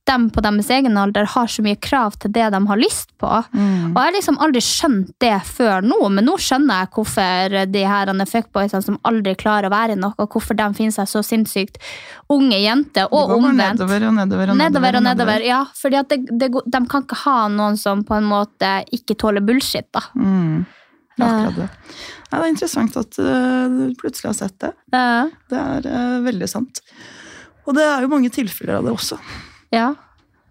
de 0.04 0.16
på 0.30 0.42
deres 0.44 0.68
egen 0.74 0.98
alder 1.00 1.26
har 1.32 1.48
så 1.48 1.62
mye 1.64 1.78
krav 1.80 2.18
til 2.20 2.32
det 2.34 2.50
de 2.52 2.60
har 2.68 2.80
lyst 2.80 3.14
på. 3.20 3.28
Og 3.28 3.56
jeg 3.56 3.94
har 3.96 4.12
liksom 4.12 4.38
aldri 4.44 4.60
skjønt 4.64 5.14
det 5.22 5.36
før 5.48 5.84
nå, 5.86 5.98
men 6.12 6.28
nå 6.28 6.36
skjønner 6.40 6.82
jeg 6.82 6.92
hvorfor 6.96 7.56
de 7.72 7.84
her 7.88 8.12
fuckboysene 8.28 8.84
som 8.84 8.98
aldri 9.08 9.34
klarer 9.40 9.70
å 9.70 9.74
være 9.74 9.96
noe, 10.00 10.12
og 10.20 10.36
hvorfor 10.36 10.58
de 10.58 10.68
finner 10.76 10.94
seg 10.96 11.08
så 11.08 11.24
sinnssykt 11.24 11.80
unge 12.32 12.58
jenter, 12.60 13.08
og 13.08 13.30
det 13.30 13.38
går 13.38 13.44
bare 13.46 13.58
nedover 13.62 14.08
og 14.08 14.16
nedover 14.18 14.52
og 14.52 14.60
Nedover 14.60 14.98
og 15.00 15.06
nedover, 15.08 15.46
ja. 15.46 15.62
Fordi 15.78 16.00
at 16.00 16.12
det, 16.12 16.20
det, 16.40 16.50
de 16.52 16.82
kan 16.90 17.06
ikke 17.06 17.22
ha 17.24 17.38
noen 17.52 17.80
som 17.80 18.04
på 18.06 18.18
en 18.18 18.28
måte 18.28 18.76
ikke 18.94 19.16
tåler 19.20 19.44
bullshit, 19.44 19.88
da. 19.94 20.04
Mm. 20.18 20.64
Akkurat 21.14 21.56
det. 21.56 21.68
Ja, 22.30 22.40
det 22.40 22.44
er 22.44 22.50
interessant 22.50 22.96
at 22.98 23.18
eh, 23.22 23.64
du 23.70 23.94
plutselig 24.00 24.32
har 24.32 24.38
sett 24.38 24.56
det. 24.64 24.72
Ja. 24.90 25.28
Det 25.50 25.60
er 25.60 25.86
eh, 25.86 26.20
veldig 26.24 26.48
sant. 26.50 26.80
Og 27.64 27.76
det 27.76 27.84
er 27.86 28.04
jo 28.04 28.10
mange 28.10 28.32
tilfeller 28.34 28.80
av 28.80 28.88
det 28.88 28.94
også. 28.96 29.20
Ja, 29.74 29.90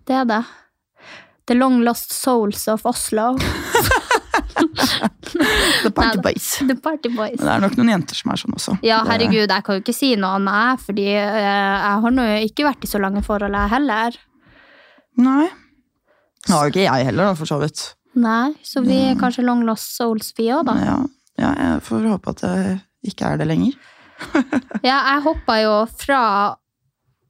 det 0.09 0.19
er 0.21 0.29
det. 0.29 0.43
The 1.47 1.57
long 1.57 1.81
lost 1.83 2.13
souls 2.15 2.67
of 2.71 2.85
Oslo. 2.87 3.33
The 5.83 5.91
party 5.91 6.19
boys. 6.19 6.59
The 6.67 6.75
party 6.75 7.09
boys. 7.09 7.39
Det 7.39 7.49
er 7.49 7.63
nok 7.63 7.75
noen 7.79 7.91
jenter 7.93 8.17
som 8.17 8.33
er 8.33 8.41
sånn 8.41 8.55
også. 8.57 8.75
Ja, 8.85 9.01
herregud, 9.07 9.49
jeg 9.49 9.65
kan 9.65 9.77
jo 9.77 9.83
ikke 9.83 9.95
si 9.95 10.13
noe 10.19 10.37
annet, 10.39 10.83
fordi 10.83 11.07
eh, 11.09 11.39
jeg 11.39 12.03
har 12.05 12.15
nå 12.15 12.27
ikke 12.47 12.67
vært 12.67 12.85
i 12.85 12.91
så 12.91 13.01
lange 13.01 13.23
forhold, 13.25 13.57
jeg 13.57 13.73
heller. 13.73 14.17
Nei. 15.23 15.49
Nå 16.47 16.55
har 16.57 16.67
jo 16.67 16.73
ikke 16.73 16.85
jeg 16.85 17.09
heller, 17.09 17.31
da, 17.31 17.35
for 17.39 17.49
så 17.49 17.59
vidt. 17.61 17.85
Nei, 18.19 18.53
så 18.65 18.83
vi 18.85 18.99
er 19.09 19.19
kanskje 19.19 19.45
long 19.45 19.63
lost 19.67 19.95
souls, 19.97 20.33
vi 20.37 20.51
òg, 20.53 20.67
da. 20.69 20.77
Ja, 20.83 20.97
ja, 21.41 21.53
jeg 21.57 21.85
får 21.87 22.09
håpe 22.11 22.35
at 22.35 22.43
det 22.43 23.13
ikke 23.13 23.33
er 23.33 23.41
det 23.41 23.49
lenger. 23.51 23.79
Ja, 24.83 24.97
jeg 25.13 25.23
hoppa 25.25 25.55
jo 25.61 25.71
fra 25.99 26.19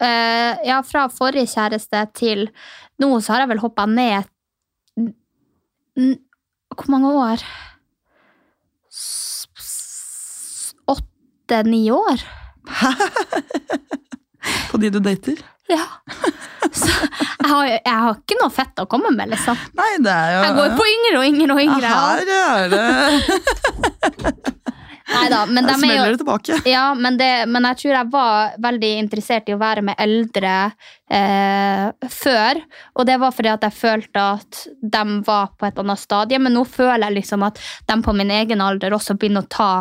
eh, 0.03 0.53
Ja, 0.67 0.81
fra 0.85 1.07
forrige 1.11 1.47
kjæreste 1.53 1.99
til 2.17 2.39
nå, 3.01 3.09
så 3.23 3.27
har 3.33 3.39
jeg 3.43 3.49
vel 3.53 3.61
hoppa 3.63 3.83
ned 3.89 4.21
Hvor 6.73 6.87
mange 6.93 7.09
år? 7.23 7.39
Åtte-ni 10.93 11.83
år? 11.91 12.19
På 14.71 14.77
de 14.81 14.89
du 14.89 14.99
dater? 15.03 15.37
Ja. 15.71 15.85
Så 16.73 16.87
jeg 16.89 17.49
har, 17.49 17.65
jeg 17.67 17.97
har 18.05 18.13
ikke 18.17 18.35
noe 18.41 18.49
fett 18.53 18.79
å 18.81 18.85
komme 18.89 19.09
med, 19.15 19.27
liksom. 19.33 19.55
Nei, 19.77 19.91
det 20.03 20.11
er 20.13 20.29
jo 20.33 20.39
Jeg 20.47 20.53
går 20.57 20.69
på 20.79 20.85
yngre 20.93 21.17
og 21.19 21.25
yngre 21.29 21.51
og 21.55 21.61
yngre. 21.63 21.87
Ja, 21.87 21.91
Her 22.09 22.27
er 22.39 22.63
det 22.73 22.85
Neida, 25.09 25.45
men 25.45 25.65
de 25.67 25.73
er 25.73 25.79
smeller 25.81 26.07
jo 26.07 26.11
det 26.13 26.21
tilbake. 26.21 26.59
Ja, 26.69 26.83
men, 26.95 27.17
det, 27.19 27.31
men 27.51 27.67
jeg 27.69 27.81
tror 27.81 27.95
jeg 27.97 28.11
var 28.13 28.53
veldig 28.63 28.91
interessert 29.01 29.49
i 29.49 29.55
å 29.55 29.61
være 29.61 29.83
med 29.85 29.99
eldre 29.99 30.53
eh, 31.11 31.89
før. 32.09 32.61
Og 32.95 33.09
det 33.09 33.17
var 33.21 33.35
fordi 33.35 33.51
at 33.51 33.65
jeg 33.67 33.79
følte 33.79 34.27
at 34.37 34.61
de 34.95 35.03
var 35.27 35.51
på 35.59 35.67
et 35.67 35.81
annet 35.83 36.01
stadie. 36.01 36.39
Men 36.39 36.55
nå 36.55 36.63
føler 36.69 37.09
jeg 37.09 37.19
liksom 37.19 37.43
at 37.49 37.59
de 37.89 37.99
på 38.05 38.15
min 38.15 38.31
egen 38.31 38.63
alder 38.63 38.95
også 38.95 39.17
begynner 39.19 39.43
å 39.43 39.51
ta 39.51 39.73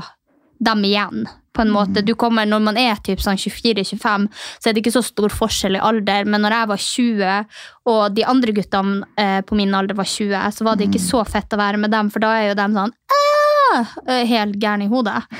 dem 0.62 0.84
igjen. 0.86 1.28
på 1.52 1.60
en 1.62 1.70
måte. 1.70 2.00
Du 2.00 2.14
kommer, 2.14 2.46
Når 2.46 2.60
man 2.64 2.78
er 2.80 2.96
typ 3.04 3.20
sånn 3.20 3.36
24-25, 3.36 4.22
så 4.32 4.68
er 4.68 4.72
det 4.72 4.80
ikke 4.80 4.94
så 4.94 5.02
stor 5.04 5.28
forskjell 5.28 5.76
i 5.76 5.82
alder. 5.84 6.24
Men 6.24 6.40
når 6.40 6.54
jeg 6.56 6.70
var 6.70 6.80
20, 6.86 7.58
og 7.92 8.14
de 8.16 8.24
andre 8.24 8.54
guttene 8.56 9.04
eh, 9.20 9.40
på 9.44 9.58
min 9.58 9.74
alder 9.76 9.98
var 9.98 10.08
20, 10.08 10.48
så 10.56 10.64
var 10.64 10.80
det 10.80 10.88
ikke 10.88 11.02
så 11.04 11.20
fett 11.28 11.52
å 11.52 11.60
være 11.60 11.82
med 11.82 11.92
dem, 11.92 12.08
for 12.08 12.24
da 12.24 12.32
er 12.38 12.48
jo 12.48 12.56
de 12.56 12.68
sånn 12.72 12.96
«Ah!» 13.12 13.31
Eh, 13.80 14.24
helt 14.28 14.58
gærne 14.62 14.88
i 14.88 14.92
hodet. 14.92 15.22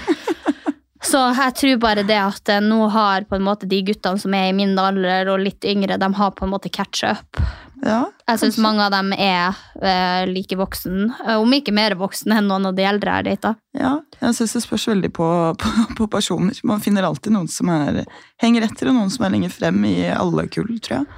Så 1.03 1.19
jeg 1.35 1.55
tror 1.59 1.81
bare 1.83 2.05
det 2.07 2.19
at 2.21 2.49
eh, 2.53 2.63
nå 2.63 2.87
har 2.95 3.27
på 3.27 3.37
en 3.37 3.45
måte 3.47 3.67
de 3.69 3.81
guttene 3.87 4.21
som 4.23 4.35
er 4.39 4.51
i 4.51 4.55
min 4.57 4.77
alder 4.79 5.33
og 5.33 5.43
litt 5.43 5.67
yngre, 5.67 5.99
de 5.99 6.09
har 6.19 6.35
på 6.37 6.47
en 6.47 6.55
måte 6.55 6.71
catch 6.73 7.03
up. 7.09 7.43
Ja, 7.83 8.05
Jeg 8.31 8.39
syns 8.39 8.61
mange 8.63 8.85
av 8.85 8.93
dem 8.95 9.11
er 9.17 9.57
eh, 9.83 10.23
like 10.31 10.55
voksen, 10.55 11.09
eh, 11.27 11.41
om 11.43 11.51
ikke 11.57 11.75
mer 11.75 11.97
voksen 11.99 12.31
enn 12.37 12.47
noen 12.47 12.69
av 12.71 12.77
de 12.79 12.87
eldre 12.87 13.17
jeg 13.19 13.27
data. 13.33 13.57
ja 13.75 13.97
jeg 14.21 14.37
syns 14.39 14.55
det 14.55 14.63
spørs 14.63 14.87
veldig 14.93 15.11
på, 15.19 15.29
på, 15.59 15.73
på 15.99 16.07
personer. 16.07 16.55
Man 16.63 16.85
finner 16.85 17.09
alltid 17.09 17.35
noen 17.35 17.51
som 17.51 17.73
er, 17.75 18.05
henger 18.39 18.69
etter, 18.69 18.93
og 18.93 19.01
noen 19.01 19.11
som 19.11 19.27
er 19.27 19.35
lenger 19.35 19.51
frem 19.51 19.83
i 19.89 19.97
alle 20.15 20.47
kull, 20.55 20.71
tror 20.79 21.01
jeg. 21.01 21.09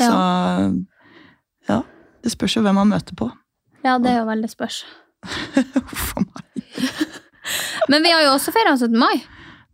Så 0.00 0.14
ja, 1.68 1.82
det 2.24 2.32
spørs 2.32 2.56
jo 2.56 2.64
hvem 2.64 2.80
man 2.80 2.88
møter 2.94 3.16
på. 3.16 3.28
Ja, 3.84 3.98
det 4.00 4.14
er 4.14 4.22
jo 4.22 4.30
veldig 4.30 4.48
spørs. 4.48 4.86
Uff 5.82 6.12
a 6.16 6.24
meg. 6.24 6.42
Men 7.92 8.02
vi 8.02 8.10
har 8.14 8.24
jo 8.26 8.32
også 8.34 8.52
feira 8.54 8.74
17. 8.76 8.96
mai. 8.98 9.22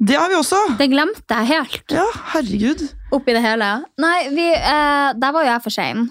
Det 0.03 0.17
har 0.19 0.29
vi 0.33 0.35
også! 0.35 0.59
Det 0.81 0.89
glemte 0.91 1.37
jeg 1.39 1.47
helt 1.53 1.93
Ja, 1.95 2.05
herregud. 2.35 2.83
oppi 3.15 3.33
det 3.37 3.43
hele. 3.45 3.69
Nei, 4.03 4.17
vi, 4.35 4.49
eh, 4.53 5.13
der 5.15 5.33
var 5.37 5.45
jo 5.47 5.53
jeg 5.53 5.63
for 5.63 5.71
sein. 5.75 6.09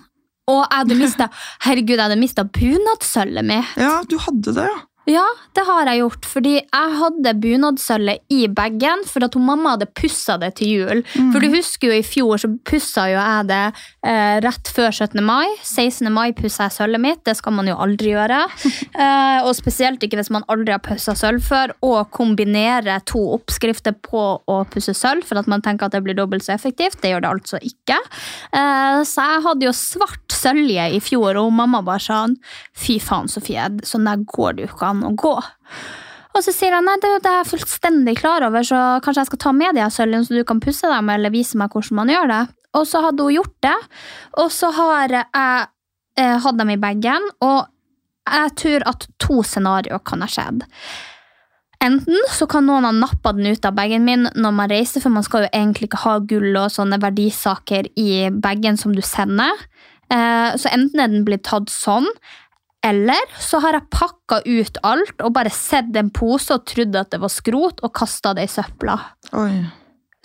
Og 0.52 0.62
jeg 0.64 0.78
hadde 0.82 0.96
mista 0.98 1.28
Herregud, 1.66 1.98
jeg 1.98 2.06
hadde 2.08 2.18
mista 2.20 2.44
bunadssølvet 2.48 3.46
mitt. 3.46 3.76
Ja, 3.80 4.00
du 4.10 4.16
hadde 4.24 4.56
det, 4.58 4.64
ja. 4.66 4.80
Ja, 5.10 5.24
det 5.58 5.64
har 5.66 5.88
jeg 5.90 6.04
gjort, 6.04 6.28
fordi 6.30 6.52
jeg 6.60 6.98
hadde 7.00 7.32
bunadssølvet 7.42 8.22
i 8.30 8.44
bagen 8.54 9.02
for 9.10 9.26
at 9.26 9.34
hun 9.34 9.48
mamma 9.48 9.74
hadde 9.74 9.88
pussa 9.98 10.36
det 10.42 10.52
til 10.60 10.76
jul. 10.76 11.02
For 11.34 11.42
du 11.42 11.48
husker 11.56 11.90
jo 11.90 11.98
i 11.98 12.06
fjor 12.06 12.42
så 12.44 12.52
pussa 12.68 13.08
jo 13.10 13.18
jeg 13.18 13.48
det 13.50 13.62
eh, 14.06 14.38
rett 14.46 14.70
før 14.70 14.92
17. 14.94 15.18
mai. 15.26 15.48
16. 15.66 16.06
mai 16.14 16.36
pussa 16.38 16.68
jeg 16.68 16.76
sølvet 16.78 17.02
mitt, 17.02 17.24
det 17.26 17.34
skal 17.40 17.56
man 17.58 17.72
jo 17.72 17.80
aldri 17.82 18.14
gjøre. 18.16 18.44
Eh, 19.02 19.46
og 19.48 19.56
spesielt 19.56 20.02
ikke 20.04 20.18
hvis 20.20 20.30
man 20.34 20.44
aldri 20.52 20.74
har 20.74 20.82
pussa 20.84 21.14
sølv 21.18 21.42
før, 21.46 21.72
og 21.86 22.12
kombinere 22.14 22.98
to 23.08 23.22
oppskrifter 23.38 23.96
på 24.04 24.22
å 24.46 24.58
pusse 24.70 24.94
sølv 24.98 25.26
for 25.26 25.40
at 25.40 25.48
man 25.50 25.64
tenker 25.64 25.88
at 25.88 25.96
det 25.96 26.04
blir 26.06 26.18
dobbelt 26.18 26.46
så 26.46 26.54
effektivt. 26.54 27.00
Det 27.02 27.14
gjør 27.14 27.24
det 27.24 27.32
altså 27.32 27.62
ikke. 27.66 27.98
Eh, 28.52 29.00
så 29.08 29.26
jeg 29.26 29.44
hadde 29.48 29.68
jo 29.68 29.74
svart 29.78 30.36
sølje 30.36 30.86
i 30.98 31.02
fjor, 31.04 31.40
og 31.42 31.54
mamma 31.56 31.82
bare 31.86 32.04
sånn 32.04 32.38
Fy 32.78 32.98
faen, 33.02 33.30
Sofie, 33.32 33.68
sånn 33.88 34.08
der 34.10 34.22
går 34.30 34.58
det 34.58 34.66
jo 34.66 34.72
ikke 34.72 34.91
an 34.92 35.04
å 35.08 35.16
gå. 35.18 35.34
Og 36.32 36.46
så 36.46 36.54
sier 36.56 36.72
han 36.76 36.88
nei, 36.88 36.96
det, 37.04 37.18
er 37.20 37.42
jeg 37.42 37.52
fullstendig 37.52 38.16
klar 38.22 38.46
over, 38.48 38.64
så 38.64 38.80
kanskje 39.04 39.26
jeg 39.26 39.32
skal 39.32 39.44
ta 39.44 39.52
med 39.56 39.76
de 39.76 39.88
sølvene, 39.92 40.24
så 40.28 40.38
du 40.38 40.48
kan 40.48 40.62
pusse 40.64 40.88
dem 40.88 41.12
eller 41.12 41.34
vise 41.34 41.60
meg 41.60 41.74
hvordan 41.74 42.00
man 42.00 42.12
gjør 42.14 42.32
det. 42.32 42.42
Og 42.80 42.88
så 42.88 43.02
hadde 43.04 43.26
hun 43.28 43.36
gjort 43.36 43.58
det, 43.66 43.78
og 44.40 44.52
så 44.56 44.72
har 44.78 45.12
jeg 45.18 45.26
eh, 45.36 46.38
hatt 46.46 46.60
dem 46.60 46.72
i 46.72 46.80
bagen, 46.80 47.28
og 47.44 47.66
jeg 48.32 48.54
tror 48.62 48.86
at 48.94 49.08
to 49.20 49.42
scenarioer 49.44 50.04
kan 50.08 50.24
ha 50.24 50.30
skjedd. 50.32 50.64
Enten 51.82 52.20
så 52.30 52.46
kan 52.46 52.68
noen 52.70 52.86
ha 52.86 52.92
nappa 52.94 53.34
den 53.34 53.50
ut 53.50 53.66
av 53.66 53.74
bagen 53.74 54.06
min 54.06 54.28
når 54.38 54.54
man 54.54 54.70
reiser, 54.70 55.02
for 55.02 55.14
man 55.14 55.26
skal 55.26 55.48
jo 55.48 55.52
egentlig 55.52 55.90
ikke 55.90 56.04
ha 56.04 56.20
gull 56.30 56.52
og 56.54 56.70
sånne 56.72 57.02
verdisaker 57.02 57.90
i 57.98 58.30
bagen 58.32 58.78
som 58.78 58.94
du 58.96 59.02
sender. 59.04 59.66
Eh, 60.14 60.52
Så 60.62 60.70
enten 60.70 61.02
er 61.02 61.10
den 61.10 61.26
blitt 61.26 61.48
tatt 61.50 61.74
sånn, 61.74 62.08
Eller 62.86 63.36
så 63.40 63.60
har 63.62 63.78
jeg 63.78 63.90
pakka 63.94 64.42
ut 64.46 64.80
alt 64.84 65.22
og 65.22 65.36
bare 65.36 65.52
sett 65.54 65.94
en 66.00 66.10
pose 66.10 66.56
og 66.56 66.66
trodd 66.66 66.96
at 66.98 67.12
det 67.14 67.20
var 67.22 67.30
skrot, 67.30 67.84
og 67.86 67.94
kasta 67.94 68.34
det 68.38 68.48
i 68.48 68.52
søpla. 68.52 68.98
Oi. 69.38 69.54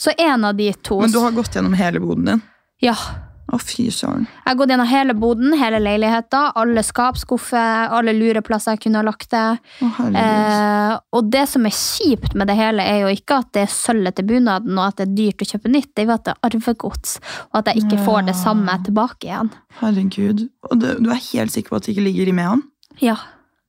Så 0.00 0.12
en 0.18 0.44
av 0.44 0.56
de 0.56 0.70
to. 0.72 1.00
Men 1.00 1.12
du 1.12 1.20
har 1.20 1.36
gått 1.36 1.56
gjennom 1.56 1.76
hele 1.76 2.00
boden 2.00 2.30
din? 2.30 2.42
Ja. 2.84 2.96
Å, 3.46 3.58
fy 3.62 3.84
søren. 3.94 4.24
Jeg 4.26 4.48
har 4.48 4.56
gått 4.58 4.72
gjennom 4.72 4.88
hele 4.90 5.14
boden, 5.14 5.52
hele 5.54 5.78
leiligheta, 5.78 6.48
alle 6.58 6.82
skapskuffer, 6.82 7.92
alle 7.94 8.14
lureplasser 8.16 8.74
jeg 8.74 8.82
kunne 8.86 8.98
ha 8.98 9.06
lagt 9.06 9.28
det. 9.30 9.44
Å, 9.62 9.90
herregud. 10.00 10.18
Eh, 10.22 10.94
og 11.14 11.28
det 11.30 11.44
som 11.52 11.68
er 11.68 11.76
kjipt 11.76 12.34
med 12.34 12.50
det 12.50 12.56
hele, 12.58 12.82
er 12.82 13.04
jo 13.04 13.12
ikke 13.14 13.38
at 13.44 13.52
det 13.54 13.62
er 13.68 13.70
sølvet 13.70 14.18
til 14.18 14.26
bunaden 14.32 14.74
og 14.74 14.88
at 14.88 14.98
det 14.98 15.06
er 15.06 15.14
dyrt 15.20 15.46
å 15.46 15.48
kjøpe 15.52 15.72
nytt, 15.76 15.92
det 15.94 16.02
er 16.02 16.10
jo 16.10 16.16
at 16.16 16.26
det 16.26 16.34
er 16.34 16.50
arvegods, 16.50 17.14
og 17.52 17.60
at 17.60 17.70
jeg 17.70 17.84
ikke 17.84 18.02
får 18.08 18.26
det 18.32 18.36
samme 18.40 18.74
tilbake 18.88 19.30
igjen. 19.30 19.52
Herregud. 19.78 20.48
Og 20.66 20.82
du, 20.82 20.90
du 21.06 21.12
er 21.14 21.22
helt 21.30 21.54
sikker 21.54 21.70
på 21.70 21.78
at 21.78 21.86
det 21.86 21.94
ikke 21.94 22.08
ligger 22.08 22.32
i 22.32 22.36
med 22.40 22.50
han? 22.50 22.66
Ja. 23.02 23.16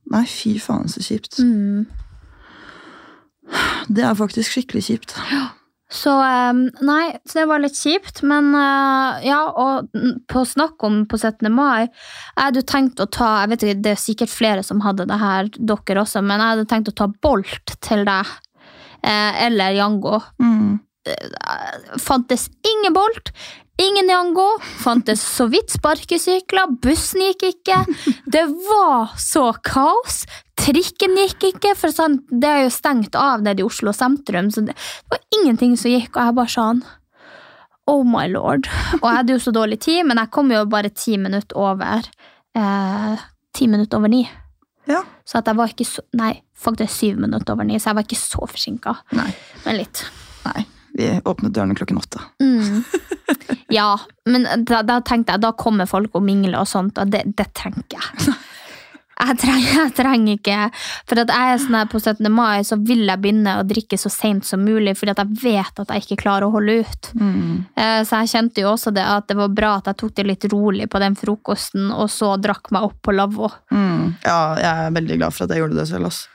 Nei, 0.09 0.23
fy 0.31 0.55
faen, 0.63 0.89
så 0.89 1.03
kjipt. 1.03 1.37
Mm. 1.43 1.85
Det 3.87 4.03
er 4.03 4.17
faktisk 4.17 4.57
skikkelig 4.57 4.87
kjipt. 4.89 5.15
Så 5.88 6.12
eh, 6.19 6.54
nei, 6.84 7.04
så 7.23 7.39
det 7.39 7.45
var 7.47 7.62
litt 7.63 7.78
kjipt, 7.80 8.19
men 8.28 8.50
eh, 8.60 9.28
ja, 9.30 9.39
og 9.56 9.93
på 10.28 10.43
snakk 10.43 10.84
om 10.84 11.06
på 11.08 11.19
17. 11.19 11.47
mai 11.54 11.86
Jeg 11.86 12.41
hadde 12.41 12.65
tenkt 12.67 13.00
å 13.00 13.08
ta 13.08 13.30
jeg 13.43 13.54
vet 13.54 13.63
ikke, 13.63 13.84
Det 13.86 13.93
er 13.93 14.02
sikkert 14.02 14.34
flere 14.34 14.65
som 14.67 14.84
hadde 14.84 15.08
det 15.08 15.19
her, 15.21 15.47
dere 15.56 16.04
også, 16.04 16.23
men 16.26 16.43
jeg 16.43 16.56
hadde 16.56 16.67
tenkt 16.73 16.91
å 16.91 16.97
ta 17.04 17.08
Bolt 17.23 17.78
til 17.84 18.04
deg. 18.08 18.36
Eh, 19.08 19.45
eller 19.47 19.78
Jango. 19.78 20.19
Mm. 20.43 20.76
Fantes 22.01 22.47
ingen 22.65 22.95
Bolt, 22.95 23.31
ingen 23.81 24.09
Jango. 24.09 24.47
Fantes 24.83 25.21
så 25.23 25.47
vidt 25.51 25.73
sparkesykler, 25.75 26.75
bussen 26.83 27.23
gikk 27.29 27.47
ikke. 27.51 27.81
Det 28.25 28.45
var 28.67 29.15
så 29.21 29.51
kaos. 29.65 30.25
Trikken 30.57 31.13
gikk 31.19 31.51
ikke, 31.53 31.75
for 31.77 31.93
sånn, 31.93 32.19
det 32.31 32.49
er 32.49 32.63
jo 32.65 32.73
stengt 32.73 33.15
av 33.15 33.43
nede 33.45 33.63
i 33.63 33.67
Oslo 33.67 33.93
sentrum. 33.95 34.49
Så 34.51 34.65
det 34.67 34.75
var 35.11 35.21
ingenting 35.39 35.77
som 35.79 35.93
gikk, 35.93 36.15
og 36.15 36.23
jeg 36.23 36.39
bare 36.41 36.55
sånn 36.57 36.85
Oh 37.87 38.03
my 38.03 38.25
lord. 38.27 38.67
Og 38.97 39.05
jeg 39.05 39.15
hadde 39.15 39.31
jo 39.37 39.39
så 39.39 39.53
dårlig 39.55 39.77
tid, 39.85 40.01
men 40.09 40.19
jeg 40.19 40.31
kom 40.35 40.49
jo 40.51 40.65
bare 40.67 40.89
ti 40.91 41.13
minutter 41.21 41.55
over. 41.55 42.09
Eh, 42.57 43.21
ti 43.55 43.67
minutter 43.71 44.01
over 44.01 44.11
ni. 44.11 44.25
Ja. 44.91 45.05
Så 45.23 45.39
at 45.39 45.47
jeg 45.47 45.59
var 45.59 45.71
ikke 45.71 45.87
så 45.87 46.03
Nei, 46.19 46.33
faktisk 46.55 46.91
syv 46.93 47.21
minutter 47.23 47.55
over 47.55 47.67
ni, 47.67 47.79
så 47.79 47.91
jeg 47.91 47.99
var 47.99 48.07
ikke 48.07 48.19
så 48.19 48.47
forsinka. 48.49 48.95
Men 49.63 49.79
litt. 49.79 50.03
Nei. 50.47 50.65
Vi 50.97 51.12
åpnet 51.29 51.53
dørene 51.53 51.77
klokken 51.77 52.01
åtte. 52.01 52.23
Mm. 52.41 52.83
Ja, 53.69 53.99
men 54.25 54.47
da, 54.65 54.81
da 54.88 55.01
tenkte 55.05 55.36
jeg 55.36 55.43
da 55.43 55.51
kommer 55.60 55.89
folk 55.89 56.15
og 56.15 56.23
mingler 56.23 56.62
og 56.62 56.69
sånt, 56.71 56.97
og 57.01 57.12
det, 57.12 57.25
det 57.38 57.51
trenger 57.57 57.83
jeg. 57.97 58.38
Jeg 59.17 59.38
trenger, 59.41 59.71
jeg 59.81 59.93
trenger 59.97 60.36
ikke 60.38 60.57
For 61.10 61.17
at 61.23 61.31
jeg 61.33 61.53
er 61.53 61.62
sånn 61.62 61.77
her 61.79 61.88
på 61.89 61.97
17. 61.97 62.27
mai, 62.29 62.62
så 62.67 62.77
vil 62.77 63.01
jeg 63.07 63.21
begynne 63.23 63.55
å 63.57 63.65
drikke 63.65 63.97
så 63.97 64.12
seint 64.13 64.45
som 64.45 64.62
mulig, 64.62 64.93
fordi 64.99 65.15
at 65.15 65.23
jeg 65.23 65.39
vet 65.41 65.81
at 65.81 65.93
jeg 65.93 66.05
ikke 66.05 66.19
klarer 66.21 66.45
å 66.45 66.53
holde 66.53 66.83
ut. 66.86 67.10
Mm. 67.17 67.65
Så 68.05 68.21
jeg 68.21 68.31
kjente 68.36 68.62
jo 68.62 68.75
også 68.75 68.93
det 68.93 69.05
at 69.07 69.25
det 69.31 69.39
var 69.39 69.55
bra 69.57 69.73
at 69.79 69.89
jeg 69.89 69.99
tok 70.03 70.13
det 70.19 70.27
litt 70.27 70.47
rolig 70.53 70.86
på 70.93 71.01
den 71.01 71.17
frokosten, 71.17 71.89
og 71.89 72.12
så 72.13 72.36
drakk 72.41 72.69
meg 72.75 72.86
opp 72.91 73.01
på 73.01 73.15
lavvo. 73.17 73.49
Mm. 73.73 74.19
Ja, 74.21 74.39
jeg 74.62 74.71
er 74.86 74.97
veldig 75.01 75.21
glad 75.23 75.33
for 75.33 75.47
at 75.47 75.55
jeg 75.55 75.65
gjorde 75.65 75.81
det 75.81 75.89
selv. 75.89 76.12
ass. 76.12 76.27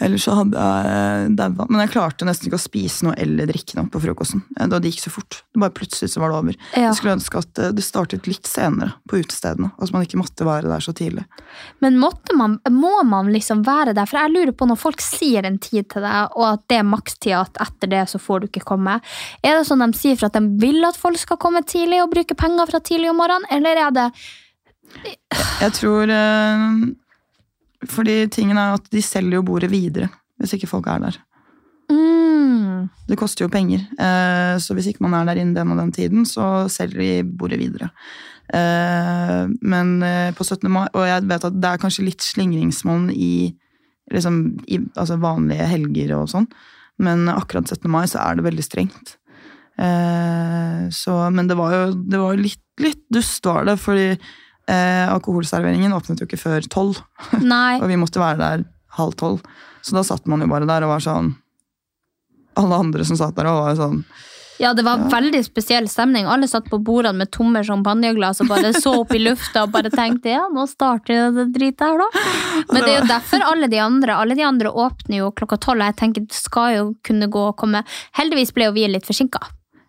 Ellers 0.00 0.26
så 0.26 0.34
hadde 0.36 0.60
jeg 0.60 1.30
daua. 1.38 1.64
Men 1.70 1.80
jeg 1.80 1.92
klarte 1.94 2.26
nesten 2.28 2.50
ikke 2.50 2.58
å 2.58 2.64
spise 2.66 3.06
noe 3.06 3.14
eller 3.16 3.48
drikke 3.48 3.78
noe 3.78 3.88
på 3.92 4.00
frokosten. 4.02 4.42
Eh, 4.58 4.66
Da 4.68 4.80
det 4.80 4.90
gikk 4.92 5.06
så 5.06 5.12
fort. 5.14 5.38
Det 5.54 5.60
bare 5.62 5.72
Plutselig 5.76 6.10
så 6.12 6.20
var 6.20 6.32
det 6.32 6.36
over. 6.40 6.58
Ja. 6.74 6.82
Jeg 6.90 6.98
skulle 6.98 7.14
ønske 7.16 7.40
at 7.40 7.60
eh, 7.62 7.72
det 7.76 7.84
startet 7.84 8.28
litt 8.28 8.48
senere 8.48 8.92
på 9.08 9.20
utestedene. 9.22 9.70
At 9.80 9.92
man 9.94 10.04
ikke 10.04 10.20
måtte 10.20 10.44
være 10.48 10.68
der 10.68 10.84
så 10.84 10.92
tidlig. 10.96 11.24
Men 11.80 11.96
man, 12.00 12.58
må 12.70 12.92
man 13.08 13.32
liksom 13.32 13.64
være 13.66 13.94
der? 13.96 14.08
For 14.08 14.20
jeg 14.20 14.34
lurer 14.34 14.52
på 14.52 14.68
når 14.68 14.80
folk 14.80 15.00
sier 15.04 15.48
en 15.48 15.56
tid 15.62 15.88
til 15.92 16.04
deg, 16.04 16.36
og 16.36 16.46
at 16.50 16.66
det 16.68 16.80
er 16.82 16.88
makstida, 16.88 17.40
at 17.46 17.62
etter 17.64 17.92
det 17.94 18.04
så 18.12 18.20
får 18.20 18.44
du 18.44 18.50
ikke 18.50 18.66
komme. 18.68 18.98
Er 19.42 19.56
det 19.56 19.64
sånn 19.68 19.84
de 19.84 19.96
sier 19.96 20.18
for 20.20 20.28
at 20.28 20.36
de 20.36 20.44
vil 20.60 20.84
at 20.84 21.00
folk 21.00 21.20
skal 21.20 21.40
komme 21.40 21.64
tidlig 21.64 22.02
og 22.04 22.12
bruke 22.12 22.36
penger 22.36 22.68
fra 22.68 22.82
tidlig 22.84 23.10
om 23.12 23.20
morgenen, 23.20 23.48
eller 23.50 23.80
er 23.86 23.96
det 23.96 24.06
Jeg 25.60 25.72
tror 25.80 26.12
eh, 26.12 26.76
Fordi 27.84 28.24
tingen 28.32 28.58
er 28.58 28.76
at 28.76 28.86
de 28.92 29.02
selger 29.04 29.38
jo 29.40 29.46
bordet 29.46 29.70
videre 29.72 30.08
hvis 30.40 30.52
ikke 30.56 30.68
folk 30.68 30.86
er 30.92 31.00
der. 31.00 31.18
mm, 31.88 32.88
Det 33.08 33.16
koster 33.16 33.46
jo 33.46 33.52
penger. 33.52 33.86
Eh, 33.96 34.56
så 34.60 34.74
hvis 34.76 34.90
ikke 34.90 35.04
man 35.06 35.14
er 35.16 35.24
der 35.24 35.40
innen 35.40 35.54
den 35.56 35.72
og 35.72 35.78
den 35.80 35.92
tiden, 35.92 36.26
så 36.28 36.68
selger 36.68 37.00
de 37.00 37.24
bordet 37.24 37.58
videre. 37.58 37.88
Eh, 38.52 39.46
men 39.62 40.02
eh, 40.02 40.32
på 40.36 40.44
17. 40.44 40.70
mai 40.70 40.86
Og 40.92 41.06
jeg 41.08 41.24
vet 41.26 41.46
at 41.48 41.56
det 41.56 41.70
er 41.70 41.80
kanskje 41.82 42.04
litt 42.06 42.22
slingringsmonn 42.22 43.08
i, 43.10 43.56
liksom, 44.12 44.42
i 44.68 44.78
altså 44.94 45.16
vanlige 45.18 45.66
helger 45.66 46.14
og 46.20 46.28
sånn, 46.30 46.46
men 47.02 47.26
akkurat 47.32 47.66
17. 47.66 47.88
mai 47.90 48.04
så 48.06 48.20
er 48.22 48.36
det 48.36 48.46
veldig 48.46 48.64
strengt. 48.64 49.16
Eh, 49.80 50.86
så, 50.94 51.16
men 51.32 51.48
det 51.50 51.56
var 51.58 51.74
jo 51.74 51.82
det 51.96 52.20
var 52.22 52.38
litt, 52.40 52.62
litt 52.80 53.02
dust, 53.12 53.44
var 53.48 53.66
det, 53.68 53.78
fordi 53.82 54.12
eh, 54.70 55.06
alkoholserveringen 55.12 55.94
åpnet 55.96 56.22
jo 56.22 56.28
ikke 56.28 56.40
før 56.40 56.70
tolv. 56.72 57.02
Og 57.80 57.88
vi 57.90 58.00
måtte 58.00 58.22
være 58.22 58.40
der 58.42 58.64
halv 58.96 59.16
tolv. 59.20 59.42
Så 59.82 59.94
da 59.96 60.02
satt 60.06 60.26
man 60.26 60.42
jo 60.42 60.48
bare 60.50 60.66
der 60.66 60.82
og 60.82 60.96
var 60.96 61.02
sånn 61.04 61.36
Alle 62.58 62.78
andre 62.80 63.04
som 63.06 63.18
satt 63.20 63.36
der 63.36 63.46
og 63.46 63.60
var 63.60 63.76
sånn 63.78 64.00
Ja, 64.58 64.72
det 64.74 64.82
var 64.86 65.04
veldig 65.12 65.42
spesiell 65.44 65.84
stemning. 65.92 66.24
Alle 66.26 66.48
satt 66.48 66.70
på 66.72 66.78
bordene 66.82 67.20
med 67.20 67.30
tomme 67.30 67.60
champagneglass 67.62 68.40
og 68.42 68.48
bare 68.50 68.72
så 68.72 68.94
opp 69.02 69.12
i 69.14 69.20
lufta 69.20 69.66
og 69.66 69.74
bare 69.74 69.92
tenkte 69.92 70.32
ja, 70.32 70.46
nå 70.48 70.64
starter 70.70 71.28
det 71.36 71.44
dritet 71.52 71.84
her, 71.84 72.00
da. 72.00 72.24
Men 72.72 72.80
det 72.80 72.88
er 72.88 72.96
jo 72.96 73.10
derfor 73.10 73.44
alle 73.52 73.68
de 73.70 73.82
andre 73.84 74.16
alle 74.16 74.38
de 74.38 74.46
andre 74.48 74.72
åpner 74.72 75.20
jo 75.20 75.28
klokka 75.36 75.60
tolv. 75.68 75.84
Jeg 75.84 75.98
tenker 76.00 76.24
det 76.24 76.40
skal 76.40 76.72
jo 76.72 76.88
kunne 77.04 77.28
gå 77.28 77.44
og 77.52 77.58
komme 77.60 77.84
Heldigvis 78.16 78.56
ble 78.56 78.70
jo 78.70 78.74
vi 78.78 78.88
litt 78.96 79.06
forsinka. 79.06 79.44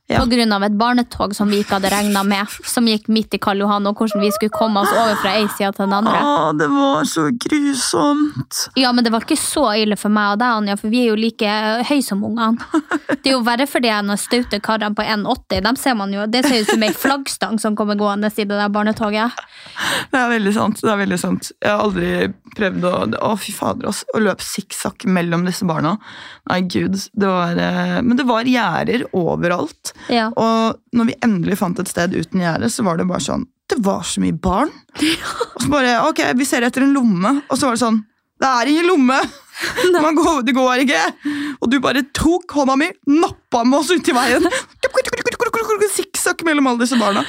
Ja. 0.07 0.21
Av 0.55 0.63
et 0.63 0.75
barnetog 0.79 1.33
som 1.35 1.49
vi 1.51 1.59
ikke 1.59 1.75
hadde 1.75 1.89
regna 1.91 2.21
med, 2.23 2.47
som 2.63 2.85
gikk 2.87 3.09
midt 3.11 3.33
i 3.35 3.39
Karl 3.43 3.59
Johan, 3.59 3.89
og 3.89 3.99
hvordan 3.99 4.21
vi 4.23 4.29
skulle 4.31 4.53
komme 4.55 4.79
oss 4.79 4.93
over 4.95 5.17
fra 5.19 5.33
ei 5.35 5.47
side 5.51 5.73
til 5.75 5.83
den 5.83 5.95
andre. 5.97 6.21
Åh, 6.23 6.51
det 6.55 6.69
var 6.71 7.09
så 7.11 7.25
grusomt! 7.43 8.61
Ja, 8.79 8.93
men 8.95 9.03
det 9.03 9.11
var 9.11 9.25
ikke 9.25 9.35
så 9.39 9.65
ille 9.75 9.97
for 9.99 10.13
meg 10.13 10.37
og 10.37 10.39
deg, 10.39 10.61
Anja, 10.61 10.77
for 10.79 10.93
vi 10.93 11.01
er 11.03 11.09
jo 11.11 11.17
like 11.19 11.57
høy 11.89 11.99
som 12.05 12.23
ungene. 12.23 12.55
Det 13.09 13.33
er 13.33 13.35
jo 13.35 13.43
verre 13.43 13.67
for 13.67 13.83
de 13.83 13.91
staute 14.21 14.61
karene 14.63 14.95
på 14.95 15.03
1,80. 15.03 15.59
Dem 15.67 15.79
ser 15.79 15.99
man 15.99 16.15
jo, 16.15 16.23
Det 16.31 16.45
ser 16.45 16.63
ut 16.63 16.71
som 16.71 16.87
ei 16.87 16.93
flaggstang 16.95 17.59
som 17.59 17.75
kommer 17.75 17.99
gående 17.99 18.31
i 18.31 18.45
det 18.47 18.55
der 18.55 18.71
barnetoget. 18.71 19.35
Det 20.13 20.21
er 20.21 20.31
veldig 20.31 20.53
sant. 20.55 20.79
det 20.81 20.93
er 20.93 21.01
veldig 21.03 21.19
sant. 21.19 21.51
Jeg 21.59 21.73
har 21.73 21.83
aldri 21.83 22.11
prøvd 22.55 22.87
å 22.87 22.95
Å, 23.27 23.33
fy 23.39 23.51
fader, 23.55 23.89
ass. 23.91 24.05
Å 24.15 24.21
løpe 24.23 24.45
sikksakk 24.45 25.03
mellom 25.11 25.43
disse 25.47 25.67
barna. 25.67 25.97
Nei, 26.47 26.61
gud. 26.69 26.95
Det 27.11 27.27
var 27.27 27.59
eh, 27.59 27.97
Men 28.05 28.15
det 28.19 28.27
var 28.29 28.47
gjerder 28.47 29.03
overalt. 29.17 29.96
Ja. 30.13 30.29
Og 30.39 30.77
når 30.95 31.09
vi 31.09 31.17
endelig 31.25 31.57
fant 31.59 31.79
et 31.81 31.89
sted 31.91 32.15
uten 32.15 32.43
gjerde, 32.43 32.69
så 32.71 32.85
var 32.87 32.99
det 32.99 33.07
bare 33.09 33.23
sånn 33.23 33.47
Det 33.67 33.79
var 33.83 34.05
så 34.07 34.21
mye 34.23 34.35
barn! 34.35 34.71
Og 35.55 35.65
så 35.65 35.71
bare 35.71 35.97
Ok, 36.07 36.21
vi 36.39 36.47
ser 36.47 36.63
etter 36.67 36.85
en 36.85 36.95
lomme, 36.95 37.33
og 37.47 37.57
så 37.59 37.67
var 37.67 37.75
det 37.77 37.83
sånn 37.83 37.99
Det 38.39 38.53
er 38.53 38.71
ingen 38.71 38.87
lomme! 38.87 39.19
Man 40.05 40.15
går, 40.17 40.43
det 40.45 40.53
går 40.55 40.83
ikke! 40.85 41.03
Og 41.61 41.71
du 41.71 41.79
bare 41.83 42.05
tok 42.15 42.53
hånda 42.59 42.75
mi, 42.79 42.91
nappa 43.09 43.63
med 43.65 43.79
oss 43.79 43.89
ut 43.89 44.07
i 44.11 44.13
veien. 44.15 44.45
Sikksakk 45.97 46.43
mellom 46.45 46.67
alle 46.69 46.83
disse 46.85 46.99
barna. 46.99 47.23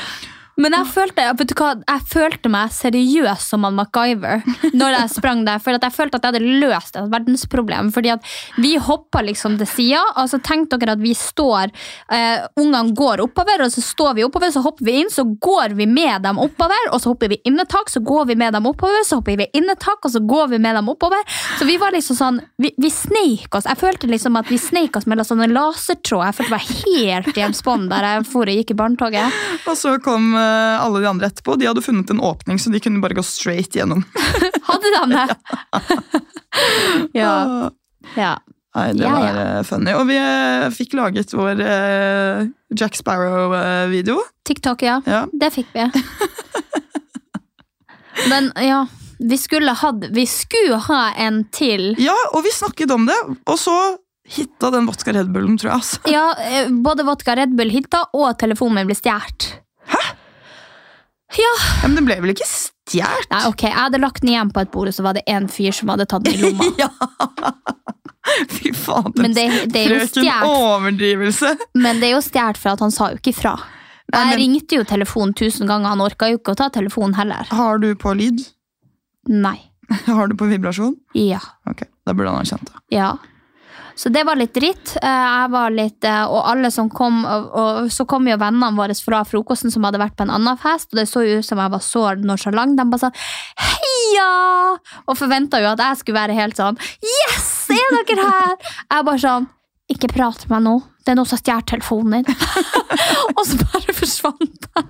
Men 0.58 0.74
jeg 0.74 0.88
følte, 0.90 1.24
hva, 1.54 1.70
jeg 1.86 2.04
følte 2.10 2.50
meg 2.50 2.72
seriøs 2.74 3.46
som 3.52 3.66
han 3.66 3.76
MacGyver 3.78 4.42
når 4.78 4.96
jeg 4.96 5.12
sprang 5.14 5.44
der. 5.46 5.60
For 5.62 5.76
jeg 5.76 5.94
følte 5.94 6.18
at 6.18 6.26
jeg 6.26 6.34
hadde 6.34 6.58
løst 6.64 6.98
et 6.98 7.10
verdensproblem. 7.12 7.92
Fordi 7.94 8.12
at 8.16 8.26
vi 8.58 8.74
hoppa 8.82 9.22
liksom 9.22 9.58
til 9.60 9.70
sida. 9.70 10.02
Altså, 10.18 10.40
tenk 10.42 10.70
dere 10.72 10.96
at 10.96 11.02
vi 11.02 11.14
står 11.16 11.70
eh, 11.70 12.46
Ungene 12.58 12.94
går 12.98 13.22
oppover, 13.22 13.62
og 13.62 13.72
så 13.72 13.82
står 13.84 14.16
vi 14.18 14.24
oppover, 14.26 14.50
så 14.54 14.62
hopper 14.64 14.86
vi 14.88 14.96
inn, 15.02 15.12
så 15.12 15.24
går 15.24 15.76
vi 15.78 15.86
med 15.90 16.26
dem 16.26 16.40
oppover. 16.42 16.90
Og 16.90 17.02
så 17.02 17.12
hopper 17.12 17.30
vi 17.30 17.40
innetak, 17.48 17.92
så 17.92 18.02
går 18.02 18.26
vi 18.32 18.38
med 18.40 18.56
dem 18.56 18.66
oppover, 18.70 19.06
så 19.06 19.20
hopper 19.20 19.38
vi 19.38 19.48
innetak, 19.58 20.02
og 20.02 20.14
så 20.14 20.22
går 20.26 20.50
vi 20.54 20.62
med 20.62 20.78
dem 20.78 20.90
oppover. 20.90 21.22
Så 21.60 21.68
vi 21.68 21.78
var 21.78 21.94
liksom 21.94 22.18
sånn 22.18 22.42
Vi, 22.58 22.72
vi 22.80 22.88
sneik 22.90 23.54
oss. 23.54 23.66
Jeg 23.68 23.78
følte 23.78 24.08
liksom 24.10 24.36
at 24.40 24.48
vi 24.50 24.58
sneik 24.58 24.96
oss 24.98 25.06
mellom 25.06 25.26
sånne 25.26 25.46
lasertråd. 25.52 26.24
Jeg 26.26 26.36
følte 26.40 26.56
meg 26.56 26.70
helt 26.82 27.38
James 27.38 27.62
Bond 27.62 27.90
der 27.92 28.06
jeg 28.08 28.26
for 28.26 28.48
og 28.48 28.58
gikk 28.58 28.72
i 28.74 28.78
barnetoget. 28.78 29.38
Og 29.68 29.76
så 29.78 29.94
kom 30.02 30.32
eh, 30.34 30.47
alle 30.78 31.02
de 31.02 31.08
andre 31.10 31.28
etterpå. 31.30 31.56
De 31.60 31.68
hadde 31.68 31.82
funnet 31.84 32.10
en 32.10 32.20
åpning, 32.20 32.58
så 32.58 32.70
de 32.72 32.80
kunne 32.80 33.02
bare 33.04 33.16
gå 33.18 33.24
straight 33.26 33.76
gjennom. 33.76 34.04
Hadde 34.68 34.92
de 34.94 35.02
det? 35.14 35.26
ja. 37.20 37.70
ja. 38.16 38.32
Nei, 38.76 38.92
det 38.92 39.08
var 39.08 39.24
ja. 39.24 39.44
eh, 39.58 39.62
funny. 39.66 39.94
Og 39.96 40.06
vi 40.10 40.18
eh, 40.20 40.68
fikk 40.74 40.94
laget 40.98 41.32
vår 41.34 41.62
eh, 41.64 42.42
Jack 42.76 42.98
Sparrow-video. 43.00 44.20
TikTok, 44.48 44.84
ja. 44.84 45.00
Ja. 45.08 45.24
Det 45.32 45.50
fikk 45.54 45.72
vi. 45.72 45.88
Men 48.30 48.52
ja, 48.60 48.82
vi 49.18 49.38
skulle, 49.38 49.72
hatt, 49.72 50.04
vi 50.14 50.26
skulle 50.26 50.76
ha 50.88 51.02
en 51.16 51.44
til. 51.54 51.94
ja, 52.02 52.16
og 52.34 52.44
vi 52.46 52.52
snakket 52.54 52.90
om 52.94 53.06
det, 53.08 53.16
og 53.46 53.58
så 53.58 53.76
hitta 54.28 54.70
den 54.70 54.86
vodka 54.86 55.12
Red 55.12 55.32
Bullen, 55.32 55.56
tror 55.58 55.70
jeg. 55.70 55.80
Altså. 55.80 56.00
Ja, 56.12 56.26
eh, 56.44 56.68
Både 56.68 57.06
vodka 57.08 57.36
Red 57.36 57.56
Bull 57.56 57.72
hitta, 57.72 58.04
og 58.12 58.36
telefonen 58.40 58.82
min 58.82 58.90
ble 58.90 58.98
stjålet. 58.98 59.48
Ja, 61.36 61.50
Men 61.82 61.94
det 61.98 62.02
ble 62.06 62.14
vel 62.22 62.30
ikke 62.32 62.46
stjålet? 62.48 63.26
Nei, 63.30 63.42
ok, 63.50 63.62
Jeg 63.68 63.76
hadde 63.76 63.98
lagt 64.00 64.22
den 64.22 64.30
igjen 64.32 64.50
på 64.54 64.62
et 64.64 64.70
bord, 64.72 64.88
og 64.88 64.94
så 64.96 65.02
var 65.04 65.18
det 65.18 65.22
en 65.28 65.48
fyr 65.52 65.74
som 65.76 65.90
hadde 65.92 66.06
tatt 66.08 66.24
den 66.24 66.38
i 66.38 66.40
lomma. 66.46 66.68
ja! 66.82 66.88
Fy 68.48 68.72
faen. 68.76 69.12
Men 69.16 69.34
det, 69.36 69.44
det 69.72 69.82
er 69.86 69.94
jo 69.94 70.06
stjålet. 70.08 70.46
overdrivelse. 70.48 71.52
Men 71.80 72.00
det 72.00 72.10
er 72.10 72.14
jo 72.16 72.22
stjålet 72.24 72.60
for 72.60 72.72
at 72.76 72.80
han 72.84 72.92
sa 72.94 73.10
jo 73.12 73.20
ikke 73.20 73.32
ifra. 73.34 73.54
Nei, 74.08 74.20
Jeg 74.22 74.28
men- 74.30 74.38
ringte 74.40 74.78
jo 74.80 74.84
telefonen 74.88 75.34
tusen 75.36 75.68
ganger, 75.68 75.92
han 75.92 76.00
orka 76.04 76.30
jo 76.32 76.38
ikke 76.40 76.54
å 76.56 76.60
ta 76.62 76.70
telefonen 76.72 77.16
heller. 77.18 77.48
Har 77.52 77.80
du 77.82 77.90
på 78.00 78.14
lyd? 78.16 78.40
Nei. 79.28 79.58
Har 80.06 80.28
du 80.28 80.34
på 80.36 80.48
vibrasjon? 80.48 80.94
Ja. 81.16 81.40
Ok, 81.68 81.84
da 82.08 82.12
burde 82.16 82.32
han 82.32 82.40
ha 82.40 82.48
kjent 82.48 82.68
det. 82.72 82.80
Ja. 82.96 83.10
Så 83.98 84.12
det 84.14 84.22
var 84.28 84.38
litt 84.38 84.54
dritt. 84.54 84.92
Eh, 85.02 85.26
Jeg 85.28 85.50
var 85.50 85.72
litt, 85.74 86.04
eh, 86.06 86.24
og 86.30 86.44
alle 86.46 86.70
som 86.70 86.88
kom, 86.90 87.24
og, 87.26 87.90
så 87.90 88.06
kom 88.06 88.28
jo 88.30 88.36
vennene 88.38 88.70
våre 88.78 88.94
fra 88.94 89.24
frokosten 89.26 89.74
som 89.74 89.82
hadde 89.88 89.98
vært 89.98 90.14
på 90.16 90.22
en 90.26 90.30
annen 90.36 90.58
fest, 90.60 90.92
og 90.92 91.00
det 91.00 91.08
så 91.10 91.24
ut 91.26 91.44
som 91.46 91.58
jeg 91.58 91.74
var 91.74 91.82
så 91.82 92.04
nonchalant. 92.22 92.78
De 92.78 92.86
bare 92.86 93.08
sånn 93.08 93.18
heia! 93.58 94.30
Og 95.08 95.18
forventa 95.18 95.58
jo 95.60 95.72
at 95.72 95.82
jeg 95.82 96.00
skulle 96.02 96.20
være 96.20 96.38
helt 96.38 96.56
sånn 96.58 96.78
yes, 97.02 97.48
er 97.74 97.98
dere 98.08 98.24
her? 98.30 98.54
Jeg 98.88 99.04
bare 99.10 99.22
sånn 99.22 99.48
ikke 99.88 100.10
prate 100.12 100.48
med 100.48 100.58
meg 100.58 100.64
nå. 100.66 100.76
Det 101.08 101.14
er 101.14 101.16
noen 101.16 101.28
som 101.28 101.38
har 101.38 101.40
stjålet 101.40 101.68
telefonen 101.70 102.14
din. 102.18 102.26
og 103.38 103.38
så 103.48 103.56
bare 103.62 103.94
forsvant 103.96 104.66
jeg. 104.68 104.88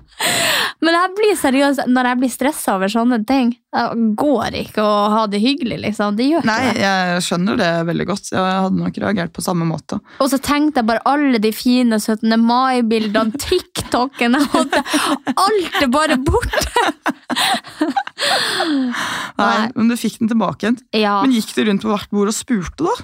Men 0.83 0.95
jeg 0.97 1.11
blir 1.15 1.37
seriøs 1.39 1.77
når 1.87 2.09
jeg 2.09 2.19
blir 2.19 2.31
stressa 2.33 2.73
over 2.75 2.91
sånne 2.91 3.21
ting. 3.27 3.53
Det 3.71 4.07
går 4.19 4.57
ikke 4.65 4.83
å 4.83 4.97
ha 5.13 5.21
det 5.31 5.39
hyggelig, 5.39 5.77
liksom. 5.85 6.17
Det 6.17 6.27
gjør 6.27 6.43
ikke 6.43 6.49
Nei, 6.49 6.73
det. 6.75 6.81
jeg 6.83 7.23
skjønner 7.23 7.59
det 7.61 7.69
veldig 7.87 8.07
godt. 8.09 8.31
Jeg 8.35 8.43
hadde 8.65 8.81
nok 8.81 8.99
reagert 9.05 9.31
på 9.35 9.43
samme 9.45 9.67
måte. 9.69 10.01
Og 10.19 10.27
så 10.33 10.39
tenkte 10.43 10.81
jeg 10.83 10.89
bare 10.89 11.05
alle 11.07 11.39
de 11.39 11.53
fine 11.55 12.01
17. 12.01 12.35
mai-bildene, 12.43 13.39
TikToken 13.39 14.35
jeg 14.35 14.49
hadde, 14.57 14.83
Alt 15.45 15.79
er 15.85 15.93
bare 15.93 16.19
borte! 16.19 16.83
Nei. 19.39 19.69
Men 19.75 19.87
du 19.87 19.95
fikk 19.99 20.19
den 20.19 20.31
tilbake 20.33 20.67
igjen. 20.67 20.81
Ja. 20.99 21.21
Men 21.23 21.31
gikk 21.37 21.55
du 21.55 21.63
rundt 21.69 21.87
på 21.87 21.93
hvert 21.93 22.11
bord 22.11 22.33
og 22.33 22.35
spurte, 22.35 22.89
da? 22.89 22.97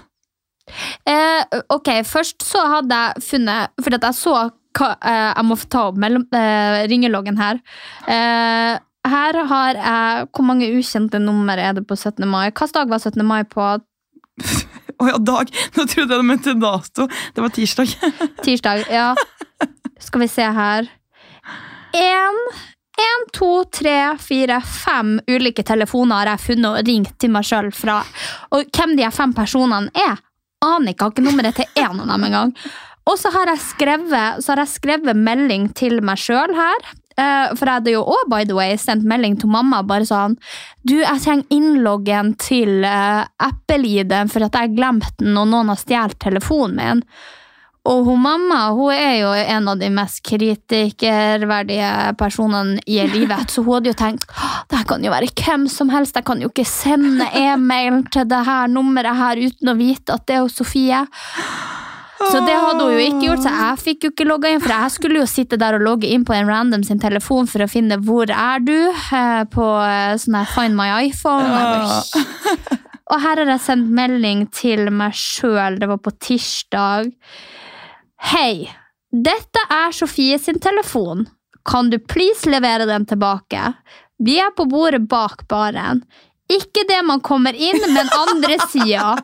Eh, 1.05 1.59
ok, 1.69 1.89
først 2.09 2.41
så 2.41 2.63
hadde 2.71 2.97
jeg 2.97 3.21
funnet 3.21 3.83
For 3.85 3.93
at 3.93 4.07
jeg 4.07 4.17
så 4.17 4.33
hva, 4.75 4.87
eh, 4.97 5.31
Jeg 5.37 5.45
må 5.45 5.57
få 5.59 5.67
ta 5.69 5.83
opp 5.91 5.99
mellom, 6.01 6.25
eh, 6.33 6.87
ringeloggen 6.89 7.37
her. 7.37 7.61
Eh, 8.07 8.79
her 9.05 9.39
har 9.51 9.77
jeg 9.77 10.27
Hvor 10.33 10.43
mange 10.43 10.71
ukjente 10.73 11.21
nummer 11.21 11.57
er 11.57 11.73
det 11.73 11.85
på 11.87 11.95
17. 11.95 12.25
mai? 12.27 12.49
Hvilken 12.49 12.73
dag 12.73 12.89
var 12.89 12.99
17. 12.99 13.23
mai 13.25 13.43
på? 13.43 13.61
Å 14.99 15.07
ja, 15.09 15.17
dag! 15.19 15.49
Nå 15.75 15.85
trodde 15.85 16.07
jeg 16.07 16.09
det 16.09 16.25
mente 16.25 16.53
dato. 16.55 17.07
Det 17.07 17.43
var 17.43 17.51
tirsdag. 17.51 17.95
Tirsdag, 18.45 18.85
ja. 18.89 19.09
Skal 19.99 20.23
vi 20.23 20.27
se 20.31 20.45
her. 20.55 20.87
En, 21.95 22.39
en, 23.03 23.25
to, 23.35 23.49
tre, 23.71 24.15
fire, 24.23 24.61
fem 24.63 25.17
ulike 25.27 25.65
telefoner 25.67 26.21
har 26.21 26.31
jeg 26.33 26.45
funnet 26.45 26.69
og 26.71 26.87
ringt 26.87 27.17
til 27.19 27.33
meg 27.35 27.47
sjøl 27.47 27.71
fra. 27.75 28.01
Og 28.55 28.71
hvem 28.71 28.95
de 28.95 29.11
fem 29.15 29.35
personene 29.35 29.91
er, 29.99 30.23
aner 30.73 30.93
ikke. 30.93 31.07
Har 31.07 31.15
ikke 31.15 31.25
nummeret 31.25 31.59
til 31.59 31.81
én 31.81 32.01
av 32.01 32.11
dem 32.11 32.27
engang. 32.29 32.53
Og 33.05 33.17
så 33.21 33.29
har 33.33 33.51
jeg 33.51 33.61
skrevet, 33.61 34.41
så 34.41 34.53
har 34.53 34.63
jeg 34.63 34.73
skrevet 34.73 35.17
melding 35.17 35.69
til 35.77 35.99
meg 36.05 36.17
sjøl 36.21 36.55
her. 36.57 36.87
Eh, 37.15 37.53
for 37.55 37.69
jeg 37.69 37.79
hadde 37.79 37.93
jo 37.93 38.01
òg, 38.03 38.25
by 38.31 38.43
the 38.47 38.57
way, 38.57 38.75
sendt 38.79 39.05
melding 39.07 39.37
til 39.39 39.47
mamma 39.47 39.79
bare 39.87 40.03
sånn 40.03 40.33
Du, 40.83 40.97
jeg 40.97 41.21
trenger 41.23 41.53
innloggen 41.55 42.33
til 42.41 42.83
uh, 42.83 43.23
Apple-ID 43.39 44.11
for 44.33 44.43
at 44.43 44.57
jeg 44.59 44.73
glemte 44.75 45.13
den, 45.21 45.37
og 45.39 45.47
noen 45.47 45.71
har 45.71 45.79
stjålet 45.79 46.19
telefonen 46.19 46.75
min. 46.75 47.05
Og 47.85 48.07
hun 48.07 48.21
mamma 48.23 48.71
hun 48.73 48.93
er 48.95 49.19
jo 49.19 49.31
en 49.37 49.69
av 49.69 49.77
de 49.77 49.91
mest 49.93 50.23
kritikerverdige 50.25 51.91
personene 52.17 52.81
i 52.89 52.97
livet. 53.11 53.51
Så 53.53 53.61
hun 53.61 53.77
hadde 53.77 53.91
jo 53.91 53.97
tenkt 53.99 54.25
«Åh, 54.33 54.59
det 54.71 54.79
her 54.79 54.87
kan 54.89 55.05
jo 55.05 55.13
være 55.13 55.29
hvem 55.37 55.67
som 55.69 55.91
helst. 55.93 56.17
Jeg 56.17 56.25
kan 56.25 56.41
jo 56.41 56.49
ikke 56.49 56.65
sende 56.65 57.29
e-mail 57.37 58.01
til 58.13 58.25
det 58.31 58.41
her 58.47 58.71
nummeret 58.73 59.19
her 59.19 59.41
uten 59.45 59.73
å 59.73 59.77
vite 59.77 60.17
at 60.17 60.25
det 60.25 60.39
er 60.39 60.49
Sofie. 60.49 61.03
Så 62.25 62.39
det 62.41 62.55
hadde 62.57 62.81
hun 62.87 62.95
jo 62.95 63.03
ikke 63.03 63.25
gjort, 63.27 63.43
så 63.43 63.51
jeg 63.53 63.81
fikk 63.83 64.05
jo 64.05 64.11
ikke 64.13 64.25
logga 64.25 64.49
inn. 64.49 64.63
For 64.63 64.73
jeg 64.73 64.93
skulle 64.95 65.19
jo 65.19 65.27
sitte 65.29 65.59
der 65.61 65.77
og 65.77 65.85
logge 65.85 66.09
inn 66.09 66.25
på 66.25 66.33
en 66.33 66.49
random 66.49 66.85
sin 66.87 67.01
telefon 67.01 67.45
for 67.51 67.61
å 67.61 67.69
finne 67.69 67.99
hvor 68.01 68.31
er 68.31 68.63
du 68.65 68.77
eh, 68.87 69.43
på 69.51 69.67
eh, 69.83 70.15
sånn 70.23 70.39
her 70.39 70.49
Find 70.55 70.79
my 70.79 70.89
iPhone. 71.05 71.45
Og 71.53 72.81
og 73.05 73.21
her 73.21 73.37
har 73.37 73.51
jeg 73.53 73.61
sendt 73.61 73.91
melding 73.93 74.47
til 74.49 74.87
meg 74.93 75.13
sjøl, 75.13 75.77
det 75.77 75.89
var 75.91 75.99
på 76.01 76.13
tirsdag. 76.25 77.11
Hei, 78.23 78.69
dette 79.11 79.63
er 79.71 79.91
Sofie 79.95 80.37
sin 80.39 80.59
telefon. 80.63 81.25
Kan 81.65 81.89
du 81.89 81.97
please 81.99 82.47
levere 82.49 82.85
den 82.89 83.05
tilbake? 83.09 83.73
Vi 84.23 84.37
er 84.39 84.53
på 84.55 84.65
bordet 84.69 85.07
bak 85.11 85.47
baren. 85.51 86.03
Ikke 86.51 86.85
det 86.87 87.01
man 87.07 87.21
kommer 87.25 87.57
inn, 87.57 87.81
men 87.91 88.07
andre 88.13 88.59
sida. 88.69 89.15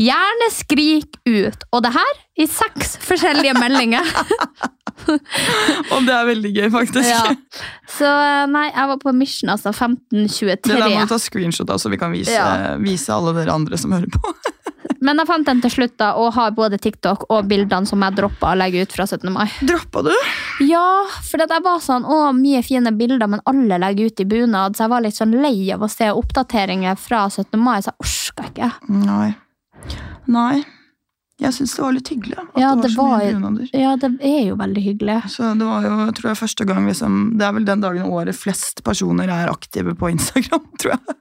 Gjerne 0.00 0.46
skrik 0.54 1.18
ut. 1.28 1.66
Og 1.76 1.82
det 1.84 1.90
her 1.92 2.12
i 2.40 2.46
seks 2.48 2.94
forskjellige 3.04 3.52
meldinger. 3.60 4.08
Og 5.92 6.06
det 6.06 6.14
er 6.14 6.26
veldig 6.30 6.52
gøy, 6.56 6.68
faktisk. 6.72 7.08
Ja. 7.10 7.34
Så 7.92 8.08
eh, 8.08 8.46
nei, 8.48 8.64
jeg 8.70 8.88
var 8.88 8.98
på 9.02 9.12
mission, 9.16 9.52
altså. 9.52 9.72
1523. 9.74 10.62
Det 10.64 10.78
der 10.80 10.94
må 10.94 11.04
du 11.04 11.12
ta 11.12 11.18
screenshot 11.20 11.70
av, 11.74 11.80
så 11.82 11.92
vi 11.92 12.00
kan 12.00 12.12
vise, 12.14 12.32
Ja. 12.32 12.74
vise 12.80 13.12
alle 13.12 13.34
dere 13.36 13.52
andre 13.52 13.78
som 13.80 13.92
hører 13.92 14.08
på. 14.14 14.32
Men 15.02 15.18
jeg 15.18 15.28
fant 15.28 15.48
den 15.48 15.62
til 15.64 15.72
slutt, 15.74 15.94
da, 15.98 16.12
og 16.18 16.32
har 16.36 16.52
både 16.56 16.78
TikTok 16.82 17.24
og 17.28 17.48
bildene 17.50 17.88
som 17.88 18.02
jeg 18.04 18.16
droppa 18.18 18.52
å 18.52 18.58
legge 18.58 18.84
ut 18.84 18.94
fra 18.94 19.06
17. 19.08 19.28
mai. 19.34 19.46
Droppa 19.66 20.04
du? 20.06 20.12
Ja, 20.66 21.04
for 21.26 21.42
jeg 21.42 21.64
var 21.64 21.80
sånn, 21.82 22.06
å, 22.06 22.20
mye 22.36 22.62
fine 22.66 22.94
bilder, 22.98 23.30
men 23.30 23.42
alle 23.50 23.80
legger 23.82 24.12
ut 24.12 24.22
i 24.22 24.28
bunad, 24.28 24.76
så 24.76 24.86
jeg 24.86 24.94
var 24.94 25.06
litt 25.06 25.18
sånn 25.18 25.34
lei 25.42 25.56
av 25.74 25.82
å 25.82 25.90
se 25.90 26.10
oppdateringer 26.12 27.00
fra 27.00 27.24
17. 27.30 27.58
mai, 27.58 27.80
så 27.82 27.92
jeg 27.92 28.06
orka 28.06 28.50
ikke. 28.52 28.70
Nei. 29.02 29.32
Nei. 30.30 30.62
Jeg 31.42 31.54
syns 31.56 31.72
det 31.76 31.82
var 31.82 31.92
litt 31.96 32.08
hyggelig. 32.12 32.38
At 32.38 32.60
Ja, 32.62 32.68
det 32.78 32.82
var 32.82 32.92
så 32.94 33.06
mye 33.08 33.32
bunader. 33.34 33.70
Ja, 33.74 33.96
det 33.98 34.10
er 34.22 34.44
jo 34.46 34.54
veldig 34.60 34.82
hyggelig. 34.84 35.16
Så 35.32 35.48
det 35.58 35.66
var 35.66 35.82
jo, 35.88 35.96
tror 36.18 36.28
jeg, 36.30 36.38
første 36.38 36.66
gang 36.68 36.86
liksom, 36.86 37.16
Det 37.38 37.46
er 37.48 37.52
vel 37.56 37.64
den 37.66 37.80
dagen 37.82 38.04
i 38.06 38.08
året 38.08 38.36
flest 38.38 38.82
personer 38.86 39.28
er 39.28 39.50
aktive 39.50 39.94
på 39.98 40.10
Instagram, 40.12 40.62
tror 40.80 40.94
jeg. 40.94 41.16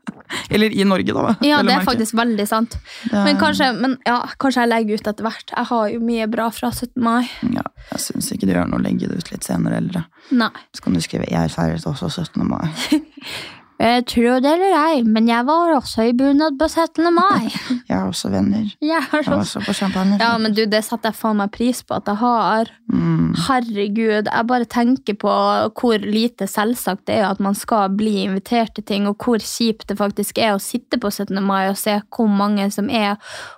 Eller 0.50 0.72
i 0.72 0.84
Norge, 0.88 1.12
da. 1.12 1.34
Ja, 1.44 1.58
det 1.66 1.74
er 1.74 1.84
faktisk 1.84 2.14
veldig 2.16 2.46
sant. 2.48 2.78
Det- 3.04 3.24
Men 3.26 3.38
kanskje, 3.42 3.72
men, 3.82 3.98
ja, 4.08 4.22
kanskje 4.40 4.62
jeg 4.64 4.70
legger 4.72 4.94
ut 5.02 5.08
etter 5.12 5.24
hvert. 5.28 5.52
Jeg 5.58 5.66
har 5.74 5.90
jo 5.90 6.00
mye 6.00 6.28
bra 6.32 6.50
fra 6.56 6.70
17. 6.72 7.02
mai. 7.04 7.28
Ja, 7.52 7.64
jeg 7.92 8.00
syns 8.00 8.32
ikke 8.32 8.48
det 8.48 8.56
gjør 8.56 8.70
noe 8.72 8.80
å 8.80 8.84
legge 8.86 9.10
det 9.10 9.18
ut 9.18 9.32
litt 9.34 9.44
senere 9.44 9.74
heller. 9.82 10.06
Så 10.32 10.82
kan 10.84 10.94
du 10.94 11.02
skrive 11.02 11.26
'Jeg 11.30 11.50
feiret 11.52 11.84
også 11.86 12.10
17. 12.10 12.48
mai'. 12.48 12.70
Jeg 13.82 14.04
tror 14.12 14.42
det 14.44 14.50
eller 14.52 14.76
ei, 14.78 15.02
men 15.02 15.26
jeg 15.30 15.46
var 15.48 15.72
også 15.74 16.06
i 16.06 16.14
bunad 16.14 16.58
på 16.60 16.68
17. 16.70 17.08
mai. 17.16 17.50
Jeg 17.90 17.96
har 17.96 18.08
også 18.08 18.30
venner. 18.30 18.68
Jeg 18.82 19.02
har 19.02 19.24
Jeg 19.24 19.32
var 19.32 19.40
også... 19.42 19.60
også 19.60 19.66
på 19.66 19.74
champagne. 19.74 20.20
Ja, 20.22 20.36
men 20.38 20.54
du, 20.54 20.62
det 20.70 20.84
setter 20.86 21.10
jeg 21.10 21.18
faen 21.18 21.40
meg 21.40 21.52
pris 21.56 21.82
på 21.84 21.98
at 21.98 22.08
jeg 22.08 22.20
har. 22.22 22.70
Mm. 22.92 23.32
Herregud, 23.48 24.30
jeg 24.30 24.48
bare 24.52 24.68
tenker 24.70 25.18
på 25.20 25.34
hvor 25.82 26.06
lite 26.06 26.48
selvsagt 26.48 27.08
det 27.10 27.18
er 27.20 27.30
at 27.32 27.42
man 27.44 27.58
skal 27.58 27.92
bli 27.98 28.22
invitert 28.28 28.76
til 28.78 28.86
ting, 28.88 29.08
og 29.10 29.18
hvor 29.24 29.42
kjipt 29.42 29.88
det 29.90 29.98
faktisk 30.00 30.38
er 30.42 30.54
å 30.56 30.62
sitte 30.62 31.00
på 31.02 31.12
17. 31.12 31.42
mai 31.44 31.72
og 31.72 31.80
se 31.80 31.98
hvor 32.14 32.30
mange 32.30 32.70
som 32.72 32.90
er 32.90 33.18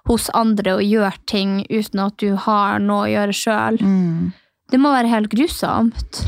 hos 0.09 0.29
andre 0.33 0.77
og 0.79 0.87
gjør 0.87 1.19
ting 1.29 1.59
uten 1.69 2.05
at 2.07 2.17
du 2.23 2.33
har 2.47 2.79
noe 2.81 3.05
å 3.05 3.11
gjøre 3.11 3.37
sjøl. 3.37 3.81
Mm. 3.83 4.31
Det 4.71 4.79
må 4.81 4.93
være 4.95 5.11
helt 5.11 5.29
grusomt. 5.33 6.23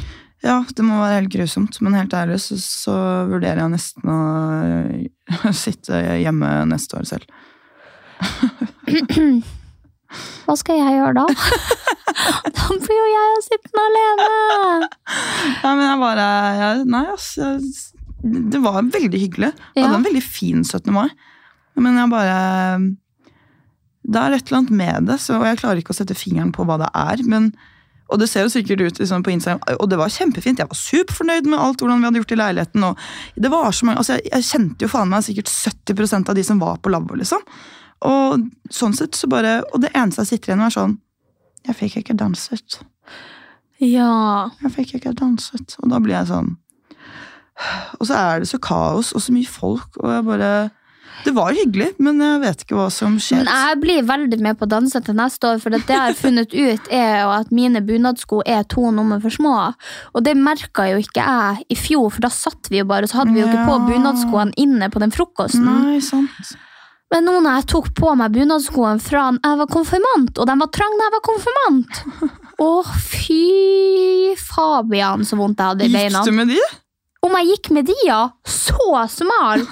Ja, 0.45 0.59
det 0.77 0.83
må 0.85 0.99
være 1.01 1.21
helt 1.23 1.31
grusomt, 1.33 1.79
men 1.81 1.95
helt 1.97 2.13
ærlig 2.13 2.37
så, 2.43 2.53
så 2.61 2.95
vurderer 3.31 3.63
jeg 3.63 3.71
nesten 3.73 4.11
å 4.13 5.51
sitte 5.65 6.01
hjemme 6.21 6.51
neste 6.69 6.99
år 6.99 7.07
selv. 7.09 7.25
Hva 10.45 10.55
skal 10.59 10.77
jeg 10.79 10.99
gjøre 10.99 11.15
da? 11.17 11.25
da 12.55 12.67
blir 12.77 12.99
jo 12.99 13.07
jeg 13.11 13.41
sittende 13.47 13.85
alene. 13.89 14.27
Nei, 15.63 15.71
men 15.73 15.85
jeg 15.87 16.01
bare 16.03 16.27
jeg, 16.61 16.85
Nei, 16.93 17.03
altså. 17.15 17.49
Det 18.25 18.61
var 18.63 18.79
veldig 18.89 19.19
hyggelig. 19.21 19.51
Jeg 19.75 19.81
Ja. 19.83 19.87
hadde 19.89 19.99
en 19.99 20.05
veldig 20.07 20.23
fin 20.25 20.61
17. 20.65 20.93
mai. 20.93 21.09
Men 21.75 21.97
jeg 21.99 22.09
bare 22.13 22.37
Det 24.05 24.21
er 24.21 24.33
et 24.37 24.45
eller 24.47 24.57
annet 24.61 24.71
med 24.71 25.09
det, 25.09 25.17
så, 25.19 25.41
jeg 25.43 25.57
klarer 25.59 25.81
ikke 25.81 25.93
å 25.93 25.97
sette 25.97 26.15
fingeren 26.17 26.53
på 26.53 26.65
hva 26.65 26.77
det 26.81 26.89
er. 26.93 27.23
men 27.25 27.51
og 28.05 28.19
det 28.21 28.27
ser 28.29 28.45
jo 28.45 28.51
sikkert 28.53 28.83
ut 28.85 28.99
liksom, 29.01 29.23
på 29.25 29.31
Instagram, 29.33 29.61
og 29.79 29.89
det 29.89 29.97
var 29.97 30.13
kjempefint. 30.13 30.59
Jeg 30.61 30.69
var 30.69 30.77
superfornøyd 30.77 31.47
med 31.49 31.61
alt 31.61 31.81
hvordan 31.81 32.03
vi 32.03 32.09
hadde 32.09 32.21
gjort 32.21 32.33
i 32.35 32.37
leiligheten. 32.41 32.83
og 32.83 32.99
det 33.35 33.51
var 33.51 33.71
så 33.71 33.85
mange, 33.85 33.97
altså 33.97 34.17
jeg, 34.17 34.27
jeg 34.31 34.49
kjente 34.49 34.85
jo 34.85 34.91
faen 34.91 35.09
meg 35.09 35.25
sikkert 35.25 35.49
70% 35.49 36.29
av 36.29 36.37
de 36.37 36.43
som 36.45 36.61
var 36.61 36.77
på 36.77 36.93
lavvo. 36.93 37.17
Liksom. 37.17 37.41
Og 38.05 38.45
sånn 38.69 38.93
sett 38.93 39.17
så 39.17 39.29
bare, 39.31 39.57
og 39.73 39.81
det 39.81 39.93
eneste 39.95 40.21
jeg 40.21 40.35
sitter 40.35 40.53
igjen 40.53 40.61
med, 40.61 40.69
er 40.69 40.77
sånn 40.77 40.99
Jeg 41.65 41.77
fikk 41.79 41.97
ikke 42.03 42.17
danset. 42.19 42.79
Ja. 43.81 44.51
Jeg 44.61 44.73
fikk 44.75 44.95
ikke 44.99 45.15
danset. 45.17 45.77
Og 45.81 45.89
da 45.89 45.97
blir 46.03 46.13
jeg 46.13 46.29
sånn 46.29 46.53
Og 47.97 48.05
så 48.05 48.19
er 48.19 48.43
det 48.43 48.51
så 48.51 48.59
kaos 48.61 49.13
og 49.15 49.23
så 49.23 49.33
mye 49.33 49.49
folk, 49.49 49.97
og 50.03 50.11
jeg 50.11 50.27
bare 50.27 50.51
Det 51.23 51.31
var 51.33 51.55
hyggelig, 51.57 51.87
men 52.03 52.19
jeg 52.21 52.41
vet 52.43 52.65
ikke 52.65 52.77
hva 52.77 52.89
som 52.93 53.15
skjer. 53.21 53.45
Men 53.45 53.49
jeg 53.69 53.79
blir 53.81 54.03
veldig 54.05 54.39
med 54.45 54.59
på 54.59 54.67
å 54.67 54.71
danse 54.75 55.01
til 55.05 55.17
neste 55.17 55.49
år, 55.49 55.61
for 55.63 55.73
det 55.73 55.81
jeg 55.87 55.97
har 56.01 56.17
funnet 56.19 56.53
ut, 56.53 56.91
er 56.93 57.25
at 57.37 57.53
mine 57.55 57.81
bunadsko 57.85 58.41
er 58.45 58.67
to 58.69 58.91
nummer 58.93 59.21
for 59.23 59.33
små. 59.33 59.55
Og 60.13 60.25
det 60.27 60.35
merka 60.37 60.89
jo 60.91 61.01
ikke 61.01 61.25
jeg 61.25 61.65
i 61.71 61.79
fjor, 61.79 62.11
for 62.13 62.27
da 62.27 62.33
satt 62.33 62.69
vi 62.73 62.83
jo 62.83 62.89
bare, 62.89 63.09
så 63.09 63.21
hadde 63.21 63.33
vi 63.33 63.41
jo 63.41 63.49
ikke 63.49 63.65
på 63.65 63.79
bunadskoene 63.89 64.55
inne 64.61 64.91
på 64.93 65.01
den 65.01 65.15
frokosten. 65.15 65.65
Nei, 65.65 65.99
sant. 66.03 66.55
Men 67.13 67.27
nå 67.27 67.35
når 67.39 67.59
jeg 67.59 67.67
tok 67.71 67.91
på 67.97 68.13
meg 68.17 68.33
bunadskoene 68.33 69.01
fra 69.03 69.27
jeg 69.35 69.59
var 69.61 69.69
konfirmant, 69.71 70.39
og 70.41 70.49
de 70.49 70.55
var 70.61 70.71
trange 70.73 70.97
da 70.99 71.05
jeg 71.05 71.13
var 71.13 71.25
konfirmant 71.27 71.99
Å, 72.65 72.69
fy 73.03 74.33
Fabian, 74.39 75.25
så 75.27 75.37
vondt 75.39 75.59
jeg 75.59 75.73
hadde 75.73 75.85
i 75.89 75.91
beina. 75.93 76.21
Gikk 76.23 76.31
du 76.31 76.37
med 76.39 76.53
de? 76.53 76.61
Om 77.25 77.35
jeg 77.39 77.49
gikk 77.51 77.69
med 77.75 77.89
de, 77.89 77.95
ja. 78.07 78.21
Så 78.47 79.03
smal. 79.11 79.65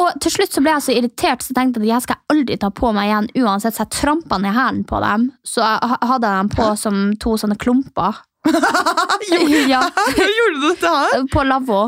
Og 0.00 0.14
til 0.24 0.32
slutt 0.32 0.54
så 0.56 0.62
ble 0.64 0.72
jeg 0.72 0.84
så 0.86 0.94
irritert, 0.96 1.42
så 1.44 1.52
tenkte 1.56 1.82
at 1.82 1.86
jeg 1.90 2.04
skal 2.06 2.16
aldri 2.32 2.56
ta 2.62 2.70
på 2.72 2.90
meg 2.96 3.10
igjen 3.10 3.28
uansett, 3.44 3.74
så 3.76 3.84
jeg 3.84 3.92
trampa 3.98 4.38
ned 4.40 4.54
hælen 4.56 4.82
på 4.88 5.00
dem. 5.04 5.26
Så 5.44 5.60
jeg 5.60 5.98
hadde 6.08 6.30
jeg 6.30 6.38
dem 6.40 6.50
på 6.56 6.68
som 6.80 7.00
to 7.20 7.34
sånne 7.40 7.58
klumper. 7.60 8.22
ja, 9.68 9.82
Gjorde 10.16 10.54
du 10.56 10.62
dette 10.70 10.88
her? 10.94 11.26
på 11.34 11.42
lavvo. 11.44 11.82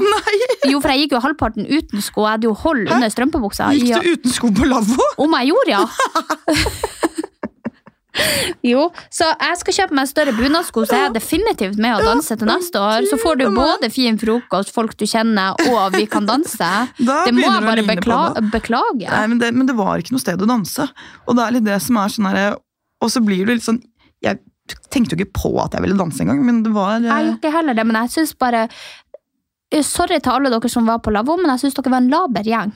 Jo, 0.68 0.81
for 0.85 0.92
jeg 0.92 1.07
gikk 1.07 1.14
jo 1.16 1.22
halvparten 1.25 1.64
uten 1.64 2.05
sko. 2.05 2.27
Jeg 2.27 2.37
hadde 2.37 2.51
jo 2.51 2.57
hold 2.66 2.85
under 2.92 3.09
strømpebuksa. 3.14 3.70
Gikk 3.79 3.88
Ja. 3.94 4.03
du 4.05 4.12
uten 4.18 4.37
sko 4.37 4.53
på 4.61 4.68
lavvo? 4.68 5.09
Om 5.25 5.38
jeg 5.40 5.55
gjorde, 5.55 5.72
ja. 5.72 5.87
jo, 8.72 8.87
så 9.12 9.29
jeg 9.31 9.59
skal 9.61 9.77
kjøpe 9.79 9.96
meg 9.96 10.09
større 10.11 10.35
bunadsko, 10.37 10.85
så 10.88 10.98
jeg 10.98 11.11
er 11.11 11.14
definitivt 11.16 11.79
med 11.81 11.96
å 11.96 12.03
danse 12.05 12.37
til 12.37 12.48
neste 12.48 12.81
år. 12.83 13.07
Så 13.09 13.18
får 13.20 13.40
du 13.40 13.44
både 13.57 13.88
fin 13.92 14.18
frokost, 14.20 14.72
folk 14.75 14.94
du 15.01 15.07
kjenner, 15.09 15.57
og 15.70 15.96
vi 15.96 16.05
kan 16.11 16.29
danse. 16.29 16.70
Da 17.12 17.22
Det 17.27 17.33
må 17.35 17.44
jeg 17.44 17.64
bare 17.64 17.85
bekla 17.87 18.18
beklage. 18.53 19.09
Nei, 19.09 19.25
men 19.31 19.40
det, 19.40 19.53
men 19.57 19.68
det 19.68 19.75
var 19.79 20.03
ikke 20.03 20.14
noe 20.14 20.22
sted 20.22 20.42
å 20.42 20.48
danse. 20.48 20.87
Og 21.27 21.38
det 21.38 21.44
er 21.46 21.57
litt 21.57 21.66
det 21.66 21.79
som 21.83 21.98
er 22.01 22.12
sånn 22.12 22.29
herre 22.29 22.46
Og 23.03 23.11
så 23.11 23.22
blir 23.25 23.46
det 23.46 23.57
litt 23.59 23.64
sånn 23.64 23.81
Jeg 24.22 24.38
tenkte 24.92 25.16
jo 25.16 25.22
ikke 25.22 25.40
på 25.40 25.53
at 25.62 25.75
jeg 25.75 25.85
ville 25.85 25.98
danse 25.98 26.22
engang, 26.22 26.42
men 26.46 26.61
det 26.66 26.72
var 26.75 26.98
eh, 26.98 27.09
Jeg 27.09 27.27
gjorde 27.27 27.40
ikke 27.40 27.55
heller 27.57 27.79
det, 27.79 27.87
men 27.88 27.98
jeg 28.03 28.12
syns 28.16 28.35
bare 28.38 28.66
eh, 28.68 29.83
Sorry 29.87 30.20
til 30.22 30.35
alle 30.37 30.53
dere 30.53 30.70
som 30.70 30.87
var 30.88 31.01
på 31.03 31.14
lavvo, 31.14 31.38
men 31.40 31.55
jeg 31.55 31.64
syns 31.64 31.79
dere 31.79 31.94
var 31.94 32.05
en 32.05 32.12
laber 32.12 32.53
gjeng. 32.53 32.75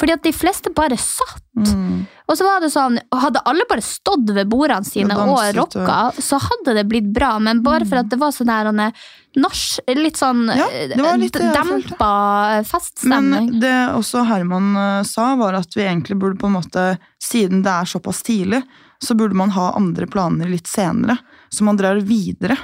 Fordi 0.00 0.14
at 0.14 0.22
de 0.24 0.32
fleste 0.32 0.70
bare 0.72 0.96
satt. 0.96 1.42
mm, 1.58 2.06
Og 2.30 2.36
så 2.38 2.46
var 2.46 2.62
det 2.64 2.70
sånn, 2.72 2.96
Hadde 3.12 3.42
alle 3.44 3.66
bare 3.68 3.84
stått 3.84 4.30
ved 4.32 4.48
bordene 4.48 4.88
sine 4.88 5.12
Og 5.20 5.34
og, 5.34 5.42
rocka, 5.58 5.98
så 6.16 6.38
hadde 6.40 6.74
det 6.78 6.86
blitt 6.88 7.10
bra. 7.12 7.34
Men 7.38 7.60
bare 7.64 7.84
for 7.88 8.00
at 8.00 8.08
det 8.08 8.18
var 8.20 8.32
sånn 8.32 8.48
der 8.48 8.70
er 8.72 9.02
nach, 9.36 9.60
litt 9.96 10.20
sånn 10.20 10.46
Ja, 10.48 10.68
det 10.92 11.12
litt 11.20 11.36
dempa 11.36 12.12
eh, 12.56 12.64
dempa 12.64 13.08
Men 13.08 13.60
det 13.60 13.74
også 13.92 14.24
Herman 14.28 14.72
eh, 14.76 15.02
sa, 15.08 15.34
var 15.40 15.60
at 15.60 15.76
vi 15.76 15.84
egentlig 15.84 16.16
burde 16.16 16.40
på 16.40 16.48
en 16.48 16.56
måte, 16.56 16.86
siden 17.22 17.62
det 17.64 17.76
er 17.76 17.92
såpass 17.92 18.24
tidlig, 18.24 18.62
så 19.02 19.16
burde 19.18 19.36
man 19.36 19.52
ha 19.52 19.72
andre 19.76 20.06
planer 20.06 20.48
litt 20.48 20.70
senere. 20.70 21.18
Så 21.52 21.64
man 21.68 21.76
drar 21.76 22.00
videre. 22.00 22.56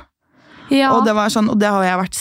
ja. 0.70 0.94
Og, 0.94 1.04
det 1.04 1.16
var 1.16 1.32
sånn, 1.32 1.50
og 1.52 1.60
det 1.60 1.68
har 1.72 1.84
jeg 1.84 2.02
vært 2.06 2.20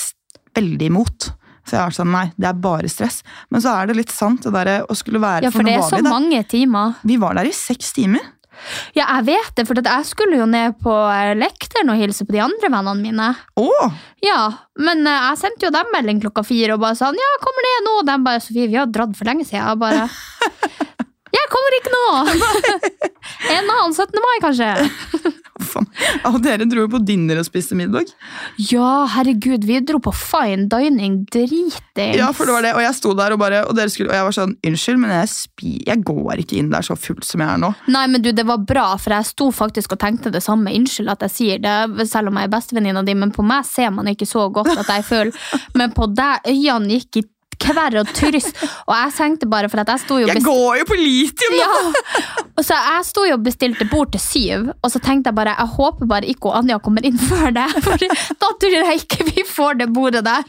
veldig 0.57 0.87
imot. 0.91 1.31
For 1.67 1.77
jeg 1.77 1.83
har 1.83 1.95
sånn, 1.97 2.13
nei, 2.15 2.25
det 2.39 2.47
er 2.49 2.57
bare 2.63 2.89
stress. 2.91 3.21
Men 3.51 3.63
så 3.63 3.75
er 3.75 3.89
det 3.89 3.97
litt 3.99 4.13
sant, 4.13 4.47
det 4.47 4.53
der 4.55 4.87
å 4.87 4.95
skulle 4.97 5.21
være 5.23 5.47
ja, 5.47 5.51
for 5.51 5.61
for 5.61 5.67
det 5.67 5.75
er 5.77 5.85
så 5.85 5.99
der. 5.99 6.09
mange 6.09 6.41
timer. 6.47 6.97
Vi 7.07 7.19
var 7.21 7.37
der 7.39 7.49
i 7.49 7.53
seks 7.55 7.93
timer. 7.97 8.23
Ja, 8.97 9.05
jeg 9.19 9.27
vet 9.27 9.51
det, 9.59 9.67
for 9.69 9.77
jeg 9.77 10.05
skulle 10.09 10.39
jo 10.39 10.47
ned 10.49 10.79
på 10.81 10.93
eh, 11.13 11.35
lekteren 11.37 11.91
og 11.93 11.99
hilse 12.01 12.25
på 12.25 12.33
de 12.33 12.41
andre 12.41 12.71
vennene 12.73 13.03
mine. 13.03 13.27
Åh! 13.61 13.99
Ja, 14.25 14.39
men 14.81 15.05
eh, 15.05 15.27
jeg 15.29 15.41
sendte 15.43 15.67
jo 15.67 15.73
dem 15.75 15.91
melding 15.93 16.23
klokka 16.23 16.41
fire 16.47 16.73
og 16.73 16.81
bare 16.81 16.97
sånn, 16.97 17.19
ja, 17.21 17.29
kommer 17.43 17.67
det 17.67 17.75
nå? 17.85 17.93
Og 18.01 18.07
de 18.09 18.17
bare, 18.25 18.41
Sofie, 18.41 18.69
vi 18.71 18.79
har 18.79 18.89
dratt 18.89 19.13
for 19.19 19.29
lenge 19.29 19.45
siden. 19.45 19.61
Jeg 19.61 19.77
bare, 19.83 20.07
jeg 21.37 21.51
kommer 21.53 21.77
ikke 21.81 21.93
nå! 21.93 22.07
En 23.57 23.69
annen 23.69 23.93
17. 23.93 24.17
mai, 24.23 24.37
kanskje? 24.41 24.71
Ja, 25.57 26.31
Og 26.31 26.41
dere 26.43 26.67
dro 26.69 26.83
jo 26.85 26.89
på 26.91 27.01
dinner 27.05 27.39
og 27.41 27.47
spiste 27.47 27.75
middag. 27.77 28.09
Ja, 28.69 29.07
herregud, 29.13 29.65
vi 29.67 29.79
dro 29.85 29.99
på 30.03 30.13
fine 30.15 30.67
dining, 30.71 31.19
dritings. 31.33 31.79
Ja, 32.17 32.29
for 32.35 32.49
det 32.49 32.55
var 32.55 32.65
det, 32.65 32.73
Og 32.77 32.83
jeg 32.83 32.97
sto 32.97 33.13
der 33.17 33.35
og 33.35 33.41
bare, 33.41 33.63
og 33.67 33.79
skulle, 33.91 34.11
og 34.11 34.17
jeg 34.17 34.27
var 34.27 34.37
sånn, 34.37 34.55
unnskyld, 34.67 34.99
men 35.01 35.13
jeg, 35.15 35.31
spi, 35.33 35.73
jeg 35.87 36.03
går 36.07 36.43
ikke 36.43 36.59
inn 36.59 36.71
der 36.73 36.85
så 36.85 36.97
full 36.99 37.21
som 37.25 37.43
jeg 37.43 37.49
er 37.49 37.61
nå. 37.61 37.71
Nei, 37.93 38.05
men 38.11 38.23
du, 38.23 38.31
det 38.35 38.45
var 38.47 38.61
bra, 38.67 38.89
for 39.01 39.15
jeg 39.15 39.29
sto 39.31 39.49
faktisk 39.55 39.95
og 39.97 40.01
tenkte 40.03 40.33
det 40.33 40.43
samme. 40.45 40.73
Unnskyld 40.77 41.13
at 41.13 41.25
jeg 41.27 41.35
sier 41.35 41.63
det, 41.63 42.07
selv 42.09 42.31
om 42.31 42.39
jeg 42.39 42.49
er 42.49 42.53
bestevenninna 42.53 43.05
di, 43.07 43.15
men 43.17 43.33
på 43.35 43.45
meg 43.45 43.65
ser 43.67 43.93
man 43.95 44.09
ikke 44.11 44.27
så 44.29 44.47
godt 44.53 44.73
at 44.77 44.87
jeg 44.87 45.05
føler 45.07 45.33
Men 45.77 45.93
på 45.95 46.07
deg, 46.11 46.47
øynene 46.47 46.97
gikk 46.97 47.21
i 47.21 47.23
kverr 47.59 47.95
og 48.01 48.09
turist 48.13 48.57
og 48.87 48.93
jeg 48.95 49.13
tenkte 49.17 49.47
bare 49.49 49.69
for 49.71 49.81
at 49.81 49.89
jeg 49.93 50.03
sto 50.03 50.17
jo 50.21 50.27
Jeg 50.29 50.43
går 50.45 50.77
jo 50.81 50.85
på 50.89 50.97
litium! 50.99 51.55
da! 51.57 51.67
Ja, 51.67 52.23
og 52.57 52.65
så 52.65 52.73
Jeg 52.77 53.05
sto 53.05 53.23
jo 53.27 53.33
og 53.37 53.43
bestilte 53.45 53.85
bord 53.89 54.11
til 54.13 54.21
syv, 54.23 54.69
og 54.83 54.91
så 54.93 54.99
tenkte 55.03 55.29
jeg 55.31 55.35
bare 55.37 55.55
jeg 55.57 55.67
håper 55.75 56.05
bare 56.09 56.25
ikke 56.29 56.53
Anja 56.57 56.77
kommer 56.83 57.05
inn 57.05 57.17
før 57.19 57.51
det. 57.55 57.65
For 57.85 57.97
da 58.01 58.49
tror 58.61 58.75
jeg 58.77 59.01
ikke 59.03 59.27
vi 59.31 59.43
får 59.47 59.77
det 59.81 59.89
bordet 59.93 60.23
der. 60.25 60.43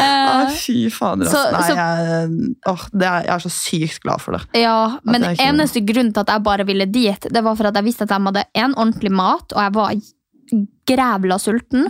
Å, 0.00 0.10
Eh, 0.44 0.54
fy 0.56 0.76
fader, 0.92 1.26
altså. 1.28 1.42
Nei, 1.52 1.62
så- 1.68 1.76
jeg, 1.78 2.88
det 2.92 3.06
er, 3.08 3.26
jeg 3.28 3.34
er 3.34 3.44
så 3.44 3.52
sykt 3.52 4.00
glad 4.04 4.20
for 4.24 4.36
det. 4.36 4.42
ja, 4.60 4.98
Men 5.04 5.22
ikke- 5.30 5.46
eneste 5.48 5.80
grunn 5.86 6.12
til 6.12 6.20
at 6.24 6.32
jeg 6.34 6.42
bare 6.46 6.64
ville 6.66 6.86
dit, 6.86 7.28
det 7.30 7.42
var 7.44 7.56
for 7.56 7.66
at 7.70 7.74
jeg 7.78 7.84
visste 7.86 8.02
at 8.08 8.12
de 8.14 8.20
hadde 8.24 8.44
en 8.54 8.74
ordentlig 8.74 9.12
mat, 9.12 9.52
og 9.54 9.62
jeg 9.62 9.74
var 9.74 9.94
grævla 10.88 11.38
sulten. 11.40 11.86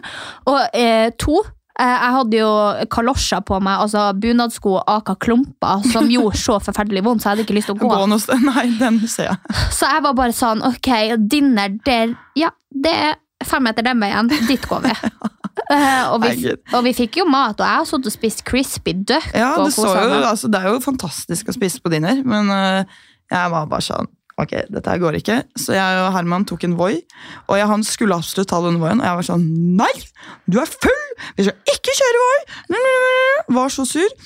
Og 0.51 0.61
eh, 0.77 1.11
to 1.19 1.41
jeg 1.75 2.11
hadde 2.15 2.39
jo 2.39 2.51
kalosjer 2.93 3.43
på 3.49 3.59
meg, 3.59 3.81
altså 3.83 4.07
bunadsko 4.23 4.77
og 4.77 4.91
aka 4.93 5.17
klumper, 5.19 5.83
som 5.91 6.07
gjorde 6.11 6.39
så 6.39 6.61
forferdelig 6.63 7.03
vondt, 7.03 7.25
så 7.25 7.29
jeg 7.29 7.35
hadde 7.35 7.47
ikke 7.49 7.57
lyst 7.57 7.71
til 7.73 7.75
å 7.75 7.81
gå. 7.83 7.91
Gå 7.91 8.07
noe. 8.13 8.39
Nei, 8.51 8.67
den 8.79 9.01
ser 9.11 9.33
jeg. 9.33 9.59
Så 9.75 9.91
jeg 9.91 10.05
var 10.07 10.15
bare 10.21 10.37
sånn, 10.37 10.63
ok, 10.69 10.91
dinner 11.19 11.75
der, 11.87 12.15
ja, 12.39 12.53
det 12.71 12.95
er 13.09 13.19
fem 13.45 13.67
meter 13.67 13.87
den 13.87 14.03
veien, 14.03 14.31
dit 14.49 14.71
går 14.71 14.87
vi. 14.89 14.99
Eh, 15.71 16.11
og, 16.13 16.19
vi 16.21 16.51
og 16.51 16.83
vi 16.85 16.91
fikk 16.93 17.21
jo 17.21 17.25
mat, 17.31 17.57
og 17.57 17.65
jeg 17.65 17.79
har 17.79 17.87
sittet 17.89 18.09
og 18.11 18.13
spist 18.13 18.43
crispy 18.45 18.93
duck. 19.07 19.31
Ja, 19.33 19.55
det, 19.57 19.71
så 19.73 19.87
jo, 19.87 20.19
altså, 20.19 20.51
det 20.53 20.61
er 20.61 20.75
jo 20.75 20.81
fantastisk 20.83 21.49
å 21.49 21.55
spise 21.57 21.81
på 21.81 21.93
dinner, 21.95 22.19
men 22.27 22.51
uh, 22.53 22.99
jeg 23.33 23.53
var 23.55 23.71
bare 23.71 23.87
sånn 23.87 24.11
Ok, 24.41 24.51
dette 24.67 24.91
her 24.91 24.99
går 24.99 25.21
ikke. 25.21 25.37
Så 25.61 25.77
jeg 25.77 26.01
og 26.03 26.11
Herman 26.17 26.47
tok 26.49 26.65
en 26.67 26.75
Voi, 26.79 26.97
og 27.47 27.59
jeg, 27.59 27.69
han 27.71 27.85
skulle 27.87 28.17
absolutt 28.19 28.51
ta 28.51 28.59
den 28.65 28.81
Voien, 28.83 28.99
og 28.99 29.07
jeg 29.07 29.21
var 29.21 29.29
sånn 29.29 29.45
Nei! 29.79 29.93
Du 30.51 30.59
er 30.59 30.71
full! 30.71 31.05
Vi 31.39 31.47
skal 31.47 31.75
ikke 31.77 31.95
kjøre 32.01 32.25
Voi! 32.25 32.83
Var 33.55 33.75
så 33.77 33.87
sur. 33.87 34.19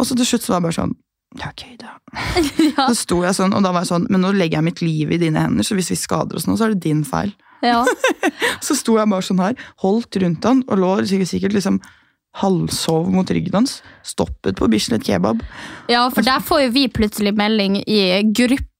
Og 0.00 0.08
så 0.08 0.16
til 0.16 0.28
slutt 0.30 0.46
så 0.46 0.54
var 0.54 0.62
jeg 0.62 0.68
bare 0.70 0.78
sånn 0.80 0.96
ja, 1.38 1.46
ok, 1.52 1.62
da. 1.78 1.92
Ja. 2.74 2.88
Så 2.88 3.04
sto 3.04 3.20
jeg 3.22 3.36
sånn, 3.36 3.52
og 3.54 3.62
da 3.62 3.70
var 3.70 3.84
jeg 3.84 3.92
sånn 3.92 4.08
Men 4.10 4.24
nå 4.24 4.32
legger 4.34 4.58
jeg 4.58 4.66
mitt 4.66 4.80
liv 4.82 5.12
i 5.14 5.18
dine 5.20 5.44
hender, 5.44 5.62
så 5.62 5.76
hvis 5.78 5.92
vi 5.92 5.98
skader 6.00 6.40
oss 6.40 6.48
nå, 6.48 6.56
så 6.58 6.66
er 6.66 6.74
det 6.74 6.82
din 6.88 7.04
feil. 7.06 7.30
Ja. 7.62 7.84
Så 8.66 8.74
sto 8.78 8.94
jeg 8.96 9.08
bare 9.12 9.24
sånn 9.24 9.40
her, 9.42 9.56
holdt 9.84 10.16
rundt 10.22 10.46
han, 10.48 10.62
og 10.66 10.80
lå 10.80 10.92
sikkert, 11.04 11.30
sikkert 11.30 11.54
liksom 11.54 11.76
halvsov 12.40 13.10
mot 13.12 13.30
ryggen 13.30 13.58
hans. 13.58 13.80
Stoppet 14.06 14.58
på 14.58 14.68
Bislett 14.72 15.04
kebab. 15.06 15.42
ja, 15.92 16.06
for 16.14 16.24
der 16.26 16.40
får 16.40 16.64
jo 16.64 16.72
vi 16.76 16.86
plutselig 16.88 17.34
melding 17.36 17.80
i 17.84 18.00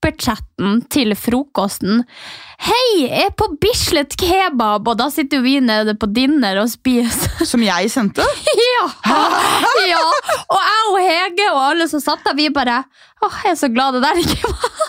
gruppechatten 0.01 0.81
til 0.91 1.15
frokosten. 1.17 2.05
Hei, 2.61 3.07
jeg 3.07 3.27
er 3.27 3.33
på 3.37 3.49
Bislett 3.61 4.17
kebab! 4.17 4.87
Og 4.89 4.97
da 4.99 5.09
sitter 5.11 5.41
vi 5.43 5.61
nede 5.61 5.95
på 5.95 6.07
dinner 6.07 6.61
og 6.63 6.71
spiser. 6.71 7.45
Som 7.51 7.63
jeg 7.63 7.91
sendte. 7.91 8.23
Ja! 8.23 8.87
ja! 9.93 10.05
Og 10.49 10.61
jeg 10.61 10.87
og 10.91 11.01
Hege 11.01 11.51
og 11.53 11.61
alle 11.71 11.89
som 11.89 12.01
satt 12.01 12.25
der, 12.25 12.35
vi 12.35 12.49
bare 12.51 12.83
Åh, 13.23 13.37
jeg 13.45 13.53
er 13.53 13.59
så 13.61 13.69
glad 13.69 13.95
det 13.95 14.03
der 14.03 14.19
ikke 14.19 14.49
var 14.49 14.87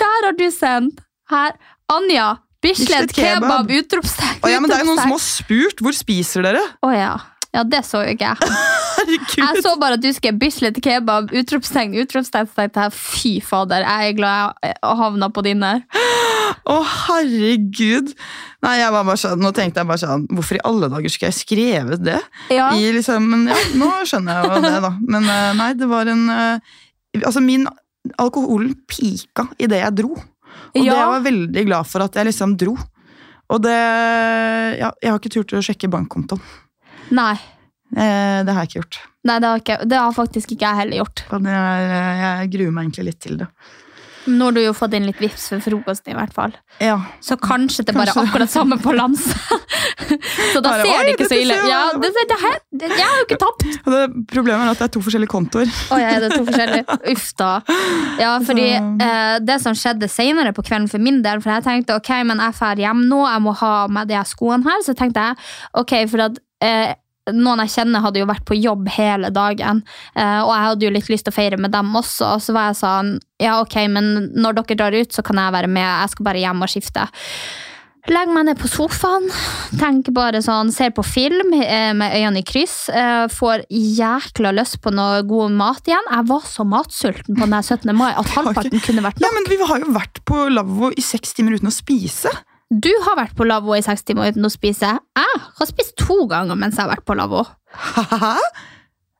Der 0.00 0.26
har 0.26 0.32
du 0.36 0.48
sendt. 0.50 1.02
Her. 1.30 1.52
Anja. 1.92 2.36
Bislett 2.62 3.12
Bislett 3.12 3.12
kebab. 3.14 3.68
kebab, 3.68 3.70
utropstegn. 3.76 4.40
Å 4.42 4.50
ja, 4.50 4.60
men 4.62 4.70
det 4.70 4.78
er 4.80 4.86
noen 4.86 5.00
som 5.00 5.14
har 5.14 5.22
spurt 5.22 5.82
hvor 5.82 5.94
spiser 5.96 6.46
dere. 6.46 6.62
Å 6.82 6.90
ja. 6.94 7.14
Ja, 7.54 7.62
det 7.68 7.82
så 7.84 8.04
ikke 8.08 8.32
jeg. 8.34 8.52
Jeg 9.02 9.62
så 9.64 9.72
bare 9.80 9.96
at 9.96 10.02
du 10.04 10.06
skrev 10.14 10.36
Bislett 10.38 10.76
kebab, 10.84 11.32
utropstegn, 11.34 11.94
utropstegn. 12.04 12.46
Så 12.46 12.54
tenkte 12.54 12.84
jeg, 12.84 12.92
Fy 12.94 13.32
fader, 13.42 13.82
jeg 13.82 14.12
er 14.12 14.14
glad 14.14 14.52
jeg 14.62 14.76
havna 15.00 15.26
på 15.34 15.42
dinner. 15.42 15.80
Å, 16.70 16.76
herregud. 16.86 18.12
Nei, 18.62 18.74
jeg 18.78 18.94
var 18.94 19.06
bare 19.08 19.18
sånn, 19.18 19.40
Nå 19.42 19.50
tenkte 19.56 19.82
jeg 19.82 19.88
bare 19.88 19.98
sånn 20.04 20.26
Hvorfor 20.30 20.58
i 20.58 20.62
alle 20.68 20.86
dager 20.92 21.10
skulle 21.10 21.32
jeg 21.32 21.38
skrevet 21.40 22.04
det? 22.04 22.18
Ja. 22.54 22.68
I 22.78 22.92
liksom, 22.94 23.26
men 23.32 23.48
ja, 23.50 23.56
Nå 23.80 23.88
skjønner 24.06 24.38
jeg 24.38 24.52
jo 24.52 24.60
det, 24.68 24.72
da. 24.84 24.90
Men 25.16 25.26
eh, 25.34 25.48
nei, 25.58 25.70
det 25.80 25.88
var 25.90 26.10
en 26.12 26.22
eh, 26.36 26.76
Altså, 27.24 27.42
min 27.42 27.66
alkoholen 28.22 28.76
pika 28.90 29.48
idet 29.62 29.80
jeg 29.82 29.96
dro. 30.02 30.12
Og 30.14 30.78
det 30.78 30.84
Ja. 30.86 31.00
jeg 31.00 31.10
var 31.16 31.26
veldig 31.26 31.64
glad 31.72 31.90
for 31.90 32.06
at 32.06 32.20
jeg 32.20 32.30
liksom 32.30 32.54
dro. 32.60 32.76
Og 33.50 33.64
det 33.66 33.74
Ja, 34.78 34.92
jeg 35.02 35.10
har 35.10 35.18
ikke 35.18 35.34
turt 35.40 35.56
å 35.58 35.64
sjekke 35.64 35.90
bankkontoen. 35.90 36.40
Nei. 37.12 37.34
Eh, 37.92 38.40
det 38.46 38.52
har 38.54 38.64
jeg 38.64 38.70
ikke 38.72 38.80
gjort. 38.82 39.00
Nei, 39.28 39.38
det 39.38 39.48
har, 39.48 39.62
ikke, 39.62 39.78
det 39.86 40.00
har 40.00 40.16
faktisk 40.16 40.54
ikke 40.54 40.66
jeg 40.66 40.80
heller 40.82 41.02
gjort. 41.04 41.24
Og 41.30 41.44
det 41.44 41.54
er, 41.54 41.96
jeg 42.24 42.52
gruer 42.56 42.74
meg 42.74 42.88
egentlig 42.88 43.08
litt 43.12 43.22
til 43.22 43.40
det. 43.44 43.48
Nå 44.30 44.46
har 44.48 44.54
du 44.54 44.60
jo 44.62 44.72
fått 44.76 44.92
inn 44.94 45.06
litt 45.08 45.18
vips 45.18 45.48
for 45.50 45.62
frokosten, 45.64 46.12
i 46.12 46.14
hvert 46.14 46.34
fall. 46.34 46.52
Ja. 46.78 46.94
Så 47.24 47.34
kanskje 47.42 47.82
det 47.88 47.94
bare 47.96 48.12
er 48.12 48.20
akkurat 48.22 48.50
samme 48.52 48.76
balanse. 48.78 49.34
så 50.52 50.60
da 50.62 50.70
Bare, 50.76 50.84
ser 50.84 50.92
«Oi, 50.92 51.00
det 51.08 51.14
ikke 51.16 51.26
så 51.26 51.38
ille 51.42 51.56
ut. 51.58 51.66
Ja, 51.66 51.80
det, 51.96 52.10
det, 52.14 52.24
det, 52.30 52.38
her- 52.42 52.60
det, 52.70 52.90
Jeg 53.00 53.08
har 53.08 53.18
jo 53.18 53.26
ikke 53.26 53.40
tapt! 53.42 53.66
Det, 53.88 54.02
problemet 54.30 54.62
er 54.62 54.70
at 54.76 54.82
det 54.84 54.86
er 54.86 54.94
to 54.94 55.02
forskjellige 55.02 55.32
kontoer. 55.32 55.74
Å 55.90 55.98
ja, 55.98 56.12
er 56.20 56.36
to 56.36 56.44
forskjellige? 56.46 56.98
Uff 57.16 57.28
da. 57.42 57.50
Ja, 58.22 58.32
fordi 58.46 58.68
eh, 58.78 59.34
det 59.42 59.58
som 59.64 59.74
skjedde 59.78 60.10
senere 60.12 60.54
på 60.54 60.64
kvelden 60.70 60.86
for 60.92 61.02
min 61.02 61.18
del, 61.26 61.42
for 61.42 61.56
jeg 61.56 61.66
tenkte 61.66 61.98
ok, 61.98 62.14
men 62.30 62.42
jeg 62.46 62.58
drar 62.62 62.86
hjem 62.86 63.06
nå, 63.10 63.24
jeg 63.26 63.46
må 63.48 63.56
ha 63.64 63.74
med 63.90 64.12
de 64.12 64.22
skoene 64.30 64.70
her, 64.70 64.86
så 64.86 64.94
tenkte 64.98 65.26
jeg 65.32 65.42
ok, 65.82 65.96
for 66.12 66.28
at 66.30 66.38
eh, 66.62 66.94
noen 67.30 67.62
jeg 67.64 67.74
kjenner 67.76 68.02
hadde 68.02 68.22
jo 68.22 68.28
vært 68.30 68.46
på 68.48 68.58
jobb 68.58 68.88
hele 68.96 69.30
dagen, 69.34 69.84
eh, 70.16 70.40
og 70.42 70.50
jeg 70.50 70.68
hadde 70.68 70.86
jo 70.88 70.94
litt 70.96 71.10
lyst 71.12 71.28
til 71.28 71.34
å 71.34 71.38
feire 71.38 71.60
med 71.60 71.74
dem 71.74 71.92
også, 71.94 72.34
Og 72.36 72.42
så 72.42 72.54
var 72.56 72.70
jeg 72.70 72.80
sånn, 72.82 73.12
ja 73.42 73.60
ok, 73.62 73.76
men 73.92 74.32
når 74.34 74.58
dere 74.58 74.78
drar 74.80 74.96
ut, 74.96 75.12
så 75.12 75.22
kan 75.22 75.38
jeg 75.38 75.54
være 75.54 75.70
med, 75.70 75.86
jeg 75.86 76.14
skal 76.14 76.26
bare 76.26 76.42
hjem 76.42 76.64
og 76.66 76.72
skifte. 76.72 77.06
Legger 78.10 78.34
meg 78.34 78.48
ned 78.48 78.58
på 78.58 78.66
sofaen, 78.66 79.28
tenker 79.78 80.10
bare 80.16 80.40
sånn, 80.42 80.72
ser 80.74 80.90
på 80.90 81.04
film 81.06 81.52
eh, 81.54 81.92
med 81.94 82.16
øynene 82.18 82.40
i 82.42 82.46
kryss. 82.46 82.88
Eh, 82.90 83.28
får 83.30 83.62
jækla 83.70 84.50
lyst 84.56 84.80
på 84.82 84.90
noe 84.90 85.20
god 85.22 85.54
mat 85.54 85.86
igjen. 85.86 86.08
Jeg 86.10 86.26
var 86.32 86.48
så 86.50 86.66
matsulten 86.66 87.36
på 87.36 87.44
den 87.44 87.54
her 87.54 87.62
17. 87.62 87.92
mai 87.94 88.10
at 88.10 88.32
halvparten 88.34 88.82
kunne 88.82 89.06
vært 89.06 89.22
Ja, 89.22 89.30
men 89.30 89.46
Vi 89.46 89.60
har 89.62 89.84
jo 89.84 89.94
vært 89.94 90.18
på 90.26 90.48
lavvo 90.50 90.90
i 90.90 91.04
seks 91.04 91.38
timer 91.38 91.60
uten 91.60 91.70
å 91.70 91.74
spise. 91.76 92.34
Du 92.72 92.88
har 93.04 93.18
vært 93.18 93.34
på 93.36 93.44
lavvo 93.44 93.74
i 93.76 93.82
seks 93.84 94.04
timer 94.08 94.32
uten 94.32 94.46
å 94.48 94.52
spise. 94.52 94.94
Jeg 94.96 95.40
har 95.58 95.68
spist 95.68 95.92
to 96.00 96.22
ganger 96.30 96.56
mens 96.56 96.78
jeg 96.78 96.86
har 96.86 96.94
vært 96.94 97.04
på 97.08 97.16
lavvo. 97.18 97.42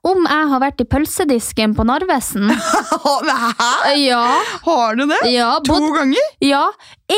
Om 0.02 0.24
jeg 0.26 0.46
har 0.50 0.58
vært 0.58 0.80
i 0.82 0.86
pølsedisken 0.90 1.76
på 1.78 1.84
Narvesen? 1.86 2.48
Hæ? 3.04 3.92
Ja. 4.00 4.22
Har 4.64 4.96
du 4.98 5.04
det? 5.06 5.20
ja 5.30 5.52
To 5.62 5.76
bod- 5.78 5.92
ganger? 5.94 6.32
Ja, 6.42 6.64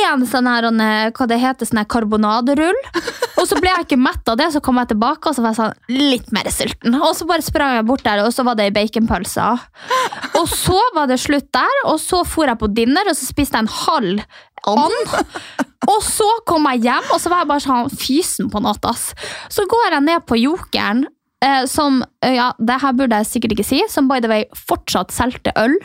en 0.02 0.26
sånn 0.28 0.50
her, 0.50 0.66
eh, 0.68 1.06
hva 1.16 1.26
det 1.30 1.38
heter, 1.40 1.64
sånn 1.70 1.80
her 1.80 1.88
karbonaderull. 1.88 2.76
Og 3.40 3.46
så 3.48 3.56
ble 3.60 3.70
jeg 3.72 3.86
ikke 3.86 4.00
mett 4.04 4.28
av 4.28 4.36
det, 4.40 4.50
så 4.52 4.60
kom 4.64 4.76
jeg 4.82 4.90
tilbake 4.92 5.28
og 5.30 5.34
så 5.36 5.42
var 5.44 5.52
jeg 5.54 5.58
sånn 5.62 5.96
litt 5.96 6.28
mer 6.34 6.46
sulten. 6.52 6.94
Og 7.00 7.14
så 7.18 7.26
bare 7.28 7.44
sprang 7.44 7.74
jeg 7.78 7.86
bort 7.88 8.04
der, 8.06 8.20
og 8.26 8.34
så 8.36 8.44
var 8.46 8.58
det 8.58 8.68
ei 8.68 8.74
baconpølse. 8.76 9.48
Og 10.40 10.48
så 10.50 10.76
var 10.96 11.06
det 11.08 11.20
slutt 11.22 11.46
der, 11.54 11.76
og 11.86 11.96
så 12.02 12.20
for 12.26 12.50
jeg 12.50 12.58
på 12.58 12.66
dinner, 12.74 13.06
og 13.08 13.14
så 13.16 13.24
spiste 13.28 13.54
jeg 13.56 13.64
en 13.68 13.74
halv 13.86 14.22
and. 14.66 15.66
Og 15.90 16.00
så 16.00 16.26
kom 16.48 16.64
jeg 16.72 16.86
hjem, 16.86 17.10
og 17.12 17.20
så 17.20 17.28
var 17.28 17.42
jeg 17.42 17.50
bare 17.50 17.64
sånn 17.64 17.90
fysen 17.92 18.48
på 18.52 18.62
natt. 18.64 18.86
ass. 18.88 19.10
Så 19.52 19.66
går 19.68 19.90
jeg 19.92 20.04
ned 20.06 20.24
på 20.24 20.38
Jokeren, 20.40 21.02
eh, 21.44 21.64
som 21.68 21.98
eh, 22.24 22.38
ja, 22.38 22.52
det 22.58 22.78
her 22.80 22.94
burde 22.96 23.18
jeg 23.20 23.28
sikkert 23.28 23.56
ikke 23.56 23.66
si, 23.68 23.82
som 23.92 24.08
by 24.08 24.22
the 24.24 24.30
way 24.30 24.46
fortsatt 24.56 25.12
solgte 25.12 25.52
øl. 25.60 25.76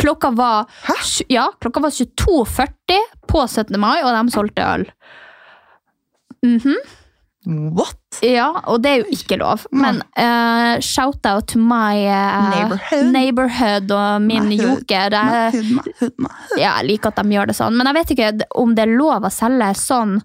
Klokka 0.00 0.30
var, 0.32 0.70
ja, 1.28 1.50
klokka 1.60 1.82
var 1.84 1.92
22.40 1.92 3.02
på 3.28 3.44
17. 3.44 3.76
mai, 3.80 3.98
og 4.00 4.14
de 4.16 4.32
solgte 4.32 4.64
øl. 4.64 4.88
Mhm. 6.46 6.80
What? 7.46 7.96
Ja, 8.22 8.50
og 8.70 8.82
det 8.84 8.90
er 8.92 9.00
jo 9.00 9.14
ikke 9.16 9.36
lov. 9.40 9.64
Men 9.74 9.98
uh, 10.14 10.76
shout-out 10.84 11.48
to 11.50 11.58
my 11.58 12.04
uh, 12.06 12.50
Neighborhood. 12.52 13.08
neighborhood 13.12 13.90
og 13.96 14.22
min 14.22 14.46
My 14.52 14.58
joker. 14.60 15.16
Er- 15.18 15.56
my 15.56 15.82
hood. 15.98 16.12
ja, 16.60 16.76
jeg 16.78 16.86
liker 16.92 17.10
at 17.10 17.18
de 17.18 17.34
gjør 17.34 17.50
det 17.50 17.56
sånn, 17.58 17.74
men 17.78 17.90
jeg 17.90 17.98
vet 17.98 18.12
ikke 18.14 18.30
om 18.62 18.76
det 18.78 18.84
er 18.86 18.94
lov 18.94 19.26
å 19.26 19.32
selge 19.32 19.72
sånn. 19.80 20.20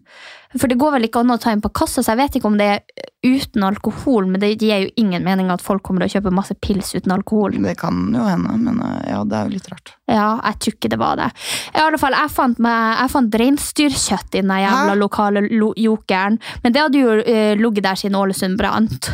For 0.57 0.67
det 0.71 0.77
går 0.81 0.93
vel 0.97 1.05
ikke 1.07 1.21
an 1.23 1.33
å 1.33 1.37
ta 1.41 1.51
inn 1.53 1.61
på 1.63 1.69
kassa, 1.75 2.01
så 2.03 2.13
jeg 2.13 2.19
vet 2.21 2.35
ikke 2.39 2.49
om 2.49 2.57
det 2.59 2.67
er 2.75 3.05
uten 3.27 3.63
alkohol. 3.67 4.25
Men 4.31 4.41
det 4.41 4.49
gir 4.61 4.85
jo 4.85 4.91
ingen 5.01 5.23
mening 5.25 5.51
at 5.53 5.61
folk 5.63 5.83
kommer 5.85 6.03
til 6.05 6.09
å 6.09 6.13
kjøpe 6.17 6.33
masse 6.35 6.55
pils 6.63 6.93
uten 6.95 7.13
alkohol. 7.15 7.55
Det 7.63 7.75
kan 7.79 7.99
jo 8.15 8.25
hende, 8.27 8.55
men 8.63 8.81
eh, 8.85 9.11
ja, 9.13 9.21
det 9.27 9.37
er 9.39 9.47
jo 9.49 9.55
litt 9.57 9.69
rart. 9.71 9.93
Ja, 10.09 10.27
jeg 10.47 10.59
tror 10.63 10.77
ikke 10.77 10.91
det 10.93 10.99
var 11.01 11.19
det. 11.21 11.29
I 11.75 11.81
alle 11.83 11.99
fall, 12.01 12.15
Jeg 12.17 12.33
fant, 12.33 12.59
meg- 12.63 12.97
jeg 13.03 13.13
fant 13.15 13.39
reinsdyrkjøtt 13.43 14.37
i 14.39 14.41
den 14.43 14.53
jævla 14.63 14.93
Hæ? 14.95 14.99
lokale 15.01 15.45
lo 15.51 15.73
jokeren, 15.77 16.39
men 16.63 16.73
det 16.75 16.81
hadde 16.85 17.01
jo 17.03 17.17
uh, 17.19 17.53
ligget 17.59 17.83
der 17.89 17.99
siden 17.99 18.15
Ålesund 18.19 18.57
brant. 18.59 19.11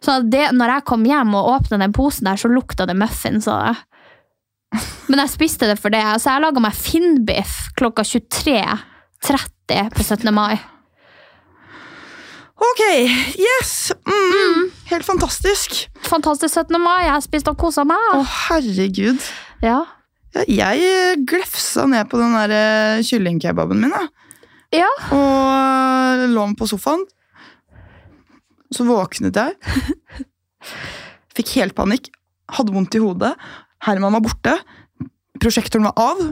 Så 0.00 0.20
det, 0.32 0.46
når 0.56 0.76
jeg 0.78 0.84
kom 0.88 1.02
hjem 1.04 1.34
og 1.36 1.50
åpna 1.58 1.76
den 1.82 1.92
posen 1.92 2.24
der, 2.30 2.38
så 2.40 2.48
lukta 2.48 2.86
det 2.88 2.96
muffins 2.96 3.48
av 3.52 3.66
det. 3.68 3.76
Men 5.10 5.18
jeg 5.24 5.32
spiste 5.34 5.66
det 5.66 5.76
for 5.82 5.90
det. 5.92 6.00
Så 6.22 6.30
jeg 6.30 6.44
laga 6.44 6.62
meg 6.62 6.76
finnbiff 6.78 7.56
klokka 7.76 8.04
23.30 9.24 9.90
på 9.94 10.02
17. 10.02 10.34
mai. 10.34 10.58
Ok, 12.60 12.80
yes! 13.40 13.92
Mm. 14.04 14.66
Helt 14.90 15.06
fantastisk. 15.06 15.86
Fantastisk 16.04 16.54
17. 16.54 16.76
mai. 16.80 17.04
Jeg 17.06 17.14
har 17.14 17.24
spist 17.24 17.48
og 17.48 17.56
kosa 17.60 17.86
meg. 17.88 18.10
Å, 18.16 18.24
herregud. 18.48 19.22
Ja. 19.64 19.80
Jeg 20.46 20.84
eh, 20.86 21.14
glefsa 21.26 21.86
ned 21.90 22.06
på 22.10 22.20
den 22.20 22.36
der 22.36 22.52
eh, 22.54 23.04
kyllingkebaben 23.06 23.80
min, 23.80 23.94
Da. 23.94 24.06
Ja. 24.70 24.90
Og 25.16 26.20
lå 26.20 26.28
lå 26.30 26.44
på 26.54 26.68
sofaen. 26.70 27.02
Så 28.70 28.84
våknet 28.86 29.34
jeg. 29.34 29.56
Fikk 31.36 31.56
helt 31.58 31.74
panikk. 31.74 32.12
Hadde 32.54 32.74
vondt 32.74 32.94
i 32.94 33.02
hodet. 33.02 33.32
Herman 33.82 34.14
var 34.14 34.22
borte. 34.22 34.54
Prosjektoren 35.42 35.88
var 35.88 35.98
av. 35.98 36.22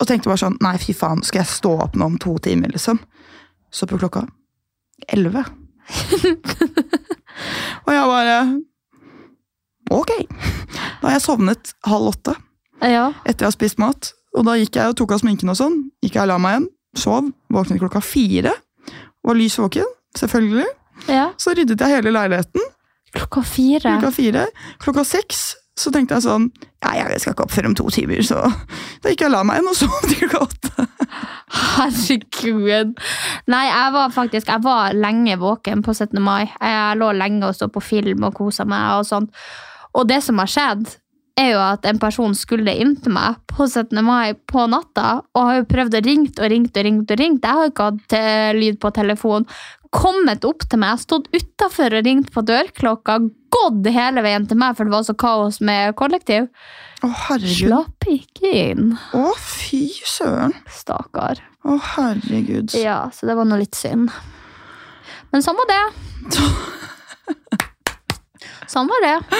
Og 0.00 0.08
tenkte 0.08 0.30
bare 0.30 0.42
sånn 0.42 0.56
Nei, 0.64 0.76
fy 0.82 0.94
faen, 0.96 1.22
skal 1.26 1.42
jeg 1.44 1.52
stå 1.52 1.74
opp 1.86 1.98
nå 1.98 2.08
om 2.12 2.18
to 2.22 2.36
timer, 2.42 2.72
liksom? 2.74 3.00
Så 3.74 3.86
på 3.90 3.98
klokka 3.98 4.24
elleve. 5.10 5.42
og 7.84 7.90
jeg 7.92 8.10
bare 8.10 8.36
Ok. 9.92 10.12
Da 11.00 11.08
har 11.08 11.16
jeg 11.18 11.24
sovnet 11.24 11.74
halv 11.84 12.14
åtte 12.14 12.34
ja. 12.80 13.10
etter 13.24 13.44
jeg 13.44 13.50
har 13.50 13.56
spist 13.56 13.80
mat. 13.82 14.12
Og 14.34 14.46
da 14.48 14.56
gikk 14.58 14.78
jeg 14.78 14.90
og 14.92 14.96
tok 14.98 15.14
av 15.14 15.20
sminken 15.22 15.52
og 15.52 15.58
sånn. 15.58 15.76
Gikk 16.02 16.16
jeg 16.16 16.24
og 16.24 16.30
la 16.32 16.38
meg 16.42 16.56
igjen. 16.56 16.70
Sov. 16.98 17.28
Våknet 17.52 17.82
klokka 17.82 18.00
fire. 18.04 18.54
Var 19.24 19.38
lys 19.38 19.58
våken, 19.60 19.90
selvfølgelig. 20.18 20.66
ja. 21.10 21.28
Så 21.40 21.54
ryddet 21.56 21.80
jeg 21.80 21.98
hele 21.98 22.14
leiligheten. 22.14 22.64
Klokka 23.14 23.44
fire. 23.46 23.94
Klokka 23.98 24.10
fire. 24.14 24.46
Klokka 24.82 25.04
seks 25.06 25.44
så 25.78 25.90
tenkte 25.94 26.18
jeg 26.18 26.26
sånn 26.26 26.48
Ja, 26.84 27.08
jeg 27.10 27.20
skal 27.22 27.34
ikke 27.34 27.46
opp 27.46 27.54
før 27.54 27.70
om 27.70 27.76
to 27.78 27.88
timer, 27.92 28.22
så 28.26 28.42
da 29.02 29.10
gikk 29.10 29.24
jeg 29.24 29.30
og 29.30 29.34
la 29.34 29.44
meg 29.46 29.60
igjen 29.60 29.70
og 29.72 29.78
sov 29.78 29.94
til 30.10 30.30
klokka 30.30 30.44
åtte. 30.46 30.88
Herregud. 31.54 32.98
Nei, 33.50 33.64
jeg 33.68 33.94
var 33.94 34.12
faktisk 34.14 34.50
Jeg 34.50 34.64
var 34.64 34.96
lenge 34.96 35.36
våken 35.40 35.84
på 35.86 35.94
17. 35.94 36.18
mai. 36.22 36.48
Jeg 36.48 36.98
lå 37.00 37.12
lenge 37.16 37.48
og 37.48 37.56
så 37.58 37.70
på 37.72 37.82
film 37.84 38.26
og 38.28 38.36
kosa 38.36 38.66
meg 38.68 39.00
og 39.00 39.08
sånt. 39.08 39.46
Og 39.94 40.08
det 40.10 40.20
som 40.26 40.40
har 40.42 40.50
skjedd, 40.50 40.88
er 41.38 41.50
jo 41.50 41.62
at 41.62 41.86
en 41.88 41.98
person 42.02 42.34
skulle 42.38 42.74
inn 42.78 42.94
til 43.02 43.14
meg 43.14 43.38
på 43.50 43.66
17. 43.66 43.98
mai 44.06 44.34
på 44.50 44.66
natta, 44.70 45.20
og 45.34 45.48
har 45.48 45.56
jo 45.60 45.70
prøvd 45.70 45.96
å 45.98 46.02
ringe 46.06 46.34
og 46.38 46.50
ringt 46.52 46.76
og 46.78 46.86
ringt 46.86 47.14
og 47.14 47.20
ringt. 47.20 47.46
Jeg 47.46 47.58
har 47.58 47.70
ikke 47.70 47.88
hatt 47.90 48.16
eh, 48.18 48.50
lyd 48.54 48.78
på 48.82 48.92
telefon. 48.94 49.48
Kommet 49.94 50.46
opp 50.46 50.66
til 50.66 50.82
meg, 50.82 51.02
stått 51.02 51.30
utafor 51.34 51.94
og 51.98 52.06
ringt 52.06 52.30
på 52.34 52.42
dørklokka, 52.46 53.18
gått 53.54 53.88
hele 53.94 54.22
veien 54.26 54.46
til 54.50 54.58
meg, 54.60 54.76
for 54.76 54.84
det 54.88 54.94
var 54.96 55.06
så 55.06 55.14
kaos 55.18 55.60
med 55.64 55.94
kollektiv. 55.98 56.50
Å, 57.04 57.10
herregud. 57.28 57.56
Slapp 57.68 58.06
ikke 58.08 58.50
inn, 58.70 58.94
Å, 59.16 59.24
fy 59.40 59.86
søren. 60.08 60.54
stakkar. 60.72 61.42
Å, 61.64 61.78
herregud. 61.96 62.74
Ja, 62.80 63.04
så 63.14 63.28
det 63.28 63.36
var 63.38 63.48
nå 63.48 63.58
litt 63.60 63.76
synd. 63.78 64.10
Men 65.34 65.42
sånn 65.44 65.58
var 65.58 65.68
det. 65.72 65.82
Sånn 68.74 68.88
var 68.88 69.02
det. 69.04 69.36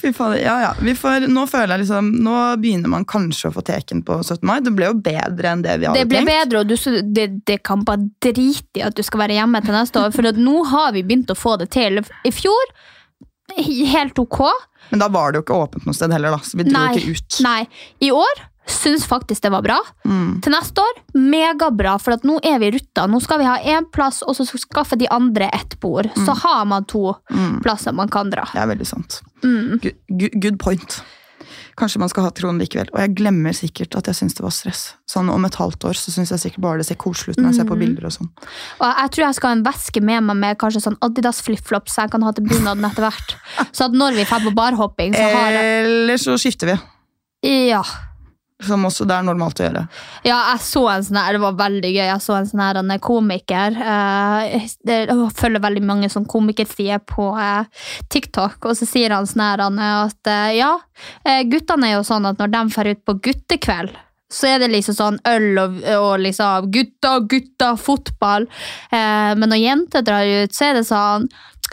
Fy 0.00 0.10
fader. 0.16 0.38
Ja, 0.40 0.54
ja. 0.62 0.70
Vi 0.82 0.94
får, 0.96 1.26
nå 1.30 1.44
føler 1.50 1.74
jeg 1.76 1.82
liksom 1.84 2.08
Nå 2.24 2.34
begynner 2.62 2.90
man 2.90 3.04
kanskje 3.08 3.50
å 3.50 3.54
få 3.54 3.62
teken 3.66 4.00
på 4.06 4.16
17. 4.24 4.40
mai. 4.48 4.56
Det 4.64 4.72
ble 4.74 4.88
jo 4.88 4.96
bedre 5.04 5.52
enn 5.52 5.62
det 5.62 5.76
vi 5.82 5.86
hadde 5.86 6.00
Det 6.00 6.08
ble 6.10 6.22
tenkt. 6.22 6.30
bedre, 6.32 6.62
og 6.64 6.70
du, 6.70 7.02
det, 7.14 7.26
det 7.46 7.58
kan 7.66 7.84
bare 7.86 8.08
drite 8.24 8.80
i 8.80 8.84
at 8.88 8.96
du 8.98 9.04
skal 9.06 9.22
være 9.26 9.36
hjemme 9.38 9.60
til 9.64 9.76
neste 9.76 10.00
år, 10.02 10.14
for 10.16 10.30
nå 10.40 10.56
har 10.72 10.94
vi 10.96 11.04
begynt 11.06 11.30
å 11.34 11.38
få 11.38 11.58
det 11.60 11.68
til. 11.76 12.00
I 12.26 12.32
fjor, 12.34 12.72
helt 13.94 14.18
ok. 14.18 14.40
Men 14.90 15.00
da 15.02 15.08
var 15.12 15.32
det 15.32 15.40
jo 15.40 15.46
ikke 15.46 15.58
åpent 15.66 15.84
noe 15.88 15.96
sted 15.96 16.12
heller, 16.14 16.30
da. 16.36 16.38
Så 16.44 16.56
vi 16.60 16.64
dro 16.68 16.76
Nei, 16.78 16.92
ikke 16.96 17.16
ut. 17.18 17.40
nei. 17.44 17.66
I 18.00 18.12
år 18.14 18.44
syns 18.68 19.06
faktisk 19.08 19.40
det 19.46 19.50
var 19.54 19.62
bra. 19.64 19.78
Mm. 20.04 20.40
Til 20.44 20.52
neste 20.52 20.82
år, 20.84 20.98
megabra, 21.16 21.94
for 22.00 22.16
nå 22.28 22.34
er 22.44 22.58
vi 22.60 22.68
rutta. 22.74 23.06
Nå 23.08 23.20
skal 23.24 23.40
vi 23.40 23.46
ha 23.48 23.54
én 23.64 23.86
plass, 23.92 24.20
og 24.22 24.36
så 24.36 24.44
skaffe 24.60 24.98
de 25.00 25.08
andre 25.12 25.48
ett 25.56 25.78
bord. 25.80 26.10
Så 26.20 26.34
har 26.44 26.64
man 26.68 26.84
to 26.84 27.14
Mm. 27.30 27.62
plasser 27.64 27.92
man 27.96 28.08
kan 28.12 28.28
dra. 28.30 28.44
Det 28.52 28.60
er 28.60 28.68
veldig 28.68 28.86
sant. 28.86 29.20
Mm. 29.42 29.80
Good, 29.80 30.40
good 30.42 30.58
point. 30.60 31.02
Kanskje 31.78 32.00
man 32.02 32.10
skal 32.10 32.24
ha 32.26 32.30
Trond 32.34 32.58
likevel. 32.58 32.88
Og 32.92 32.98
jeg 32.98 33.12
glemmer 33.20 33.54
sikkert 33.54 33.94
at 33.94 34.08
jeg 34.10 34.18
syns 34.18 34.34
det 34.34 34.42
var 34.42 34.50
stress. 34.50 34.80
Sånn 35.06 35.30
Om 35.30 35.44
et 35.46 35.54
halvt 35.60 35.84
år 35.86 35.94
så 35.94 36.10
syns 36.10 36.32
jeg 36.34 36.42
sikkert 36.42 36.64
bare 36.64 36.80
det 36.82 36.86
ser 36.88 36.98
koselig 36.98 37.36
ut 37.36 37.38
når 37.38 37.52
jeg 37.52 37.58
ser 37.60 37.68
på 37.70 37.76
Mm. 37.78 37.84
bilder. 37.84 38.06
og 38.06 38.12
sånn. 38.16 38.28
Og 38.80 38.86
jeg 38.98 39.10
tror 39.14 39.24
jeg 39.26 39.34
skal 39.38 39.48
ha 39.48 39.56
en 39.56 39.62
veske 39.64 40.02
med 40.02 40.22
meg 40.24 40.36
med 40.36 40.58
kanskje 40.58 40.82
sånn 40.82 40.98
Adidas 41.00 41.40
flipflops 41.40 41.94
så 41.94 42.02
jeg 42.02 42.10
kan 42.10 42.22
ha 42.22 42.32
til 42.32 42.44
bunaden 42.44 42.84
etter 42.84 43.06
hvert. 43.06 43.36
Så 43.72 43.84
at 43.86 43.92
når 43.92 44.14
vi 44.18 44.24
drar 44.24 44.40
på 44.40 44.54
barhopping, 44.54 45.14
så 45.14 45.22
har 45.32 45.52
jeg 45.52 45.84
Eller 45.86 46.16
så 46.16 46.34
skifter 46.36 46.66
vi. 46.74 47.68
Ja. 47.68 47.82
Som 48.66 48.82
også 48.88 49.04
det 49.06 49.14
er 49.14 49.22
normalt 49.22 49.60
å 49.60 49.68
gjøre. 49.68 49.84
Ja, 50.26 50.38
jeg 50.50 50.62
så 50.66 50.80
en 50.90 51.04
sånn 51.06 51.20
her, 51.20 51.36
det 51.36 51.42
var 51.44 51.54
veldig 51.60 51.92
gøy. 51.94 52.06
Jeg 52.08 52.22
så 52.24 52.34
en 52.40 52.48
sånn 52.50 52.62
her 52.64 52.80
en 52.80 52.90
komiker. 52.98 53.76
eh, 53.78 54.66
Jeg 54.88 55.18
følger 55.38 55.62
veldig 55.62 55.84
mange 55.86 56.10
sånn 56.10 56.26
komikersider 56.26 56.98
på 57.06 57.28
eh, 57.38 57.86
TikTok, 58.10 58.58
og 58.66 58.74
så 58.74 58.88
sier 58.88 59.14
han 59.14 59.30
sånn 59.30 59.44
her 59.46 59.62
eh, 59.68 59.94
at 60.08 60.32
eh, 60.32 60.56
ja, 60.58 60.72
eh, 61.22 61.44
guttene 61.46 61.92
er 61.92 61.98
jo 62.00 62.04
sånn 62.08 62.26
at 62.26 62.42
når 62.42 62.50
de 62.56 62.64
drar 62.74 62.90
ut 62.96 63.04
på 63.06 63.18
guttekveld, 63.28 63.94
så 64.28 64.50
er 64.50 64.58
det 64.60 64.72
liksom 64.74 64.96
sånn 64.96 65.20
øl 65.24 65.46
og, 65.62 65.78
og 65.94 66.18
liksom 66.20 66.66
gutta, 66.74 67.14
gutta, 67.30 67.70
fotball. 67.80 68.44
Eh, 68.90 69.30
men 69.38 69.48
når 69.48 69.62
jenter 69.62 70.04
drar 70.04 70.26
ut, 70.42 70.52
så 70.52 70.66
er 70.68 70.80
det 70.80 70.84
sånn 70.90 71.30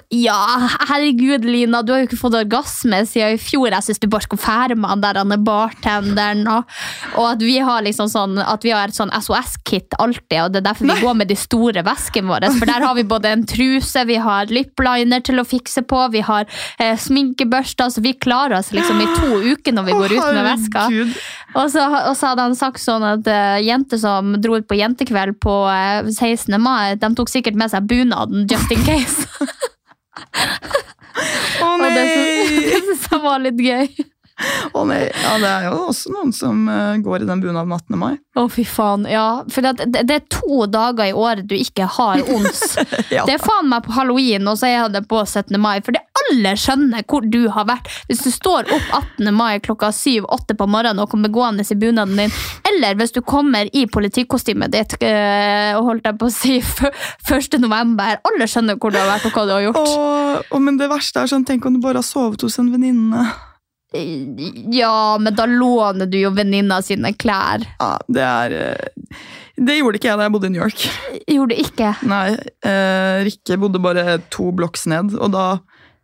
ja, 0.10 0.70
herregud, 0.90 1.46
Lina, 1.46 1.82
du 1.82 1.92
har 1.92 2.04
jo 2.04 2.08
ikke 2.08 2.20
fått 2.20 2.36
orgasme 2.38 3.02
siden 3.10 3.36
i 3.36 3.40
fjor. 3.42 3.72
Jeg 3.74 3.88
syns 3.88 4.02
du 4.02 4.08
bare 4.12 4.26
skal 4.28 4.40
fære 4.40 4.78
med 4.78 4.92
han 4.92 5.02
der 5.04 5.20
han 5.20 5.34
er 5.34 5.42
bartenderen. 5.42 6.44
Og, 6.52 6.76
og 7.18 7.30
at 7.32 7.44
vi 7.44 7.58
har 7.64 7.84
liksom 7.86 8.10
sånn 8.12 8.38
At 8.42 8.64
vi 8.66 8.74
har 8.76 8.92
et 8.92 8.98
sånn 8.98 9.12
SOS-kit 9.12 9.98
alltid, 10.00 10.38
og 10.44 10.54
det 10.54 10.62
er 10.62 10.68
derfor 10.70 10.90
vi 10.92 10.98
går 11.02 11.18
med 11.22 11.32
de 11.32 11.38
store 11.40 11.84
veskene 11.86 12.32
våre. 12.32 12.52
For 12.54 12.70
der 12.70 12.86
har 12.86 12.96
vi 12.98 13.06
både 13.08 13.34
en 13.34 13.46
truse, 13.50 14.06
vi 14.08 14.20
har 14.22 14.52
lipliner 14.54 15.26
til 15.26 15.42
å 15.42 15.48
fikse 15.48 15.84
på, 15.90 16.02
vi 16.14 16.24
har 16.26 16.46
eh, 16.80 16.96
sminkebørster, 17.02 17.92
så 17.92 18.04
vi 18.06 18.14
klarer 18.14 18.60
oss 18.60 18.72
liksom 18.76 19.02
i 19.02 19.10
to 19.18 19.42
uker 19.56 19.76
når 19.76 19.90
vi 19.90 20.00
går 20.00 20.18
ut 20.18 20.30
med 20.38 20.50
veska. 20.52 20.88
Og 21.56 21.70
så, 21.74 21.86
og 22.12 22.14
så 22.20 22.32
hadde 22.32 22.50
han 22.50 22.58
sagt 22.60 22.84
sånn 22.84 23.04
at 23.08 23.28
uh, 23.30 23.58
jenter 23.64 24.00
som 24.02 24.36
dro 24.44 24.60
ut 24.60 24.68
på 24.70 24.78
jentekveld 24.80 25.40
på 25.44 25.62
uh, 25.66 26.08
16. 26.12 26.56
mai, 26.62 26.96
de 27.00 27.12
tok 27.18 27.32
sikkert 27.32 27.58
med 27.60 27.74
seg 27.74 27.88
bunaden 27.90 28.46
just 28.52 28.72
in 28.76 28.84
case. 28.86 29.26
Å 30.16 31.70
Og 31.76 31.86
det 31.96 32.06
syns 32.12 33.08
jeg 33.12 33.22
var 33.24 33.42
litt 33.44 33.62
gøy. 33.64 34.06
Å 34.76 34.84
nei! 34.88 35.06
Ja, 35.08 35.36
det 35.40 35.50
er 35.52 35.68
jo 35.70 35.76
også 35.90 36.12
noen 36.12 36.34
som 36.36 36.66
eh, 36.72 36.98
går 37.04 37.24
i 37.24 37.30
den 37.30 37.44
bunaden 37.44 37.72
18. 37.72 38.00
mai. 38.00 38.16
Å, 38.36 38.48
fy 38.52 38.66
faen. 38.68 39.06
Ja, 39.10 39.44
for 39.52 39.64
det, 39.66 39.88
det 39.94 40.04
det 40.10 40.18
er 40.20 40.26
to 40.32 40.66
dager 40.72 41.08
i 41.08 41.16
året 41.16 41.48
du 41.48 41.56
ikke 41.58 41.88
har 41.98 42.24
ons. 42.36 42.64
Ja. 43.16 43.22
Det 43.28 43.36
er 43.36 43.44
faen 43.44 43.68
meg 43.70 43.86
på 43.86 43.94
halloween, 43.96 44.48
og 44.50 44.58
så 44.60 44.68
er 44.68 44.90
det 44.92 45.04
på 45.08 45.20
17. 45.24 45.56
mai. 45.62 45.78
For 45.86 45.96
det 45.96 46.02
alle 46.26 46.56
skjønner 46.58 47.06
hvor 47.08 47.26
du 47.32 47.46
har 47.54 47.68
vært. 47.70 47.90
Hvis 48.10 48.24
du 48.26 48.32
står 48.34 48.70
opp 48.74 48.92
18. 49.20 49.30
mai 49.36 49.60
klokka 49.64 49.92
7-8 49.94 50.58
på 50.58 50.68
morgenen 50.70 51.04
og 51.04 51.12
kommer 51.12 51.32
gående 51.34 51.66
i 51.66 51.78
bunaden 51.80 52.18
din, 52.20 52.36
eller 52.72 52.98
hvis 53.00 53.14
du 53.16 53.22
kommer 53.26 53.70
i 53.72 53.86
politikostymet 53.92 54.74
ditt 54.74 54.98
øh, 55.00 55.72
og 55.80 55.92
holdt 55.92 56.08
deg 56.08 56.20
på 56.22 56.30
å 56.30 56.34
si 56.34 56.58
1. 57.36 57.60
november. 57.62 58.20
Alle 58.32 58.50
skjønner 58.50 58.80
hvor 58.80 58.94
du 58.94 59.00
har 59.00 59.12
vært 59.14 59.30
og 59.30 59.38
hva 59.38 59.48
du 59.48 59.56
har 59.56 59.66
gjort. 59.68 59.82
Å, 59.82 60.46
å, 60.50 60.64
men 60.64 60.80
det 60.82 60.90
verste 60.92 61.24
er 61.24 61.32
sånn, 61.32 61.46
tenk 61.48 61.68
om 61.70 61.78
du 61.78 61.84
bare 61.84 62.02
har 62.02 62.08
sovet 62.08 62.46
hos 62.46 62.60
en 62.62 62.74
venninne. 62.74 63.28
Ja, 64.76 65.18
men 65.22 65.36
da 65.36 65.46
låner 65.50 66.10
du 66.10 66.18
jo 66.20 66.32
venninna 66.36 66.82
sine 66.86 67.14
klær. 67.18 67.66
Ja, 67.80 67.96
det 68.12 68.26
er 68.26 68.56
eh, 68.60 69.20
Det 69.56 69.78
gjorde 69.80 70.00
ikke 70.00 70.12
jeg 70.12 70.20
da 70.20 70.28
jeg 70.28 70.36
bodde 70.36 70.50
i 70.50 70.54
New 70.56 70.64
York. 70.64 70.86
Gjorde 71.32 71.60
ikke? 71.64 71.94
Nei, 72.12 72.26
eh, 72.68 73.24
Rikke 73.28 73.60
bodde 73.62 73.82
bare 73.84 74.20
to 74.34 74.52
blokks 74.56 74.86
ned, 74.92 75.16
og 75.18 75.32
da 75.36 75.46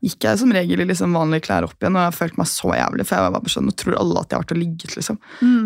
gikk 0.01 0.25
jeg 0.25 0.39
som 0.41 0.53
regel 0.55 0.81
i 0.81 0.87
liksom 0.89 1.13
vanlige 1.13 1.45
klær 1.45 1.67
opp 1.67 1.77
igjen, 1.77 1.97
og 1.99 2.07
jeg 2.07 2.17
følte 2.17 2.41
meg 2.41 2.49
så 2.49 2.71
jævlig, 2.73 3.05
for 3.05 3.19
jeg 3.19 3.25
var 3.27 3.35
bare 3.43 3.53
sånn, 3.53 3.67
nå 3.69 3.75
tror 3.77 3.97
alle 4.01 4.23
at 4.23 4.31
jeg 4.31 4.39
har 4.39 4.45
vært 4.47 4.53
og 4.55 4.61
ligget, 4.63 4.95
liksom. 4.97 5.19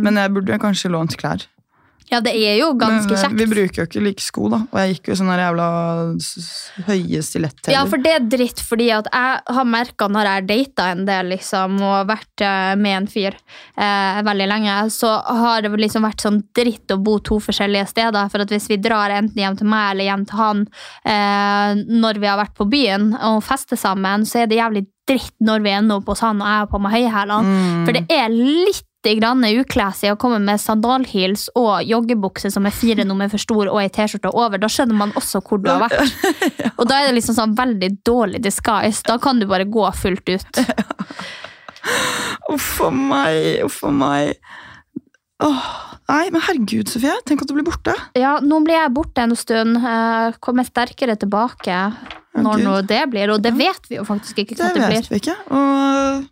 Men 0.04 0.20
jeg 0.20 0.34
burde 0.36 0.58
kanskje 0.60 0.92
lånt 0.92 1.16
klær. 1.22 1.46
Ja, 2.12 2.20
det 2.22 2.36
er 2.38 2.60
jo 2.60 2.72
ganske 2.78 3.10
Men, 3.10 3.18
eh, 3.18 3.24
kjekt. 3.24 3.40
Vi 3.40 3.48
bruker 3.50 3.82
jo 3.82 3.86
ikke 3.90 4.04
like 4.06 4.24
sko, 4.24 4.50
da, 4.54 4.60
og 4.70 4.78
jeg 4.82 4.96
gikk 4.96 5.10
jo 5.10 5.16
sånn 5.18 5.26
sånne 5.26 5.42
jævla 5.42 5.68
høye 6.86 7.22
stiletter. 7.26 7.74
Ja, 7.74 7.84
for 7.90 8.02
det 8.02 8.14
er 8.14 8.28
dritt, 8.30 8.62
fordi 8.62 8.92
at 8.94 9.10
jeg 9.10 9.56
har 9.58 9.68
merka 9.70 10.08
når 10.12 10.30
jeg 10.30 10.40
har 10.40 10.48
data 10.52 10.88
en 10.94 11.06
del 11.08 11.32
liksom, 11.34 11.80
og 11.82 12.10
vært 12.12 12.46
eh, 12.46 12.76
med 12.80 12.98
en 13.00 13.10
fyr 13.10 13.34
eh, 13.34 14.22
veldig 14.26 14.50
lenge, 14.52 14.78
så 14.94 15.16
har 15.42 15.66
det 15.66 15.74
liksom 15.82 16.06
vært 16.06 16.26
sånn 16.26 16.42
dritt 16.56 16.94
å 16.94 17.02
bo 17.02 17.18
to 17.20 17.40
forskjellige 17.44 17.90
steder. 17.96 18.30
For 18.32 18.46
at 18.46 18.54
hvis 18.54 18.70
vi 18.72 18.80
drar 18.82 19.14
enten 19.16 19.42
hjem 19.42 19.60
til 19.60 19.72
meg 19.72 19.96
eller 19.96 20.10
hjem 20.12 20.26
til 20.30 20.42
han 20.42 20.66
eh, 21.04 21.86
når 22.06 22.22
vi 22.22 22.30
har 22.30 22.42
vært 22.42 22.58
på 22.58 22.70
byen 22.70 23.14
og 23.18 23.42
fester 23.46 23.80
sammen, 23.80 24.28
så 24.30 24.44
er 24.44 24.52
det 24.52 24.62
jævlig 24.62 24.86
dritt 25.06 25.36
når 25.46 25.62
vi 25.62 25.74
ender 25.76 26.02
opp 26.02 26.10
hos 26.10 26.24
han 26.26 26.42
og 26.42 26.50
jeg 26.50 26.66
er 26.66 26.70
på 26.72 26.82
meg 26.82 26.96
høyhælene. 26.98 27.56
For 27.86 27.98
det 27.98 28.06
er 28.14 28.34
litt 28.34 28.86
grann 29.20 29.44
uklesig 29.46 30.10
å 30.12 30.18
komme 30.20 30.40
med 30.42 30.58
sandalheels 30.62 31.48
og 31.56 31.86
joggebukse 31.86 32.50
som 32.52 32.66
er 32.66 32.74
fire 32.74 33.06
nummer 33.06 33.30
for 33.30 33.38
stor 33.42 33.70
og 33.70 33.78
ei 33.84 33.90
T-skjorte 33.94 34.32
over. 34.34 34.58
Da 34.62 34.68
skjønner 34.72 34.98
man 34.98 35.14
også 35.20 35.44
hvor 35.46 35.62
du 35.62 35.70
har 35.70 35.84
vært. 35.86 36.02
Og 36.80 36.88
da 36.90 36.98
er 37.00 37.08
det 37.12 37.16
liksom 37.20 37.38
sånn 37.38 37.54
veldig 37.56 37.90
dårlig 38.08 38.42
disguise. 38.44 39.06
Da 39.08 39.16
kan 39.22 39.40
du 39.40 39.46
bare 39.48 39.68
gå 39.70 39.86
fullt 39.96 40.28
ut. 40.34 40.60
Uff 42.52 42.82
a 42.84 42.90
meg, 42.92 43.62
uff 43.66 43.80
a 43.86 43.92
meg. 43.94 44.34
Åh, 45.46 45.64
nei, 46.10 46.26
men 46.32 46.42
herregud, 46.46 46.90
Sofie. 46.92 47.14
Tenk 47.28 47.44
at 47.44 47.50
du 47.52 47.56
blir 47.58 47.66
borte. 47.68 47.94
Ja, 48.18 48.38
nå 48.44 48.62
blir 48.66 48.78
jeg 48.80 48.94
borte 48.96 49.26
en 49.26 49.36
stund. 49.40 49.80
Kommer 50.44 50.68
sterkere 50.68 51.18
tilbake 51.20 51.80
når 52.36 52.64
nå 52.64 52.78
det 52.88 53.02
blir. 53.12 53.32
Og 53.36 53.44
det 53.44 53.54
vet 53.58 53.90
vi 53.92 54.00
jo 54.00 54.06
faktisk 54.08 54.42
ikke 54.44 54.58
Det 54.60 54.72
det 54.76 54.82
vet 54.84 54.96
blir. 54.96 55.12
vi 55.12 55.22
ikke. 55.24 55.36
Og 55.56 56.26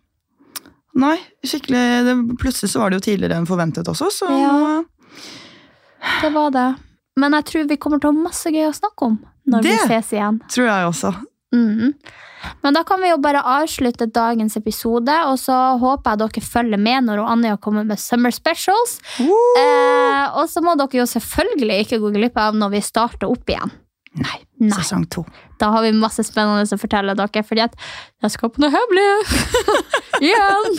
Nei, 0.94 1.16
skikkelig 1.44 1.82
det, 2.06 2.14
Plutselig 2.38 2.70
så 2.70 2.78
var 2.80 2.90
det 2.90 3.00
jo 3.00 3.06
tidligere 3.10 3.36
enn 3.40 3.46
forventet 3.48 3.88
også, 3.90 4.10
så 4.14 4.28
Ja. 4.30 4.82
Det 6.22 6.30
var 6.34 6.50
det. 6.54 6.68
Men 7.16 7.32
jeg 7.32 7.44
tror 7.44 7.68
vi 7.68 7.76
kommer 7.80 8.00
til 8.00 8.10
å 8.10 8.14
ha 8.14 8.22
masse 8.28 8.50
gøy 8.52 8.66
å 8.68 8.74
snakke 8.76 9.06
om 9.06 9.18
når 9.48 9.62
vi 9.62 9.70
Det- 9.70 9.88
ses 9.88 10.12
igjen. 10.12 10.40
tror 10.48 10.66
jeg 10.66 10.86
også. 10.90 11.14
Mm. 11.54 11.94
Men 12.62 12.74
da 12.74 12.82
kan 12.82 13.00
vi 13.00 13.08
jo 13.08 13.16
bare 13.16 13.40
avslutte 13.42 14.10
dagens 14.12 14.56
episode, 14.56 15.08
og 15.08 15.38
så 15.38 15.78
håper 15.80 16.10
jeg 16.10 16.18
dere 16.18 16.42
følger 16.42 16.78
med 16.78 17.04
når 17.04 17.22
Anja 17.30 17.56
kommer 17.56 17.84
med 17.86 17.98
Summer 17.98 18.30
Specials. 18.30 18.98
Eh, 19.18 20.26
og 20.34 20.48
så 20.50 20.60
må 20.62 20.76
dere 20.76 20.90
jo 21.00 21.06
selvfølgelig 21.06 21.86
ikke 21.86 22.00
gå 22.00 22.12
glipp 22.12 22.36
av 22.36 22.54
når 22.54 22.70
vi 22.70 22.80
starter 22.80 23.30
opp 23.30 23.46
igjen. 23.46 23.70
Nei, 24.16 24.38
Nei. 24.60 24.70
sesong 24.70 25.08
to. 25.10 25.24
Da 25.60 25.70
har 25.74 25.84
vi 25.84 25.92
masse 25.96 26.24
spennende 26.26 26.64
å 26.66 26.80
fortelle 26.80 27.14
dere, 27.18 27.44
fordi 27.46 27.64
at 27.66 27.74
jeg 28.24 28.34
skal 28.34 28.52
på 28.52 28.62
noe 28.64 28.72
hemmelig! 28.74 29.08
Igjen! 30.28 30.78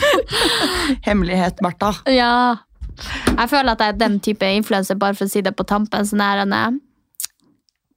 Hemmelighet, 1.06 1.62
Martha. 1.64 1.92
Ja. 2.10 2.32
Jeg 2.96 3.48
føler 3.52 3.74
at 3.74 3.82
jeg 3.84 3.94
er 3.94 4.00
den 4.00 4.20
type 4.24 4.48
influenser, 4.58 4.98
bare 5.00 5.16
for 5.16 5.28
å 5.28 5.32
si 5.32 5.42
det 5.44 5.52
på 5.56 5.66
tampen. 5.68 6.06
Sånn 6.08 6.22
her. 6.24 6.44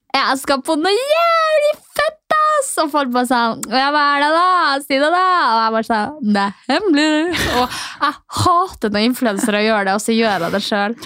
Jeg 0.10 0.40
skal 0.42 0.64
på 0.66 0.76
noe 0.80 0.92
jævlig 0.92 1.74
fett, 1.96 2.36
ass! 2.36 2.72
Og 2.82 2.90
folk 2.94 3.12
bare 3.14 3.30
sånn 3.30 3.62
Ja, 3.70 3.90
hva 3.94 4.04
er 4.16 4.24
det, 4.24 4.30
da? 4.34 4.48
Si 4.82 4.98
det, 4.98 5.10
da! 5.14 5.26
Og 5.54 5.60
jeg 5.62 5.74
bare 5.76 5.88
sånn 5.90 6.34
Det 6.34 6.46
er 6.46 6.56
hemmelig! 6.72 7.44
Og 7.60 7.78
jeg 8.02 8.18
hater 8.42 8.96
når 8.96 9.06
influensere 9.12 9.64
gjør 9.68 9.90
det, 9.90 9.98
og 10.00 10.04
så 10.04 10.16
gjør 10.18 10.48
jeg 10.48 10.56
det 10.56 10.64
sjøl. 10.66 10.98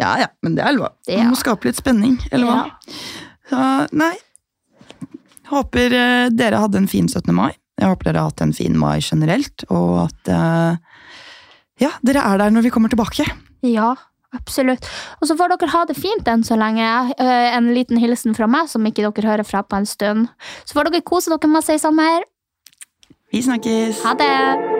Ja, 0.00 0.12
ja, 0.20 0.28
men 0.44 0.58
det 0.58 0.66
er 0.66 0.76
lov. 0.76 0.92
Ja. 1.08 1.22
Man 1.24 1.34
må 1.34 1.40
skape 1.40 1.70
litt 1.70 1.80
spenning, 1.80 2.18
eller 2.30 2.50
hva? 2.50 2.60
Så, 3.50 3.62
nei. 3.96 4.14
Håper 5.50 5.94
eh, 5.96 6.28
dere 6.30 6.60
hadde 6.62 6.78
en 6.82 6.88
fin 6.90 7.08
17. 7.10 7.32
mai. 7.34 7.50
Jeg 7.80 7.88
håper 7.88 8.10
dere 8.10 8.22
har 8.22 8.30
hatt 8.30 8.42
en 8.44 8.52
fin 8.54 8.76
mai 8.78 8.98
generelt, 9.02 9.64
og 9.72 10.04
at 10.04 10.30
eh, 10.30 10.76
ja, 11.80 11.90
dere 12.06 12.22
er 12.28 12.42
der 12.42 12.52
når 12.54 12.66
vi 12.68 12.72
kommer 12.74 12.92
tilbake. 12.92 13.24
Ja, 13.66 13.94
absolutt. 14.36 14.86
Og 15.20 15.30
så 15.30 15.36
får 15.38 15.54
dere 15.56 15.72
ha 15.74 15.84
det 15.88 15.96
fint 15.98 16.28
enn 16.28 16.44
så 16.46 16.58
lenge. 16.60 16.90
Eh, 17.16 17.48
En 17.56 17.72
liten 17.74 17.98
hilsen 18.00 18.36
fra 18.36 18.46
meg 18.50 18.68
som 18.72 18.84
ikke 18.86 19.06
dere 19.08 19.32
hører 19.32 19.48
fra 19.48 19.64
på 19.64 19.80
en 19.80 19.88
stund. 19.88 20.28
Så 20.64 20.76
får 20.76 20.90
dere 20.90 21.02
kose 21.06 21.32
dere 21.32 21.50
masse 21.50 21.74
i 21.74 21.80
sommer. 21.82 22.22
Vi 23.30 23.42
snakkes! 23.46 24.02
Ha 24.04 24.14
det! 24.18 24.79